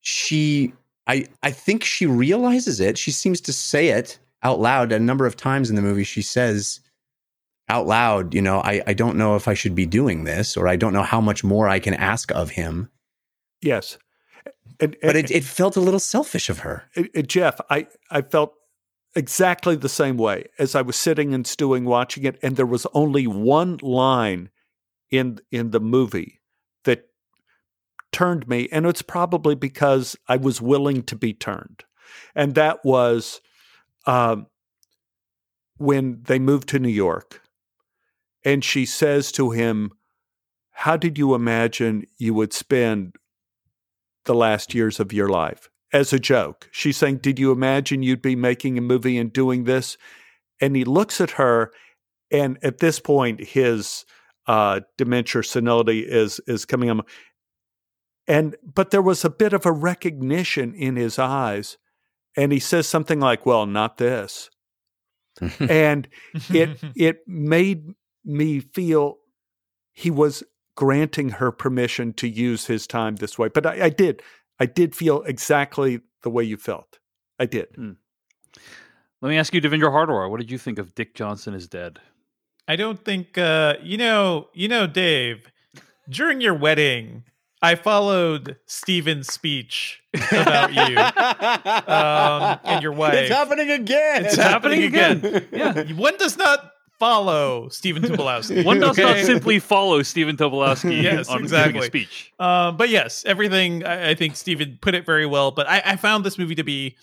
[0.00, 0.72] she
[1.06, 2.98] I I think she realizes it.
[2.98, 6.04] She seems to say it out loud a number of times in the movie.
[6.04, 6.80] She says
[7.68, 10.68] out loud, you know, I, I don't know if I should be doing this, or
[10.68, 12.90] I don't know how much more I can ask of him.
[13.60, 13.98] Yes.
[14.78, 16.84] And, But it, it felt a little selfish of her.
[16.96, 18.54] Uh, uh, Jeff, I, I felt
[19.16, 22.86] exactly the same way as I was sitting and stewing watching it, and there was
[22.92, 24.50] only one line
[25.10, 26.40] in in the movie
[26.84, 27.08] that
[28.12, 31.84] turned me, and it's probably because I was willing to be turned,
[32.34, 33.40] and that was
[34.06, 34.46] um,
[35.78, 37.40] when they moved to New York,
[38.44, 39.92] and she says to him,
[40.70, 43.16] "How did you imagine you would spend
[44.24, 46.68] the last years of your life?" As a joke.
[46.72, 49.96] She's saying, Did you imagine you'd be making a movie and doing this?
[50.60, 51.72] And he looks at her,
[52.30, 54.04] and at this point, his
[54.46, 57.02] uh, dementia senility is is coming on.
[58.28, 61.78] And but there was a bit of a recognition in his eyes,
[62.36, 64.50] and he says something like, "Well, not this,"
[65.60, 66.08] and
[66.50, 67.94] it it made
[68.24, 69.18] me feel
[69.92, 70.42] he was
[70.74, 73.48] granting her permission to use his time this way.
[73.48, 74.22] But I, I did.
[74.58, 76.98] I did feel exactly the way you felt.
[77.38, 77.68] I did.
[79.22, 81.98] Let me ask you, Devindra Hardawar, what did you think of Dick Johnson is dead?
[82.68, 85.50] I don't think uh you know, you know Dave,
[86.08, 87.24] during your wedding,
[87.62, 90.02] I followed Stephen's speech
[90.32, 90.96] about you
[91.92, 93.14] um and your wife.
[93.14, 94.24] It's happening again.
[94.26, 95.46] It's happening again.
[95.52, 95.82] Yeah.
[95.92, 98.64] One does not follow Stephen Tobolowsky.
[98.64, 101.80] One does not simply follow Stephen Tobolowsky Yes, on giving exactly.
[101.80, 102.32] a speech.
[102.38, 105.50] Um, but yes, everything I, I think Stephen put it very well.
[105.50, 106.96] But I, I found this movie to be,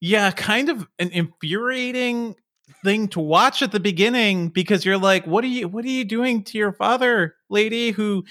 [0.00, 2.36] yeah, kind of an infuriating
[2.84, 6.04] thing to watch at the beginning because you're like, what are you what are you
[6.04, 7.90] doing to your father, lady?
[7.90, 8.24] Who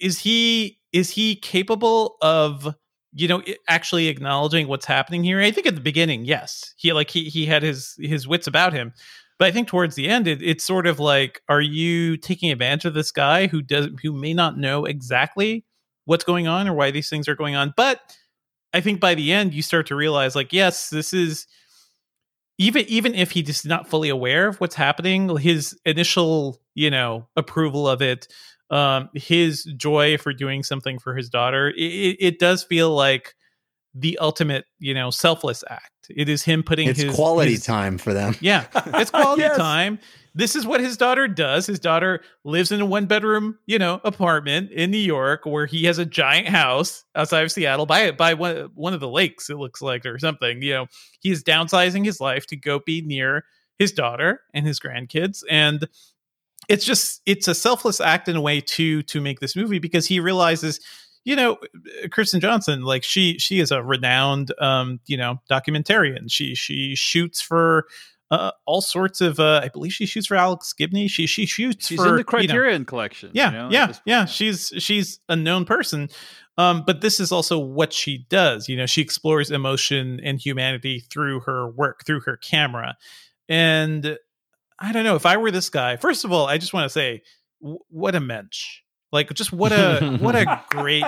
[0.00, 2.74] is he is he capable of
[3.12, 5.40] you know actually acknowledging what's happening here?
[5.40, 6.74] I think at the beginning, yes.
[6.76, 8.92] He like he he had his his wits about him.
[9.40, 12.84] But I think towards the end, it, it's sort of like, are you taking advantage
[12.84, 15.64] of this guy who does who may not know exactly
[16.10, 17.72] what's going on or why these things are going on.
[17.76, 18.00] But
[18.72, 21.46] I think by the end, you start to realize, like, yes, this is
[22.58, 27.28] even even if he is not fully aware of what's happening, his initial, you know,
[27.36, 28.26] approval of it,
[28.70, 33.34] um, his joy for doing something for his daughter, it, it does feel like
[33.94, 35.99] the ultimate, you know, selfless act.
[36.16, 38.34] It is him putting It's his quality his- time for them.
[38.40, 39.56] yeah, it's quality Yes.
[39.56, 39.98] time.
[40.32, 41.66] This is what his daughter does.
[41.66, 45.84] His daughter lives in a one bedroom, you know, apartment in New York where he
[45.86, 49.56] has a giant house outside of Seattle by by one, one of the lakes, it
[49.56, 50.62] looks like, or something.
[50.62, 50.86] You know,
[51.18, 53.44] he is downsizing his life to go be near
[53.76, 55.42] his daughter and his grandkids.
[55.50, 55.88] And
[56.68, 60.06] it's just it's a selfless act in a way to to make this movie because
[60.06, 60.78] he realizes
[61.24, 61.58] you know
[62.10, 67.40] kirsten johnson like she she is a renowned um you know documentarian she she shoots
[67.40, 67.86] for
[68.30, 71.88] uh, all sorts of uh i believe she shoots for alex gibney she she shoots
[71.88, 73.30] She's for in the you know, Criterion collection.
[73.34, 74.00] yeah you know, yeah point.
[74.06, 76.08] yeah she's she's a known person
[76.56, 81.00] um but this is also what she does you know she explores emotion and humanity
[81.10, 82.96] through her work through her camera
[83.48, 84.16] and
[84.78, 86.88] i don't know if i were this guy first of all i just want to
[86.90, 87.22] say
[87.60, 88.78] w- what a mensch
[89.12, 91.04] like just what a what a great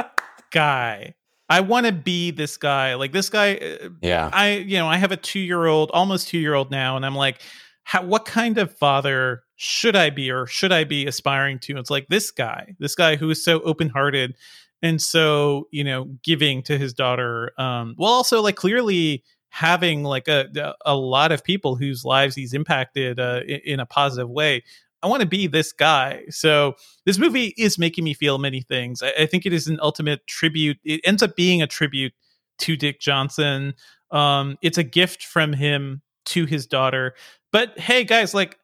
[0.50, 1.14] guy
[1.48, 4.30] i want to be this guy like this guy uh, Yeah.
[4.32, 7.04] I, you know, I have a two year old, almost two year old now, and
[7.04, 7.40] I'm like,
[7.84, 11.78] how, what kind of father should I be or should I be aspiring to?
[11.78, 14.34] It's like this guy, this guy who is so open hearted
[14.82, 17.52] and so, you know, giving to his daughter.
[17.58, 22.54] Um, well, also like clearly having like a, a lot of people whose lives he's
[22.54, 24.64] impacted uh, in, in a positive way.
[25.02, 26.24] I want to be this guy.
[26.30, 26.74] So
[27.04, 29.02] this movie is making me feel many things.
[29.02, 30.78] I, I think it is an ultimate tribute.
[30.84, 32.12] It ends up being a tribute
[32.58, 33.74] to Dick Johnson.
[34.10, 37.14] Um, it's a gift from him to his daughter.
[37.50, 38.58] But hey, guys, like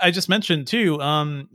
[0.00, 1.48] I just mentioned too, um,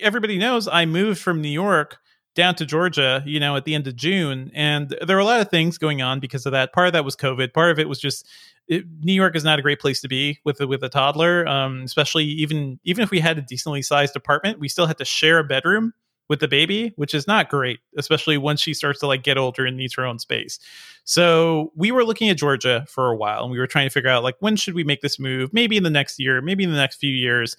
[0.00, 1.98] everybody knows I moved from New York
[2.34, 5.40] down to Georgia, you know, at the end of June, and there were a lot
[5.40, 6.72] of things going on because of that.
[6.72, 7.52] Part of that was COVID.
[7.52, 8.26] Part of it was just
[8.68, 11.46] it, New York is not a great place to be with a, with a toddler,
[11.46, 15.04] um, especially even even if we had a decently sized apartment, we still had to
[15.04, 15.92] share a bedroom
[16.28, 19.66] with the baby, which is not great, especially once she starts to like get older
[19.66, 20.58] and needs her own space.
[21.04, 24.08] So we were looking at Georgia for a while and we were trying to figure
[24.08, 25.52] out like when should we make this move?
[25.52, 27.56] Maybe in the next year, maybe in the next few years.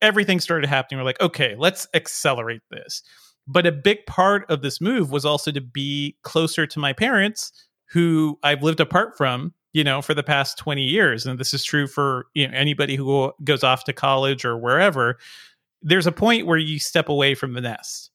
[0.00, 0.98] Everything started happening.
[0.98, 3.02] We're like, okay, let's accelerate this.
[3.48, 7.52] But a big part of this move was also to be closer to my parents
[7.90, 11.24] who I've lived apart from, you know, for the past 20 years.
[11.24, 15.18] And this is true for you know anybody who goes off to college or wherever.
[15.82, 18.10] There's a point where you step away from the nest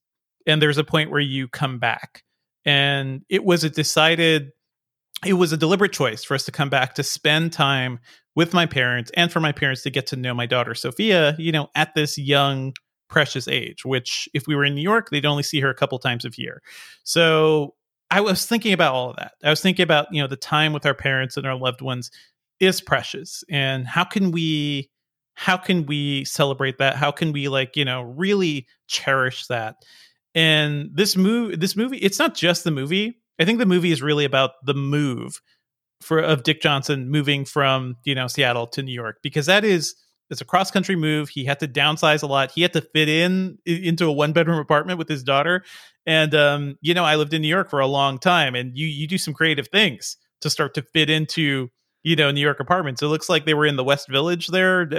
[0.45, 2.23] and there's a point where you come back.
[2.65, 4.51] And it was a decided
[5.25, 7.99] it was a deliberate choice for us to come back to spend time
[8.35, 11.53] with my parents and for my parents to get to know my daughter Sophia, you
[11.53, 12.73] know, at this young
[13.07, 15.97] precious age, which if we were in New York, they'd only see her a couple
[15.97, 16.61] times a year.
[17.05, 17.75] So
[18.13, 19.31] I was thinking about all of that.
[19.43, 22.11] I was thinking about, you know, the time with our parents and our loved ones
[22.59, 23.43] is precious.
[23.49, 24.91] And how can we
[25.33, 26.95] how can we celebrate that?
[26.95, 29.77] How can we like, you know, really cherish that?
[30.35, 33.19] And this movie this movie, it's not just the movie.
[33.39, 35.41] I think the movie is really about the move
[35.99, 39.95] for of Dick Johnson moving from, you know, Seattle to New York because that is
[40.29, 41.29] it's a cross country move.
[41.29, 42.51] He had to downsize a lot.
[42.51, 45.63] He had to fit in into a one bedroom apartment with his daughter.
[46.05, 48.87] And um, you know, I lived in New York for a long time, and you
[48.87, 51.69] you do some creative things to start to fit into
[52.03, 53.01] you know New York apartments.
[53.01, 54.89] It looks like they were in the West Village there,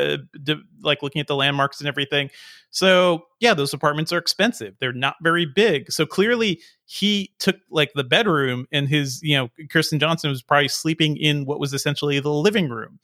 [0.82, 2.31] like looking at the landmarks and everything.
[2.70, 4.74] So yeah, those apartments are expensive.
[4.81, 5.93] They're not very big.
[5.93, 10.68] So clearly, he took like the bedroom, and his you know Kirsten Johnson was probably
[10.68, 12.98] sleeping in what was essentially the living room.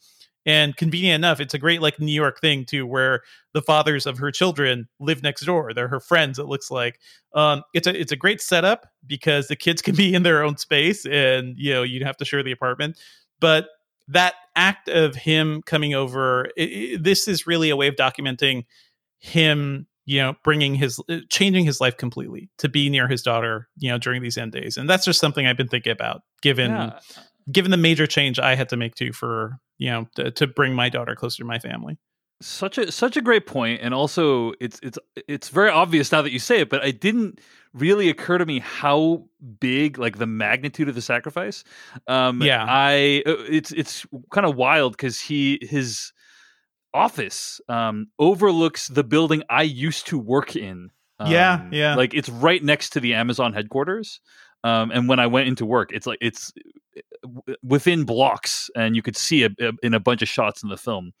[0.45, 3.21] And convenient enough, it's a great like New York thing too, where
[3.53, 5.71] the fathers of her children live next door.
[5.73, 6.39] They're her friends.
[6.39, 6.99] It looks like
[7.33, 10.57] um, it's a it's a great setup because the kids can be in their own
[10.57, 12.97] space, and you know you'd have to share the apartment.
[13.39, 13.67] But
[14.07, 18.65] that act of him coming over, i i this is really a way of documenting
[19.19, 23.69] him, you know, bringing his uh, changing his life completely to be near his daughter,
[23.77, 26.71] you know, during these end days, and that's just something I've been thinking about, given
[26.71, 26.99] Yeah.
[27.51, 30.73] Given the major change I had to make too for you know to, to bring
[30.73, 31.97] my daughter closer to my family.
[32.41, 34.97] such a such a great point and also it's it's
[35.27, 37.39] it's very obvious now that you say it but it didn't
[37.73, 39.23] really occur to me how
[39.59, 41.63] big like the magnitude of the sacrifice
[42.07, 42.65] um Yeah.
[42.67, 46.11] i uh, it's it's kind of wild because he his
[46.93, 50.89] office um overlooks the building i used to work in
[51.23, 51.95] Yeah, Um, yeah.
[51.95, 54.19] like it's right next to the amazon headquarters
[54.63, 56.51] um and when i went into work it's like it's
[57.63, 60.77] within blocks, and you could see it uh, in a bunch of shots in the
[60.77, 61.13] film.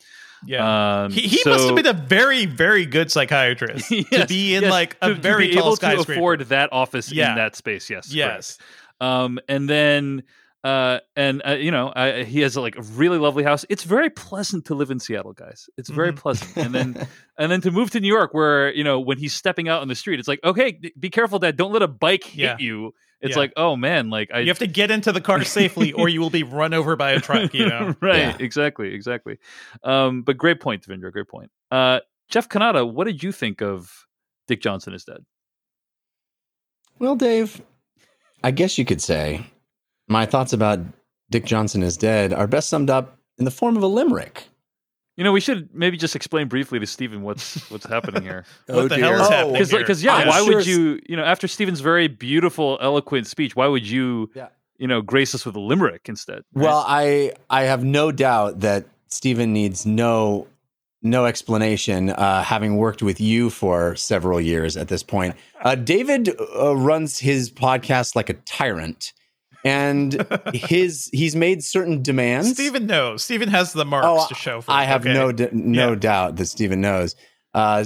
[0.45, 1.03] Yeah.
[1.03, 4.71] Um, he he must have been a very, very good psychiatrist to be in yes,
[4.71, 7.29] like a to- to very be tall able to afford that office Yeah.
[7.31, 7.89] in that space.
[7.89, 8.57] Yes, yes.
[8.99, 10.23] Um, and then,
[10.63, 13.65] uh, and uh, you know, uh, he has like a really lovely house.
[13.69, 15.69] It's very pleasant to live in Seattle, guys.
[15.77, 16.17] It's very Mhm.
[16.17, 16.57] pleasant.
[16.57, 17.07] And then,
[17.37, 19.87] and then to move to New York, where you know when he's stepping out on
[19.89, 21.55] the street, it's like, okay, be careful, Dad.
[21.55, 22.55] Don't let a bike hit Yeah.
[22.59, 22.93] you.
[23.21, 23.39] It's Yeah.
[23.39, 26.19] like, oh man, like I you have to get into the car safely, or you
[26.21, 27.53] will be run over by a truck.
[27.53, 27.95] You know.
[28.01, 28.17] right?
[28.17, 28.37] Yeah.
[28.39, 29.37] Exactly, exactly.
[29.83, 31.51] Um, but great point, Devindra, Great point.
[31.69, 31.99] Uh,
[32.29, 34.07] Jeff Cannata, what did you think of
[34.47, 35.23] Dick Johnson is dead?
[36.99, 37.61] Well, Dave,
[38.43, 39.45] I guess you could say
[40.07, 40.79] my thoughts about
[41.29, 44.45] Dick Johnson is dead are best summed up in the form of a limerick.
[45.17, 48.45] You know, we should maybe just explain briefly to Stephen what's what's happening here.
[48.67, 49.37] What the hell is dear.
[49.37, 49.53] happening?
[49.53, 49.79] Because, here?
[49.79, 53.55] because yeah, I'm why sure would you, you know, after Stephen's very beautiful, eloquent speech,
[53.55, 54.47] why would you, Yeah.
[54.77, 56.43] you know, grace us with a limerick instead?
[56.53, 56.63] right?
[56.65, 60.47] Well, I I have no doubt that Stephen needs no
[61.03, 65.35] no explanation, uh, having worked with you for several years at this point.
[65.61, 69.11] Uh, David uh, runs his podcast like a tyrant,
[69.63, 72.51] and his he's made certain demands.
[72.51, 73.23] Stephen knows.
[73.23, 75.13] Stephen has the marks Oh, to show for I have okay?
[75.13, 75.95] no d- no Yeah.
[75.95, 77.15] doubt that Stephen knows.
[77.53, 77.83] Uh,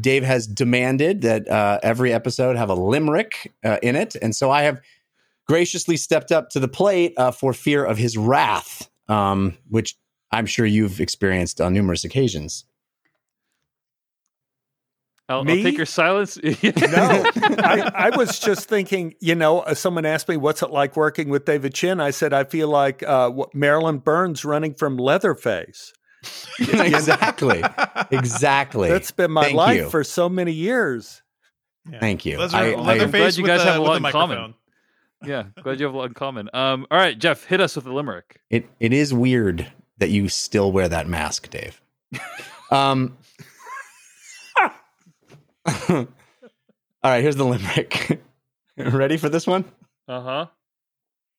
[0.00, 4.50] Dave has demanded that uh, every episode have a limerick uh, in it, and so
[4.50, 4.80] I have
[5.46, 9.96] graciously stepped up to the plate uh, for fear of his wrath, um, which
[10.32, 12.64] I'm sure you've experienced on numerous occasions.
[15.28, 15.62] I'll, I'll Me?
[15.62, 16.36] take your silence.
[16.42, 17.24] No,
[17.58, 21.28] I, I was just thinking, you know, uh, someone asked me, what's it like working
[21.30, 22.00] with David Chen?
[22.00, 25.92] I said, I feel like uh, Marilyn Burns running from Leatherface.
[26.60, 27.62] exactly,
[28.10, 28.88] exactly.
[28.88, 29.90] That's been my Thank life you.
[29.90, 31.22] for so many years.
[31.90, 32.00] Yeah.
[32.00, 32.38] Thank you.
[32.38, 34.38] Leather- I- I- I'm glad you guys the- have a lot the in common.
[34.38, 34.54] microphone.
[35.24, 36.50] yeah, glad you have a lot in common.
[36.52, 38.40] Um, all right, Jeff, hit us with a limerick.
[38.50, 41.80] It it is weird that you still wear that mask, Dave.
[42.70, 43.16] um.
[45.88, 46.06] all
[47.04, 48.20] right, here's the limerick.
[48.76, 49.64] Ready for this one?
[50.08, 50.46] Uh huh.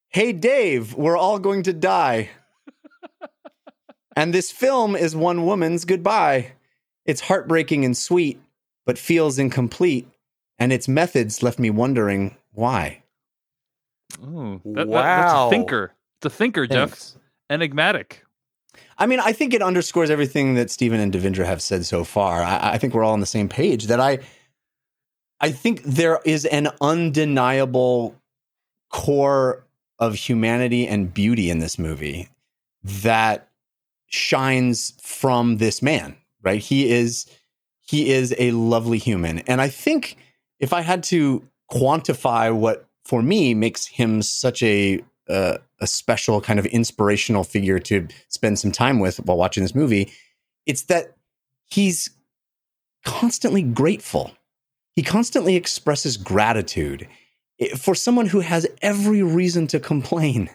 [0.10, 2.30] Hey, Dave, we're all going to die.
[4.16, 6.54] and this film is one woman's goodbye.
[7.06, 8.40] It's heartbreaking and sweet,
[8.86, 10.08] but feels incomplete.
[10.60, 13.04] And its methods left me wondering why.
[14.24, 15.48] Oh, that, that- that's Wow.
[15.48, 15.94] a thinker.
[16.20, 17.12] It's a thinker, Jeff.
[17.50, 18.24] Enigmatic.
[18.98, 22.42] I mean, I think it underscores everything that Stephen and Devindra have said so far.
[22.42, 23.88] I, I think we're all on the same page.
[23.88, 24.20] That I,
[25.40, 28.16] I think there is an undeniable
[28.90, 29.64] core
[30.00, 32.30] of humanity and beauty in this movie
[32.84, 33.50] that
[34.08, 36.16] shines from this man.
[36.42, 36.62] Right?
[36.62, 37.26] He is,
[37.82, 40.18] he is a lovely human, and I think
[40.60, 46.60] if I had to quantify what for me makes him such a a special kind
[46.60, 50.12] of inspirational figure to spend some time with while watching this movie,
[50.66, 51.16] it's that
[51.66, 52.10] he's
[53.06, 54.32] constantly grateful.
[54.96, 57.08] He constantly expresses gratitude
[57.78, 60.50] for someone who has every reason to complain.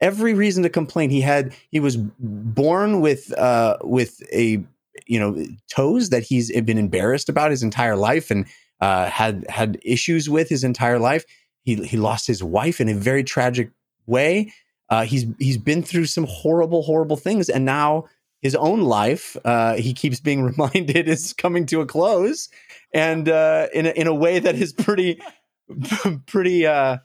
[0.00, 1.10] Every reason to complain.
[1.10, 4.64] He had he was born with uh with a
[5.06, 8.46] you know toes that he's been embarrassed about his entire life and
[8.80, 11.24] uh had had issues with his entire life.
[11.64, 13.70] He he lost his wife in a very tragic
[14.08, 14.52] way.
[14.90, 18.06] Uh, he's he's been through some horrible, horrible things, and now
[18.40, 22.48] his own life, uh, he keeps being reminded, is coming to a close,
[22.92, 25.20] and uh, in a, in a way that is pretty
[26.26, 26.98] pretty uh,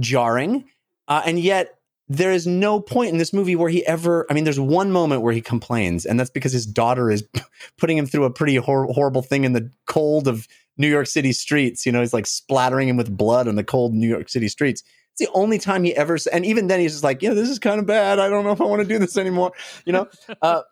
[0.00, 0.64] jarring.
[1.06, 1.78] Uh, and yet,
[2.08, 4.26] there is no point in this movie where he ever.
[4.30, 7.24] I mean, there's one moment where he complains, and that's because his daughter is
[7.78, 11.32] putting him through a pretty hor- horrible thing in the cold of New York City
[11.32, 11.84] streets.
[11.84, 14.82] You know, he's like splattering him with blood on the cold New York City streets.
[15.18, 17.48] It's the only time he ever, and even then he's just like, you know, this
[17.48, 18.20] is kind of bad.
[18.20, 19.52] I don't know if I want to do this anymore.
[19.84, 20.08] You know,
[20.42, 20.62] uh,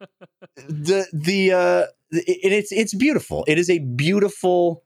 [0.69, 1.83] the the uh,
[2.13, 3.45] it, it's it's beautiful.
[3.49, 4.85] It is a beautiful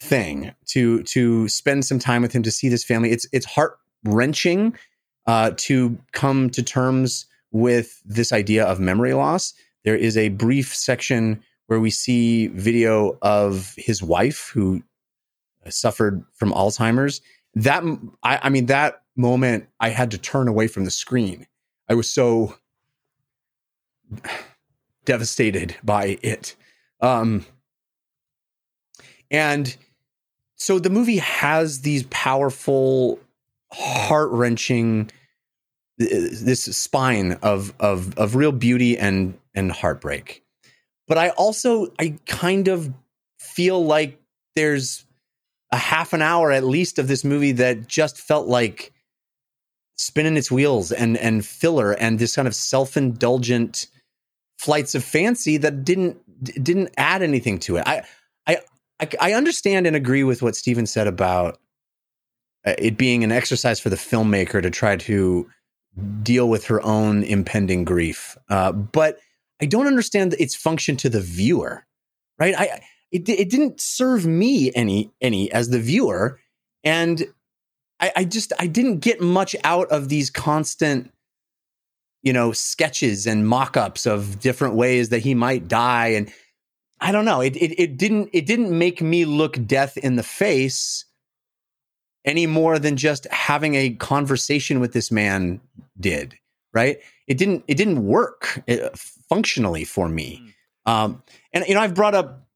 [0.00, 3.12] thing to to spend some time with him to see this family.
[3.12, 4.76] It's it's heart wrenching
[5.26, 9.54] uh, to come to terms with this idea of memory loss.
[9.84, 14.82] There is a brief section where we see video of his wife who
[15.68, 17.20] suffered from Alzheimer's.
[17.54, 17.82] That
[18.22, 21.46] I, I mean, that moment I had to turn away from the screen.
[21.88, 22.56] I was so
[25.04, 26.56] devastated by it.
[27.00, 27.44] Um,
[29.30, 29.76] and
[30.56, 33.18] so the movie has these powerful,
[33.72, 35.10] heart wrenching,
[35.98, 40.42] this spine of of of real beauty and and heartbreak.
[41.06, 42.92] But I also I kind of
[43.38, 44.20] feel like
[44.54, 45.04] there's
[45.72, 48.92] a half an hour at least of this movie that just felt like
[49.96, 53.86] spinning its wheels and and filler and this kind of self-indulgent
[54.58, 56.18] flights of fancy that didn't
[56.64, 57.84] didn't add anything to it.
[57.86, 58.02] I
[58.46, 58.58] I
[59.20, 61.58] I, understand and agree with what Stephen said about
[62.66, 65.48] uh, it being an exercise for the filmmaker to try to
[66.22, 68.36] deal with her own impending grief.
[68.48, 69.18] Uh, but
[69.60, 71.86] I don't understand its function to the viewer,
[72.38, 72.54] right?
[72.54, 76.38] I it, it didn't serve me any any as the viewer,
[76.84, 77.22] and
[77.98, 81.12] I, I just I didn't get much out of these constant,
[82.22, 86.32] you know, sketches and mock-ups of different ways that he might die, and
[87.00, 87.40] I don't know.
[87.40, 91.04] It it, it didn't it didn't make me look death in the face
[92.24, 95.60] any more than just having a conversation with this man
[95.98, 96.36] did
[96.72, 96.98] right?
[97.26, 98.90] It didn't it didn't work uh,
[99.28, 100.54] functionally for me.
[100.86, 101.22] Um
[101.52, 102.46] and you know i've brought up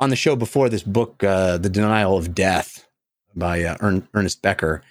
[0.00, 2.86] on the show before this book uh the denial of death
[3.34, 4.82] by uh, Ern- ernest becker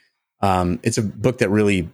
[0.41, 1.89] um it's a book that really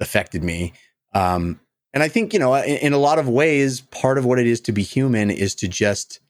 [0.00, 0.72] affected me
[1.12, 1.60] um
[1.92, 4.46] and i think you know in, in a lot of ways part of what it
[4.46, 6.20] is to be human is to just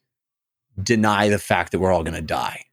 [0.82, 2.64] deny the fact that we're all going to die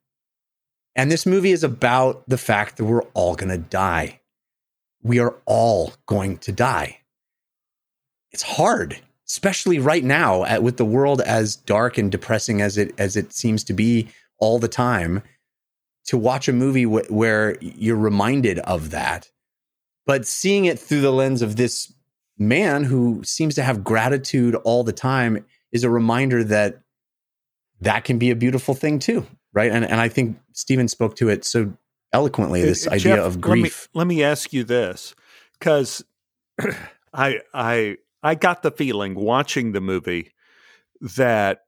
[0.95, 4.19] and this movie is about the fact that we're all going to die.
[5.01, 6.99] We are all going to die.
[8.31, 9.01] It's hard,
[9.31, 13.31] especially right now at, with the world as dark and depressing as it as it
[13.33, 14.07] seems to be
[14.39, 15.23] all the time
[16.05, 19.31] to watch a movie wh- where you're reminded of that.
[20.05, 21.93] But seeing it through the lens of this
[22.37, 26.81] man who seems to have gratitude all the time is a reminder that
[27.79, 29.71] that can be a beautiful thing too right?
[29.71, 31.73] And and I think Stephen spoke to it so
[32.13, 32.61] eloquently.
[32.61, 33.89] This Uh, idea Jeff, of grief.
[33.93, 35.15] Let me, let me ask you this,
[35.59, 36.03] because
[37.13, 40.33] I I I got the feeling watching the movie
[41.01, 41.61] that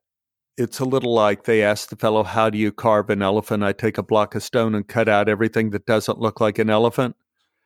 [0.56, 3.72] it's a little like they asked the fellow, "How do you carve an elephant?" I
[3.72, 7.16] take a block of stone and cut out everything that doesn't look like an elephant.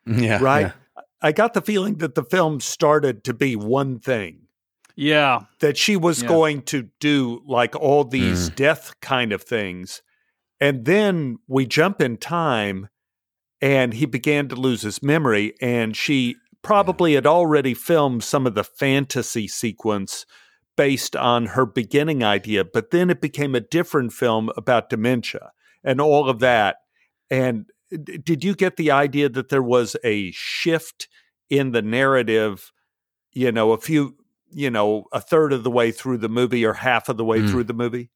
[0.06, 0.66] Yeah, right.
[0.66, 0.73] yeah.
[1.20, 4.47] I got the feeling that the film started to be one thing
[4.97, 5.40] Yeah.
[5.59, 6.28] that she was Yeah.
[6.28, 8.10] going to do like all Mm.
[8.10, 10.01] these death kind of things.
[10.60, 12.89] And then we jump in time
[13.60, 15.55] and he began to lose his memory.
[15.60, 20.26] And she probably had already filmed some of the fantasy sequence
[20.76, 25.51] based on her beginning idea, but then it became a different film about dementia
[25.82, 26.76] and all of that.
[27.30, 27.66] And
[28.22, 31.09] did you get the idea that there was a shift
[31.51, 32.70] in the narrative,
[33.32, 34.16] you know, a few,
[34.51, 37.40] you know, a third of the way through the movie or half of the way
[37.40, 37.51] Mm.
[37.51, 38.10] through the movie?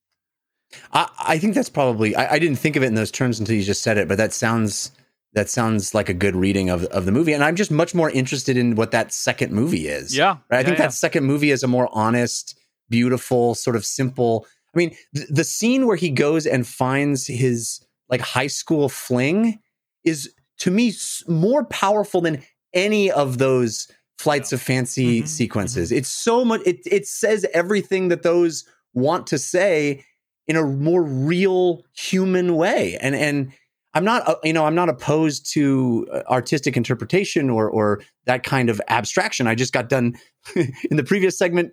[0.92, 2.14] I, I think that's probably.
[2.16, 4.18] I, I didn't think of it in those terms until you just said it, but
[4.18, 4.92] that sounds
[5.34, 7.32] that sounds like a good reading of of the movie.
[7.32, 10.16] And I'm just much more interested in what that second movie is.
[10.16, 10.36] Yeah.
[10.50, 10.58] Right?
[10.58, 10.86] I Yeah, think yeah.
[10.86, 12.58] that second movie is a more honest,
[12.90, 14.46] beautiful, sort of simple.
[14.74, 19.58] I mean, th- the scene where he goes and finds his like high school fling
[20.04, 22.42] is to me s- more powerful than
[22.74, 23.88] any of those
[24.18, 25.90] flights of fancy Mhm, sequences.
[25.92, 26.60] It's so much.
[26.66, 28.64] It it says everything that those
[28.94, 30.04] want to say
[30.46, 33.52] in a more real human way, and and.
[33.94, 38.42] I'm not, uh, you know, I'm not opposed to uh, artistic interpretation or or that
[38.42, 39.46] kind of abstraction.
[39.46, 40.16] I just got done
[40.56, 41.72] in the previous segment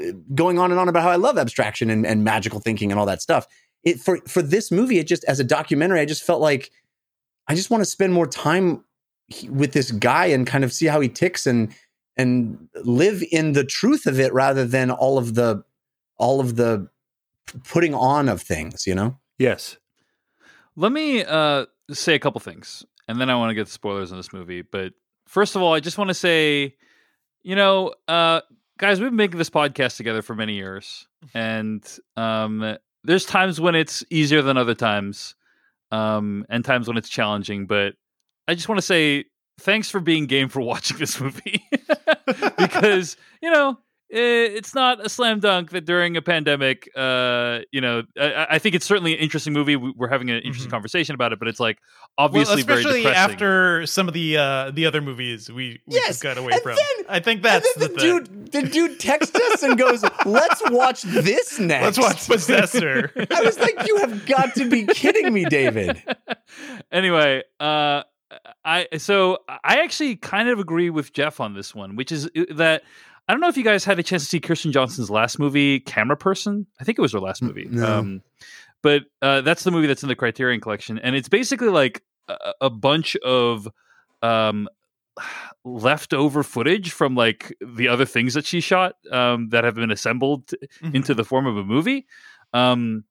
[0.00, 2.98] uh, going on and on about how I love abstraction and, and magical thinking and
[2.98, 3.46] all that stuff.
[3.84, 6.70] It for for this movie, it just as a documentary, I just felt like
[7.46, 8.84] I just want to spend more time
[9.50, 11.74] with this guy and kind of see how he ticks and
[12.16, 15.62] and live in the truth of it rather than all of the
[16.16, 16.88] all of the
[17.64, 18.86] putting on of things.
[18.86, 19.18] You know.
[19.38, 19.76] Yes.
[20.78, 24.12] Let me uh, say a couple things, and then I want to get the spoilers
[24.12, 24.62] on this movie.
[24.62, 24.92] But
[25.26, 26.76] first of all, I just want to say,
[27.42, 28.42] you know, uh,
[28.78, 31.84] guys, we've been making this podcast together for many years, and
[32.16, 35.34] um, there's times when it's easier than other times,
[35.90, 37.66] um, and times when it's challenging.
[37.66, 37.94] But
[38.46, 39.24] I just want to say
[39.58, 41.68] thanks for being game for watching this movie,
[42.56, 43.80] because you know
[44.10, 48.74] it's not a slam dunk that during a pandemic, uh, you know, I, I think
[48.74, 49.76] it's certainly an interesting movie.
[49.76, 50.72] We- We're having an interesting Mhm.
[50.72, 51.78] conversation about it, but it's like
[52.16, 56.20] Well, obviously very especially after some of the uh, the other movies we, we Yes,
[56.22, 56.76] got away and from.
[56.76, 58.24] then- I think And that's then the, the, thing.
[58.24, 63.12] dude, the dude texts us and goes, "Let's watch this next." Let's watch Possessor.
[63.30, 66.02] I was like, "You have got to be kidding me, David."
[66.92, 68.02] anyway, uh,
[68.64, 72.44] I so I actually kind of agree with Jeff on this one, which is uh,
[72.56, 72.82] that
[73.28, 75.80] I don't know if you guys had a chance to see Kirsten Johnson's last movie,
[75.80, 76.64] Cameraperson.
[76.80, 77.66] I think it was her last movie.
[77.70, 77.98] no.
[77.98, 78.22] Um,
[78.82, 82.52] but uh, that's the movie that's in the Criterion Collection, and it's basically like a,
[82.62, 83.68] a bunch of
[84.22, 84.68] um,
[85.64, 90.46] leftover footage from like the other things that she shot um, that have been assembled
[90.82, 90.94] Mhm.
[90.94, 92.06] into the form of a movie.
[92.52, 93.04] Um,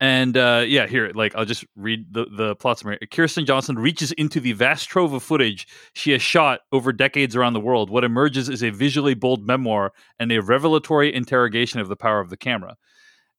[0.00, 2.98] And uh, yeah, here, like I'll just read the the plot summary.
[3.10, 7.54] Kirsten Johnson reaches into the vast trove of footage she has shot over decades around
[7.54, 7.90] the world.
[7.90, 12.30] What emerges is a visually bold memoir and a revelatory interrogation of the power of
[12.30, 12.76] the camera.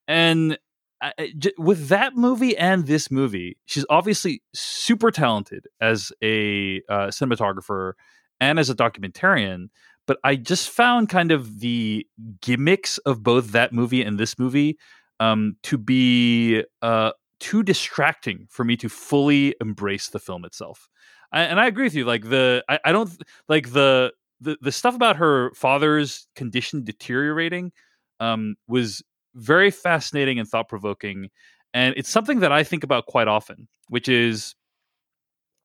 [0.06, 0.58] And
[1.02, 7.08] I, j- with that movie and this movie, she's obviously super talented as a uh,
[7.08, 7.94] cinematographer
[8.42, 9.70] and as a documentarian.
[10.08, 12.06] But I just found kind of the
[12.42, 14.78] gimmicks of both that movie and this movie
[15.20, 20.90] um, to be uh, too distracting for me to fully embrace the film itself.
[21.32, 22.06] I, and I agree with you.
[22.06, 23.12] Like the, I, I don't
[23.48, 27.72] like the, the the stuff about her father's condition deteriorating
[28.20, 29.04] um, was
[29.36, 31.30] very fascinating and thought provoking,
[31.74, 34.56] and it's something that I think about quite often, which is.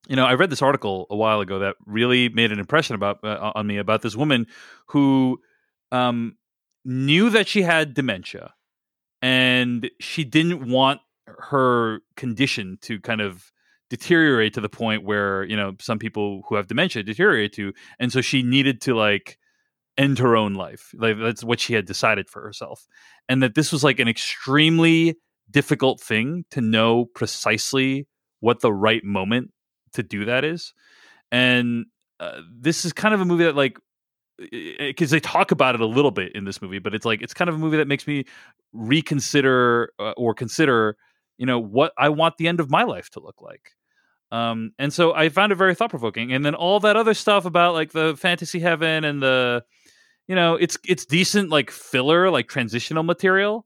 [0.07, 3.23] You know, I read this article a while ago that really made an impression about
[3.23, 4.45] uh, on me about this woman
[4.89, 5.39] who
[5.91, 6.37] um,
[6.83, 8.53] knew that she had dementia,
[9.25, 13.51] and she didn't want her condition to kind of
[13.89, 18.11] deteriorate to the point where you know some people who have dementia deteriorate to and
[18.11, 19.39] so she needed to like
[19.97, 20.93] end her own life.
[20.95, 22.85] Like that's what she had decided for herself
[23.27, 25.15] and that this was like an extremely
[25.49, 28.07] difficult thing to know precisely
[28.41, 29.51] what the right moment
[29.93, 30.73] to do that is
[31.31, 31.85] and
[32.19, 33.79] uh, this is kind of a movie that like
[34.37, 37.33] because they talk about it a little bit in this movie, but it's like it's
[37.33, 38.25] kind of a movie that makes me
[38.73, 40.97] reconsider uh, or consider,
[41.37, 43.71] you know, what I want the end of my life to look like.
[44.31, 46.33] Um, and so I found it very thought provoking.
[46.33, 49.63] And then all that other stuff about like the fantasy heaven and the,
[50.27, 53.65] you know, it's it's decent like filler, like transitional material.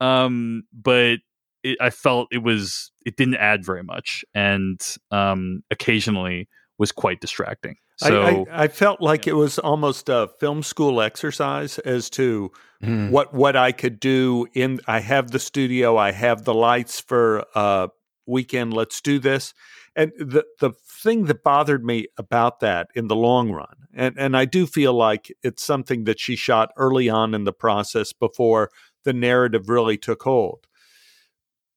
[0.00, 1.18] Um, but
[1.62, 4.80] it, I felt it was it didn't add very much, and
[5.10, 7.76] um, occasionally was quite distracting.
[8.02, 12.52] I- So I, I felt like it was almost a film school exercise as to
[12.82, 13.10] mm.
[13.10, 17.44] what what I could do in I have the studio, I have the lights for
[17.54, 17.88] a
[18.26, 19.54] weekend, let's do this.
[19.96, 20.72] And the the
[21.02, 24.92] thing that bothered me about that in the long run, and, and I do feel
[24.94, 28.70] like it's something that she shot early on in the process before
[29.04, 30.66] the narrative really took hold.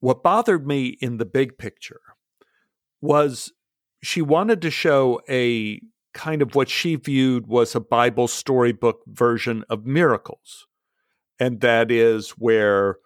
[0.01, 2.01] What bothered me in the big picture
[2.99, 3.51] was
[4.03, 5.81] she wanted to show a
[6.13, 10.67] kind of what she viewed was a Bible storybook version of miracles.
[11.39, 12.97] And that is where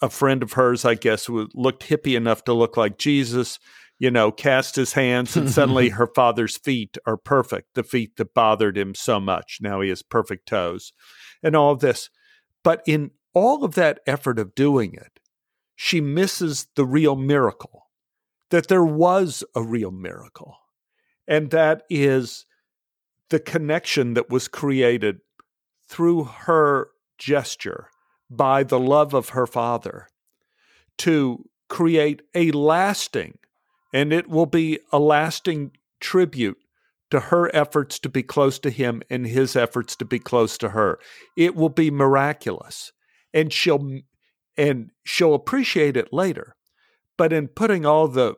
[0.00, 3.58] a friend of hers, I guess, who looked hippie enough to look like Jesus,
[3.98, 8.34] you know, cast his hands and suddenly her father's feet are perfect, the feet that
[8.34, 9.58] bothered him so much.
[9.60, 10.92] Now he has perfect toes
[11.42, 12.10] and all of this.
[12.62, 15.20] But in all of that effort of doing it,
[15.76, 17.90] she misses the real miracle
[18.50, 20.56] that there was a real miracle.
[21.26, 22.46] And that is
[23.30, 25.20] the connection that was created
[25.88, 26.88] through her
[27.18, 27.88] gesture
[28.30, 30.08] by the love of her father
[30.98, 33.38] to create a lasting,
[33.92, 36.58] and it will be a lasting tribute
[37.10, 40.70] to her efforts to be close to him and his efforts to be close to
[40.70, 40.98] her.
[41.36, 42.92] It will be miraculous.
[43.32, 44.00] And she'll
[44.56, 46.54] and she'll appreciate it later.
[47.16, 48.34] But in putting all the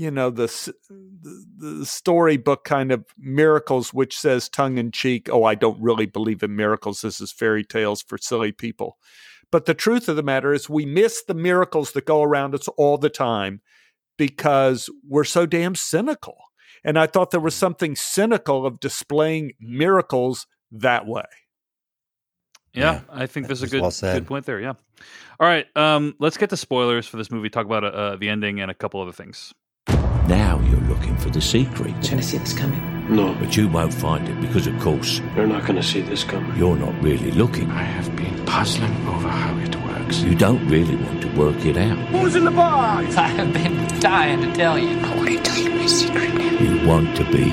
[0.00, 0.46] you know the
[0.88, 6.06] the, the storybook kind of miracles which says tongue in cheek oh i don't really
[6.06, 8.96] believe in miracles this is fairy tales for silly people
[9.52, 12.66] but the truth of the matter is we miss the miracles that go around us
[12.78, 13.60] all the time
[14.16, 16.38] because we're so damn cynical
[16.82, 21.24] and i thought there was something cynical of displaying miracles that way
[22.72, 24.60] Yeah, I think there's a good well good point there.
[24.60, 24.74] Yeah.
[25.40, 27.50] All right, um, let's get to spoilers for this movie.
[27.50, 29.52] Talk about uh, the ending and a couple other things.
[30.30, 31.90] Now you're looking for the secret.
[32.02, 32.80] You're gonna see this coming.
[33.14, 36.22] No, But you won't find it because, of course, you're not going to see this
[36.22, 36.56] coming.
[36.56, 37.68] you're not really looking.
[37.72, 40.20] I have been puzzling over how it works.
[40.20, 41.98] You don't really want to work it out.
[42.10, 43.16] Who's in the box?
[43.16, 44.96] I have been dying to tell you.
[45.00, 46.50] I want to tell you my secret now.
[46.52, 47.50] You want to be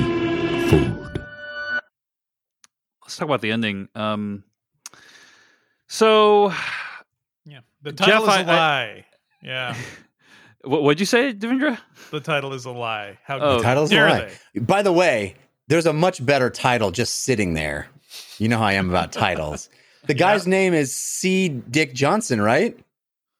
[0.70, 1.20] fooled.
[3.02, 3.90] Let's talk about the ending.
[3.96, 4.44] Um,
[5.88, 6.54] so,
[7.46, 7.62] Yeah.
[7.82, 9.06] The title Jeff, is a I- I- lie.
[9.42, 9.76] yeah.
[10.66, 11.80] what what'd you say, Devindra?
[12.12, 13.18] The title is a lie.
[13.24, 14.32] How Oh, The title's a lie.
[14.54, 14.60] they?
[14.60, 15.36] By the way,
[15.68, 17.88] there's a much better title just sitting there.
[18.38, 19.70] You know how I am about titles.
[20.06, 21.50] The guy's name is C.
[21.50, 22.78] Dick Johnson, right?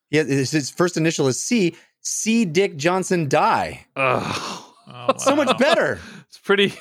[0.10, 1.76] Yeah, his his first initial is C.
[2.02, 2.46] C.
[2.46, 3.86] Dick Johnson die.
[3.96, 4.64] Ugh.
[4.90, 6.00] Oh, So much better.
[6.28, 6.74] It's pretty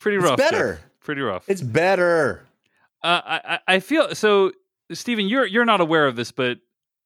[0.00, 0.38] pretty It's rough.
[0.38, 0.50] Jeff.
[0.50, 0.80] better.
[1.00, 1.48] Pretty rough.
[1.48, 2.42] It's better.
[3.02, 4.52] Uh, I I I feel so,
[4.92, 5.28] Stephen.
[5.28, 6.58] You're you're not aware of this, but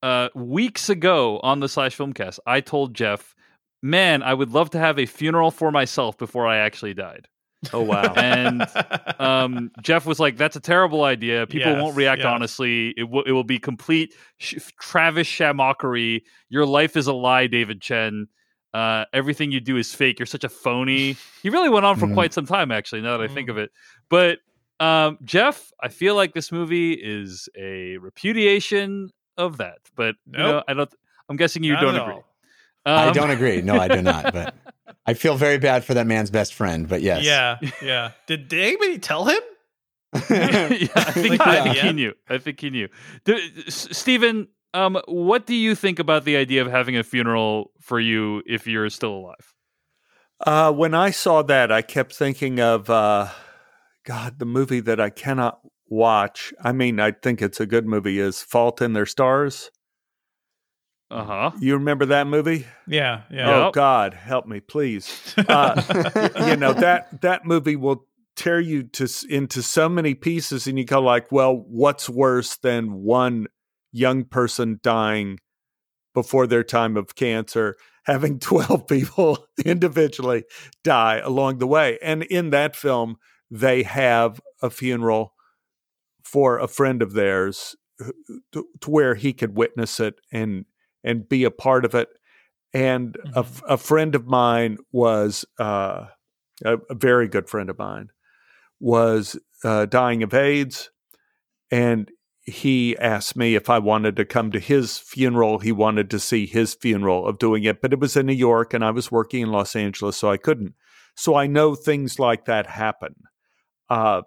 [0.03, 3.34] uh, weeks ago on the Slash Filmcast, I told Jeff,
[3.85, 7.29] "Man, I would love to have a funeral for myself before I actually died."
[7.73, 8.13] Oh wow!
[8.15, 8.67] and
[9.19, 11.47] um, Jeff was like, "That's a terrible idea.
[11.47, 12.27] People Yes, won't react yes.
[12.27, 12.95] honestly.
[12.97, 13.23] It will.
[13.25, 16.23] It will be complete sh- Travis Shamockery.
[16.49, 18.27] Your life is a lie, David Chen.
[18.73, 20.19] Uh, everything you do is fake.
[20.19, 22.15] You're such a phony." He really went on for Mhm.
[22.15, 23.03] quite some time, actually.
[23.03, 23.71] Now that I think of it,
[24.09, 24.39] but
[24.81, 29.79] um, Jeff, I feel like this movie is a repudiation of that.
[29.97, 30.91] But you know, I don't.
[31.29, 32.15] I'm guessing you Not don't agree.
[32.15, 32.34] all.
[32.87, 33.63] I Um, don't agree.
[33.63, 34.33] No, I do not.
[34.35, 34.55] But
[35.07, 36.89] I feel very bad for that man's best friend.
[36.89, 38.13] But yes, Yeah, yeah.
[38.27, 39.41] Did, did anybody tell him?
[40.31, 41.63] yeah, I think, Like, I yeah.
[41.65, 42.13] think he knew.
[42.29, 42.89] I think he knew.
[43.25, 47.71] D- S- Stephen, um, what do you think about the idea of having a funeral
[47.81, 49.55] for you if you're still alive?
[50.47, 53.29] Uh, when I saw that, I kept thinking of uh,
[54.05, 56.53] God, the movie that I cannot watch.
[56.63, 58.19] I mean, I think it's a good movie.
[58.19, 59.71] Is Fault in Their Stars?
[61.11, 61.51] Uh huh.
[61.61, 62.67] You remember that movie?
[62.87, 63.67] Yeah, yeah.
[63.67, 65.35] Oh God, help me, please.
[65.47, 68.07] Uh, you know that that movie will
[68.37, 73.03] tear you to into so many pieces, and you go like, well, what's worse than
[73.03, 73.47] one
[73.93, 75.39] young person dying
[76.15, 80.45] before their time of cancer, having twelve people individually
[80.83, 83.17] die along the way, and in that film
[83.51, 85.35] they have a funeral
[86.25, 87.77] for a friend of theirs
[88.53, 90.65] to, to where he could witness it and
[91.05, 92.09] and be a part of it
[92.75, 96.07] and a friend of mine was uh,
[96.65, 98.09] a, a very good friend of mine
[98.81, 100.91] was uh, dying of AIDS,
[101.71, 102.11] and
[102.43, 105.61] he asked me if I wanted to come to his funeral.
[105.61, 108.75] He wanted to see his funeral of doing it, but it was in New York,
[108.75, 110.75] and I was working in Los Angeles, so I couldn't.
[111.15, 113.15] So I know things like that happen.
[113.89, 114.23] Uh,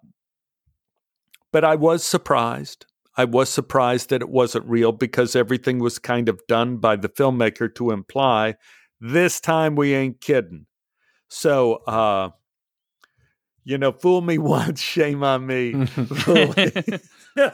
[1.52, 2.86] but I was surprised.
[3.18, 7.10] I was surprised that it wasn't real because everything was kind of done by the
[7.10, 8.56] filmmaker to imply
[9.02, 10.68] this time we ain't kidding.
[11.28, 12.30] So, uh,
[13.64, 15.86] you know, fool me once, shame on me.
[15.86, 16.72] fool, me,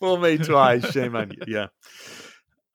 [0.00, 1.42] fool me twice, shame on you.
[1.46, 1.66] Yeah.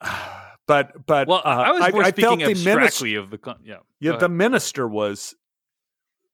[0.67, 3.37] But, but Well, uh, I was more felt speaking the minister, of the.
[3.37, 3.75] Con- yeah.
[3.99, 4.31] yeah, the ahead.
[4.31, 5.35] minister was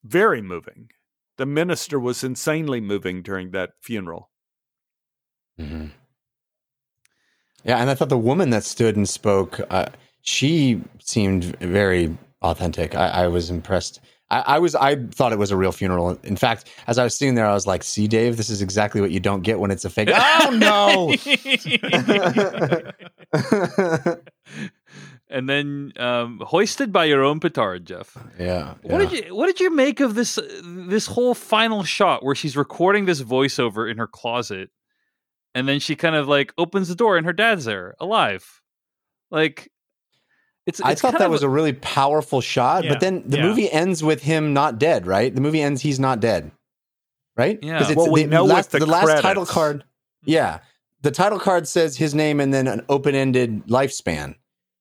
[0.06, 0.90] very moving.
[1.36, 4.31] The minister was insanely moving during that funeral.
[5.62, 5.92] Mhm.
[7.64, 9.88] Yeah, and I thought the woman that stood and spoke, uh,
[10.22, 12.96] she seemed very authentic.
[12.96, 14.00] I, I was impressed.
[14.32, 14.76] I, I was.
[14.76, 16.18] I thought it was a real funeral.
[16.24, 19.02] In fact, as I was sitting there, I was like, "See, Dave, this is exactly
[19.02, 21.14] what you don't get when it's a fake." oh no!
[25.30, 28.18] and then um, hoisted by your own petard, Jeff.
[28.40, 28.76] yeah.
[28.82, 29.10] What yeah.
[29.10, 33.06] did you What did you make of this this whole final shot where she's recording
[33.06, 34.70] this voiceover in her closet,
[35.56, 38.62] and then she kind of like opens the door and her dad's there, alive.
[39.30, 39.72] Like,
[40.66, 40.80] it's.
[40.82, 43.44] I thought that of was a really powerful shot, Yeah, but then the yeah.
[43.44, 45.34] movie ends with him not dead, right?
[45.34, 46.52] The movie ends he's not dead,
[47.36, 47.58] right?
[47.62, 47.80] Yeah.
[47.80, 49.84] 'Cause it's Well, we the know last, with the last title card.
[50.24, 50.60] Yeah,
[51.02, 54.36] the title card says his name and then an open-ended lifespan.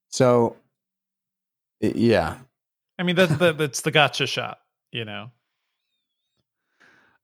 [0.09, 0.57] So,
[1.81, 2.39] yeah,
[2.99, 4.59] I mean, that's the that's the gotcha shot.
[4.93, 5.31] You know.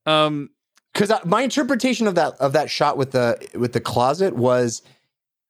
[0.07, 0.51] um.
[0.97, 4.81] Because my interpretation of that of that shot with the with the closet was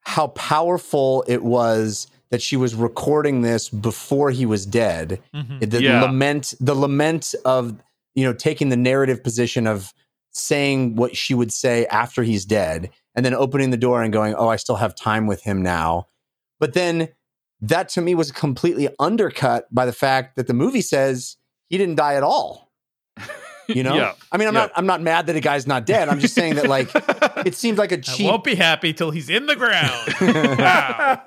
[0.01, 5.23] how powerful it was that she was recording this before he was dead.
[5.35, 5.71] Mhm.
[5.71, 6.03] The Yeah.
[6.03, 7.77] lament, the lament of
[8.15, 9.93] you know taking the narrative position of
[10.33, 14.35] saying what she would say after he's dead, and then opening the door and going,
[14.35, 16.09] "Oh, I still have time with him now."
[16.59, 17.09] But then
[17.61, 21.37] that to me was completely undercut by the fact that the movie says
[21.71, 22.66] he didn't die at all.
[23.69, 24.13] You know, Yeah.
[24.31, 24.61] I mean, I'm Yeah.
[24.63, 26.09] not, I'm not mad that a guy's not dead.
[26.09, 26.89] I'm just saying that like
[27.47, 28.27] it seems like a I cheap.
[28.27, 30.15] won't be happy till he's in the ground.
[30.59, 31.23] wow,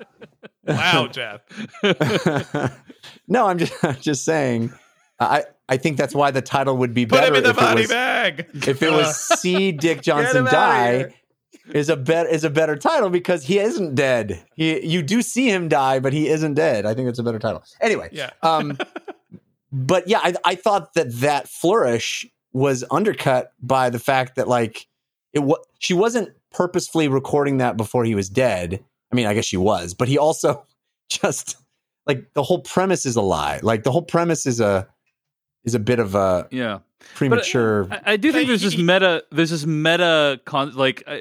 [0.66, 1.40] wow, Jeff.
[3.28, 4.72] no, I'm just, I'm just saying.
[5.18, 7.56] I, I think that's why the title would be Put better him in the if
[7.56, 8.46] it body was, bag.
[8.54, 11.14] if it was "See Dick Johnson Die."
[11.74, 14.44] Is a better is a better title because he isn't dead.
[14.56, 16.84] He you do see him die, but he isn't dead.
[16.84, 17.62] I think it's a better title.
[17.80, 18.30] Anyway, Yeah.
[18.42, 18.76] um,
[19.72, 24.86] but yeah, I, I thought that that flourish was undercut by the fact that like
[25.32, 28.84] it was she wasn't purposefully recording that before he was dead.
[29.12, 30.64] I mean, I guess she was, but he also
[31.08, 31.56] just
[32.06, 33.60] like the whole premise is a lie.
[33.62, 34.88] Like the whole premise is a
[35.64, 36.78] is a bit of a Yeah.
[37.14, 37.86] premature.
[37.90, 39.22] I, I do think there's this meta.
[39.30, 41.16] There's this meta con like uh,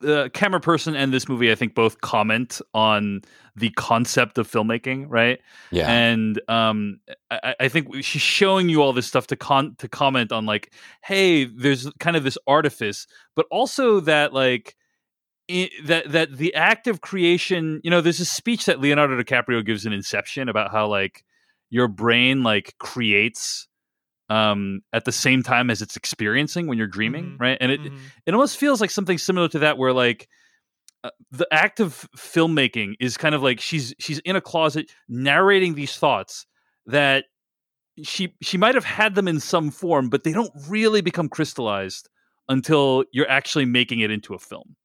[0.00, 1.50] the camera person and this movie.
[1.52, 3.22] I think both comment on
[3.56, 5.40] the concept of filmmaking, right?
[5.70, 7.00] yeah, And um,
[7.30, 10.72] I, I think she's showing you all this stuff to con to comment on, like,
[11.02, 13.06] hey, there's kind of this artifice,
[13.36, 14.76] but also that like.
[15.50, 19.64] i that that the act of creation, you know, there's a speech that Leonardo DiCaprio
[19.64, 21.22] gives in Inception about how like
[21.70, 23.68] your brain like creates
[24.30, 27.42] um, at the same time as it's experiencing when you're dreaming, Mm-hmm.
[27.42, 27.58] right?
[27.60, 27.80] And it
[28.26, 30.28] it almost feels like something similar to that, where like
[31.04, 35.74] uh, the act of filmmaking is kind of like she's she's in a closet narrating
[35.74, 36.46] these thoughts
[36.86, 37.26] that
[38.02, 42.08] she she might have had them in some form, but they don't really become crystallized
[42.48, 44.76] until you're actually making it into a film.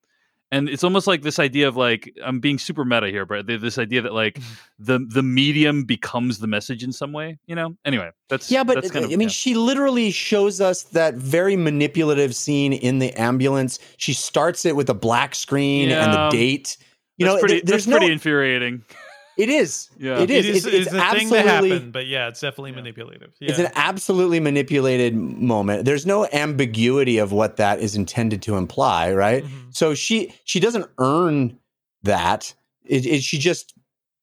[0.52, 3.78] And it's almost like this idea of like I'm being super meta here, but this
[3.78, 4.84] idea that like Mm-hmm.
[4.86, 7.76] the the medium becomes the message in some way, you know.
[7.86, 9.34] Anyway, that's yeah, but that's kind of, I mean, yeah.
[9.34, 13.78] she literally shows us that very manipulative scene in the ambulance.
[13.98, 16.78] She starts it with a black screen and the date.
[17.18, 18.84] You that's know, pretty, there- there's that's pretty infuriating.
[19.40, 19.90] It is.
[19.98, 20.20] Yeah.
[20.20, 20.45] it is.
[20.45, 23.32] It is, It's, it's it's a thing that happened, but yeah, it's definitely manipulative.
[23.40, 23.52] Yeah.
[23.52, 25.86] It's an absolutely manipulated moment.
[25.86, 29.45] There's no ambiguity of what that is intended to imply, right?
[29.45, 29.70] Mm-hmm.
[29.72, 31.57] So she she doesn't earn
[32.03, 32.53] that.
[32.84, 33.74] It, it, she just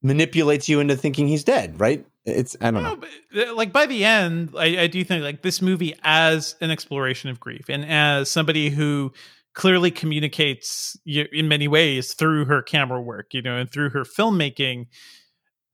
[0.02, 2.04] manipulates you into thinking he's dead, right?
[2.26, 3.00] It's I don't know.
[3.34, 7.30] Uh, like by the end, I, I do think like this movie as an exploration
[7.30, 9.14] of grief and as somebody who
[9.56, 14.86] clearly communicates in many ways through her camera work, you know, and through her filmmaking.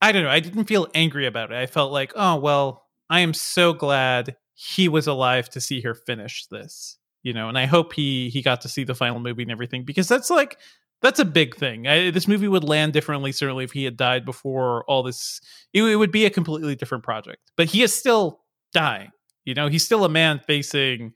[0.01, 0.29] I don't know.
[0.29, 1.57] I didn't feel angry about it.
[1.57, 5.93] I felt like, oh well, I am so glad he was alive to see her
[5.93, 9.43] finish this, you know, and I hope he he got to see the final movie
[9.43, 10.57] and everything because that's like
[11.01, 11.85] that's a big thing.
[11.85, 15.41] I, this movie would land differently, certainly, if he had died before all this.
[15.73, 17.51] It, it would be a completely different project.
[17.57, 18.39] But he is still
[18.71, 19.11] dying.
[19.43, 21.13] You know, he's still a man facing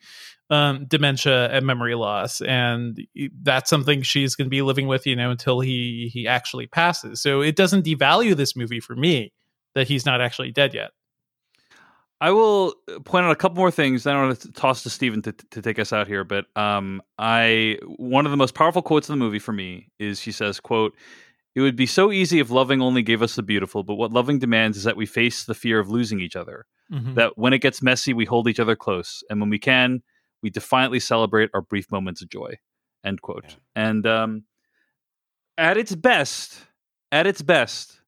[0.49, 2.99] um, dementia and memory loss, and
[3.41, 5.05] that's something she's going to be living with.
[5.05, 7.21] You know, until he he actually passes.
[7.21, 9.33] So it doesn't devalue this movie for me
[9.75, 10.91] that he's not actually dead yet.
[12.19, 14.07] I will uh, point out a couple more things.
[14.07, 17.01] I don't want to toss to Stephen to, to take us out here, but um,
[17.19, 20.59] I one of the most powerful quotes in the movie for me is she says,
[20.59, 20.95] "quote
[21.55, 24.39] It would be so easy if loving only gave us the beautiful, but what loving
[24.39, 26.65] demands is that we face the fear of losing each other.
[26.91, 27.15] Mhm.
[27.15, 30.01] That when it gets messy, we hold each other close, and when we can,
[30.43, 32.55] we defiantly celebrate our brief moments of joy."
[33.03, 33.57] End quote.
[33.75, 34.43] And um,
[35.57, 36.65] at its best,
[37.11, 37.99] at its best,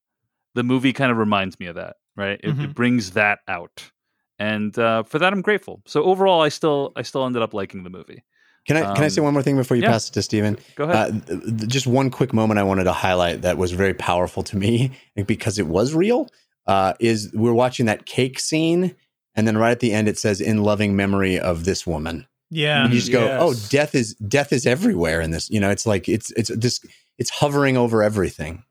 [0.54, 1.96] the movie kind of reminds me of that.
[2.16, 2.40] Right?
[2.42, 2.74] It, it Mhm.
[2.74, 3.90] brings that out
[4.38, 5.80] and uh, for that I'm grateful.
[5.86, 8.24] So overall, I still I still ended up liking the movie.
[8.66, 9.90] Can I can I say Um, one more thing before you yeah.
[9.90, 10.58] pass it to Stephen?
[10.76, 11.22] Go ahead.
[11.30, 14.56] Uh, th- just one quick moment I wanted to highlight that was very powerful to
[14.56, 14.90] me
[15.26, 16.28] because it was real.
[16.66, 18.94] Uh, is we're watching that cake scene,
[19.34, 22.84] and then right at the end it says "in loving memory of this woman." Yeah,
[22.84, 23.38] and you just go, Yes.
[23.40, 26.80] "Oh, death is death is everywhere in this." You know, it's like it's it's this
[27.18, 28.64] it's hovering over everything.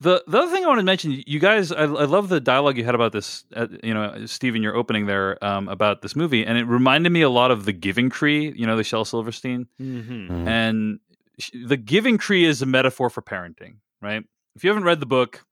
[0.00, 2.76] The the other thing I wanted to mention, you guys, I, I love the dialogue
[2.76, 3.44] you had about this.
[3.54, 7.22] Uh, you know, Stephen, your opening there um, about this movie, and it reminded me
[7.22, 8.52] a lot of the Giving Tree.
[8.56, 10.48] You know, the Shel Silverstein, Mm-hmm.
[10.48, 10.98] and
[11.54, 14.24] the Giving Tree is a metaphor for parenting, right?
[14.56, 15.44] If you haven't read the book,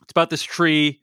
[0.00, 1.01] it's about this tree,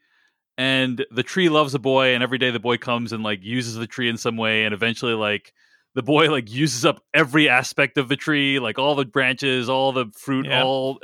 [0.59, 3.75] and the tree loves a boy, and every day the boy comes and like uses
[3.75, 5.53] the tree in some way, and eventually like
[5.95, 9.93] the boy like uses up every aspect of the tree, like all the branches, all
[9.93, 10.61] the fruit, Yeah.
[10.63, 10.99] all,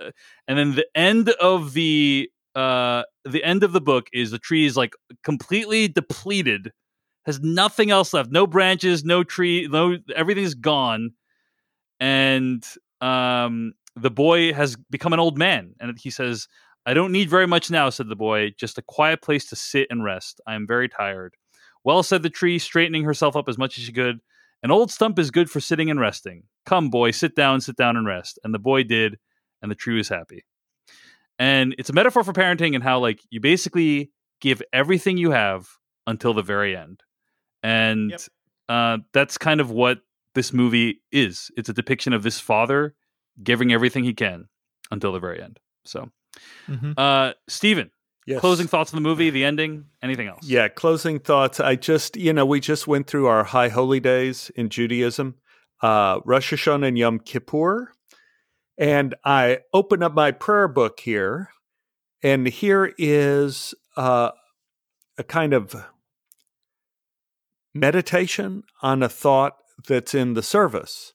[0.48, 4.66] and then the end of the uh the end of the book is the tree
[4.66, 6.74] is like completely depleted,
[7.26, 11.12] has nothing else left, no branches, no tree, no everything's gone,
[12.02, 12.62] and
[13.00, 16.50] um the boy has become an old man, and he says.
[16.86, 19.88] I don't need very much now, said the boy, just a quiet place to sit
[19.90, 20.40] and rest.
[20.46, 21.36] I am very tired.
[21.84, 24.20] Well, said the tree, straightening herself up as much as she could.
[24.64, 26.44] An old stump is good for sitting and resting.
[26.66, 28.40] Come, boy, sit down, sit down and rest.
[28.44, 29.18] And the boy did,
[29.62, 30.44] and the tree was happy.
[31.38, 35.68] And it's a metaphor for parenting and how, like, you basically give everything you have
[36.08, 37.02] until the very end.
[37.62, 38.16] And
[38.70, 40.00] uh, that's kind of what
[40.34, 41.52] this movie is.
[41.58, 42.96] It's a depiction of this father
[43.44, 44.48] giving everything he can
[44.92, 45.60] until the very end.
[45.84, 46.10] So,
[46.68, 46.94] Mhm.
[46.98, 47.92] uh, Stephen,
[48.26, 48.40] Yes.
[48.40, 50.48] closing thoughts on the movie, the ending, anything else?
[50.48, 51.60] Yeah, closing thoughts.
[51.60, 55.36] I just, you know, we just went through our high holy days in Judaism,
[55.82, 57.92] uh, Rosh Hashanah and Yom Kippur.
[58.78, 61.50] And I open up my prayer book here,
[62.24, 64.32] and here is uh,
[65.18, 65.76] a kind of
[67.74, 69.58] meditation on a thought
[69.88, 71.14] that's in the service.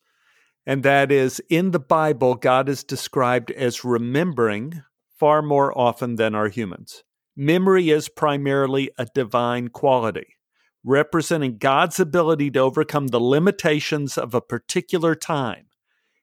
[0.67, 4.83] And that is in the Bible, God is described as remembering
[5.21, 7.05] far more often than are humans.
[7.37, 10.37] Memory is primarily a divine quality,
[10.83, 15.67] representing God's ability to overcome the limitations of a particular time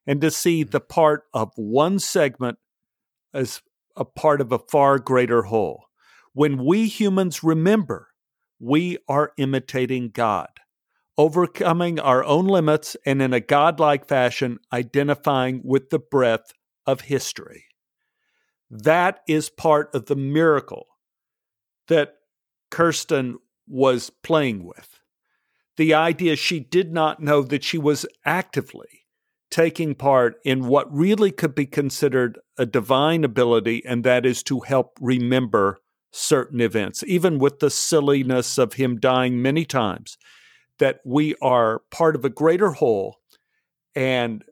[0.07, 0.71] and to see mm-hmm.
[0.71, 2.57] the part of one segment
[3.33, 3.61] as
[3.95, 5.85] a part of a far greater whole.
[6.33, 8.09] When we humans remember,
[8.59, 10.49] we are imitating God,
[11.17, 16.53] overcoming our own limits and in a godlike fashion identifying with the breadth
[16.85, 17.65] of history.
[18.69, 20.87] That is part of the miracle
[21.87, 22.15] that
[22.69, 23.37] Kirsten
[23.67, 24.99] was playing with.
[25.77, 29.05] The idea she did not know that she was actively
[29.49, 34.59] taking part in what really could be considered a divine ability, and that is to
[34.61, 35.79] help remember
[36.11, 40.17] certain events, even with the silliness of him dying many times,
[40.79, 43.17] that we are part of a greater whole.
[43.95, 44.43] And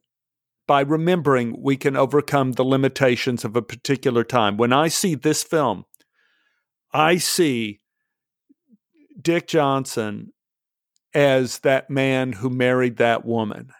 [0.67, 4.57] by remembering, we can overcome the limitations of a particular time.
[4.57, 5.85] When I see this film,
[6.91, 7.81] I see
[9.21, 10.31] Dick Johnson
[11.13, 13.71] as that man who married that woman.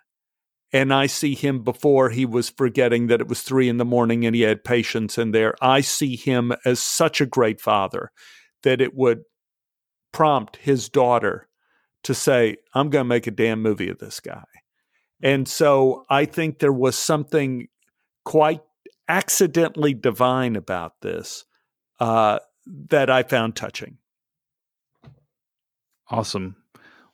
[0.72, 4.26] And I see him before he was forgetting that it was three in the morning
[4.26, 5.56] and he had patients in there.
[5.62, 8.12] I see him as such a great father
[8.64, 9.24] that it would
[10.12, 11.48] prompt his daughter
[12.04, 14.44] to say, I'm going to make a damn movie of this guy.
[15.22, 17.68] And so I think there was something
[18.24, 18.62] quite
[19.08, 21.46] accidentally divine about this
[22.00, 22.40] uh,
[22.90, 23.98] that I found touching.
[26.10, 26.56] Awesome.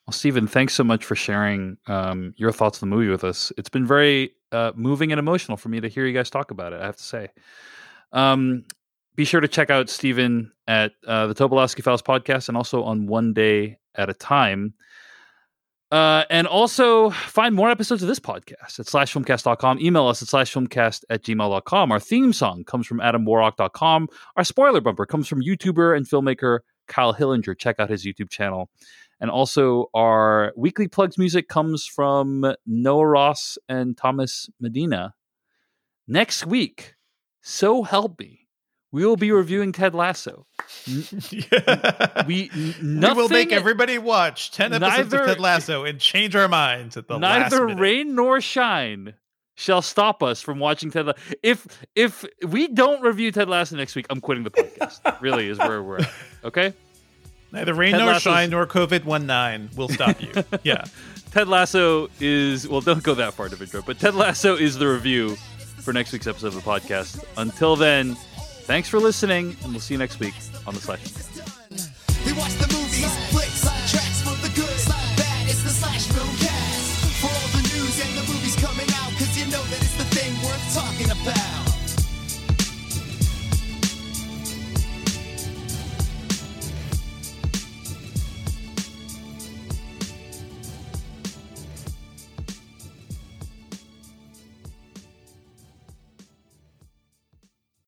[0.06, 3.52] Well, Stephen, thanks so much for sharing um, your thoughts on the movie with us.
[3.57, 6.73] It's been very uh, moving and emotional for me to hear you guys talk about
[6.73, 6.82] it.
[6.82, 7.30] I have to say.
[8.11, 8.65] Um,
[9.15, 13.07] be sure to check out Stephen at uh, the Tobolowsky Files podcast and also on
[13.07, 14.73] One Day at a Time.
[15.92, 19.80] Uh, and also find more episodes of this podcast at slashfilmcast.com.
[19.82, 21.92] Email us at slashfilmcast at gmail.com.
[21.92, 24.08] Our theme song comes from adamwarrock.com.
[24.38, 27.58] Our spoiler bumper comes from YouTuber and filmmaker Kyle Hillinger.
[27.58, 28.70] Check out his YouTube channel.
[29.20, 35.14] And also, our weekly plugs music comes from Noah Ross and Thomas Medina.
[36.08, 36.96] Next week,
[37.42, 38.41] so help me,
[38.92, 40.46] we will be reviewing Ted Lasso.
[42.28, 46.36] We, n- we will make everybody watch 10 episodes Neither- of Ted Lasso and change
[46.36, 49.16] our minds at the last neither rain nor shine
[49.56, 51.20] shall stop us from watching Ted Lasso.
[51.44, 55.22] If if we don't review Ted Lasso next week, I'm quitting the podcast.
[55.22, 56.12] really is where we're at.
[56.44, 56.74] Okay.
[57.52, 60.32] Neither rain Ted nor Lasso's- shine nor COVID 19 will stop you.
[60.64, 60.84] yeah.
[61.32, 65.36] Ted Lasso is well, don't go that far, Devindra, but Ted Lasso is the review
[65.80, 67.24] for next week's episode of the podcast.
[67.38, 68.16] Until then,
[68.62, 70.34] thanks for listening, and we'll see you next week
[70.66, 71.02] on the Slash.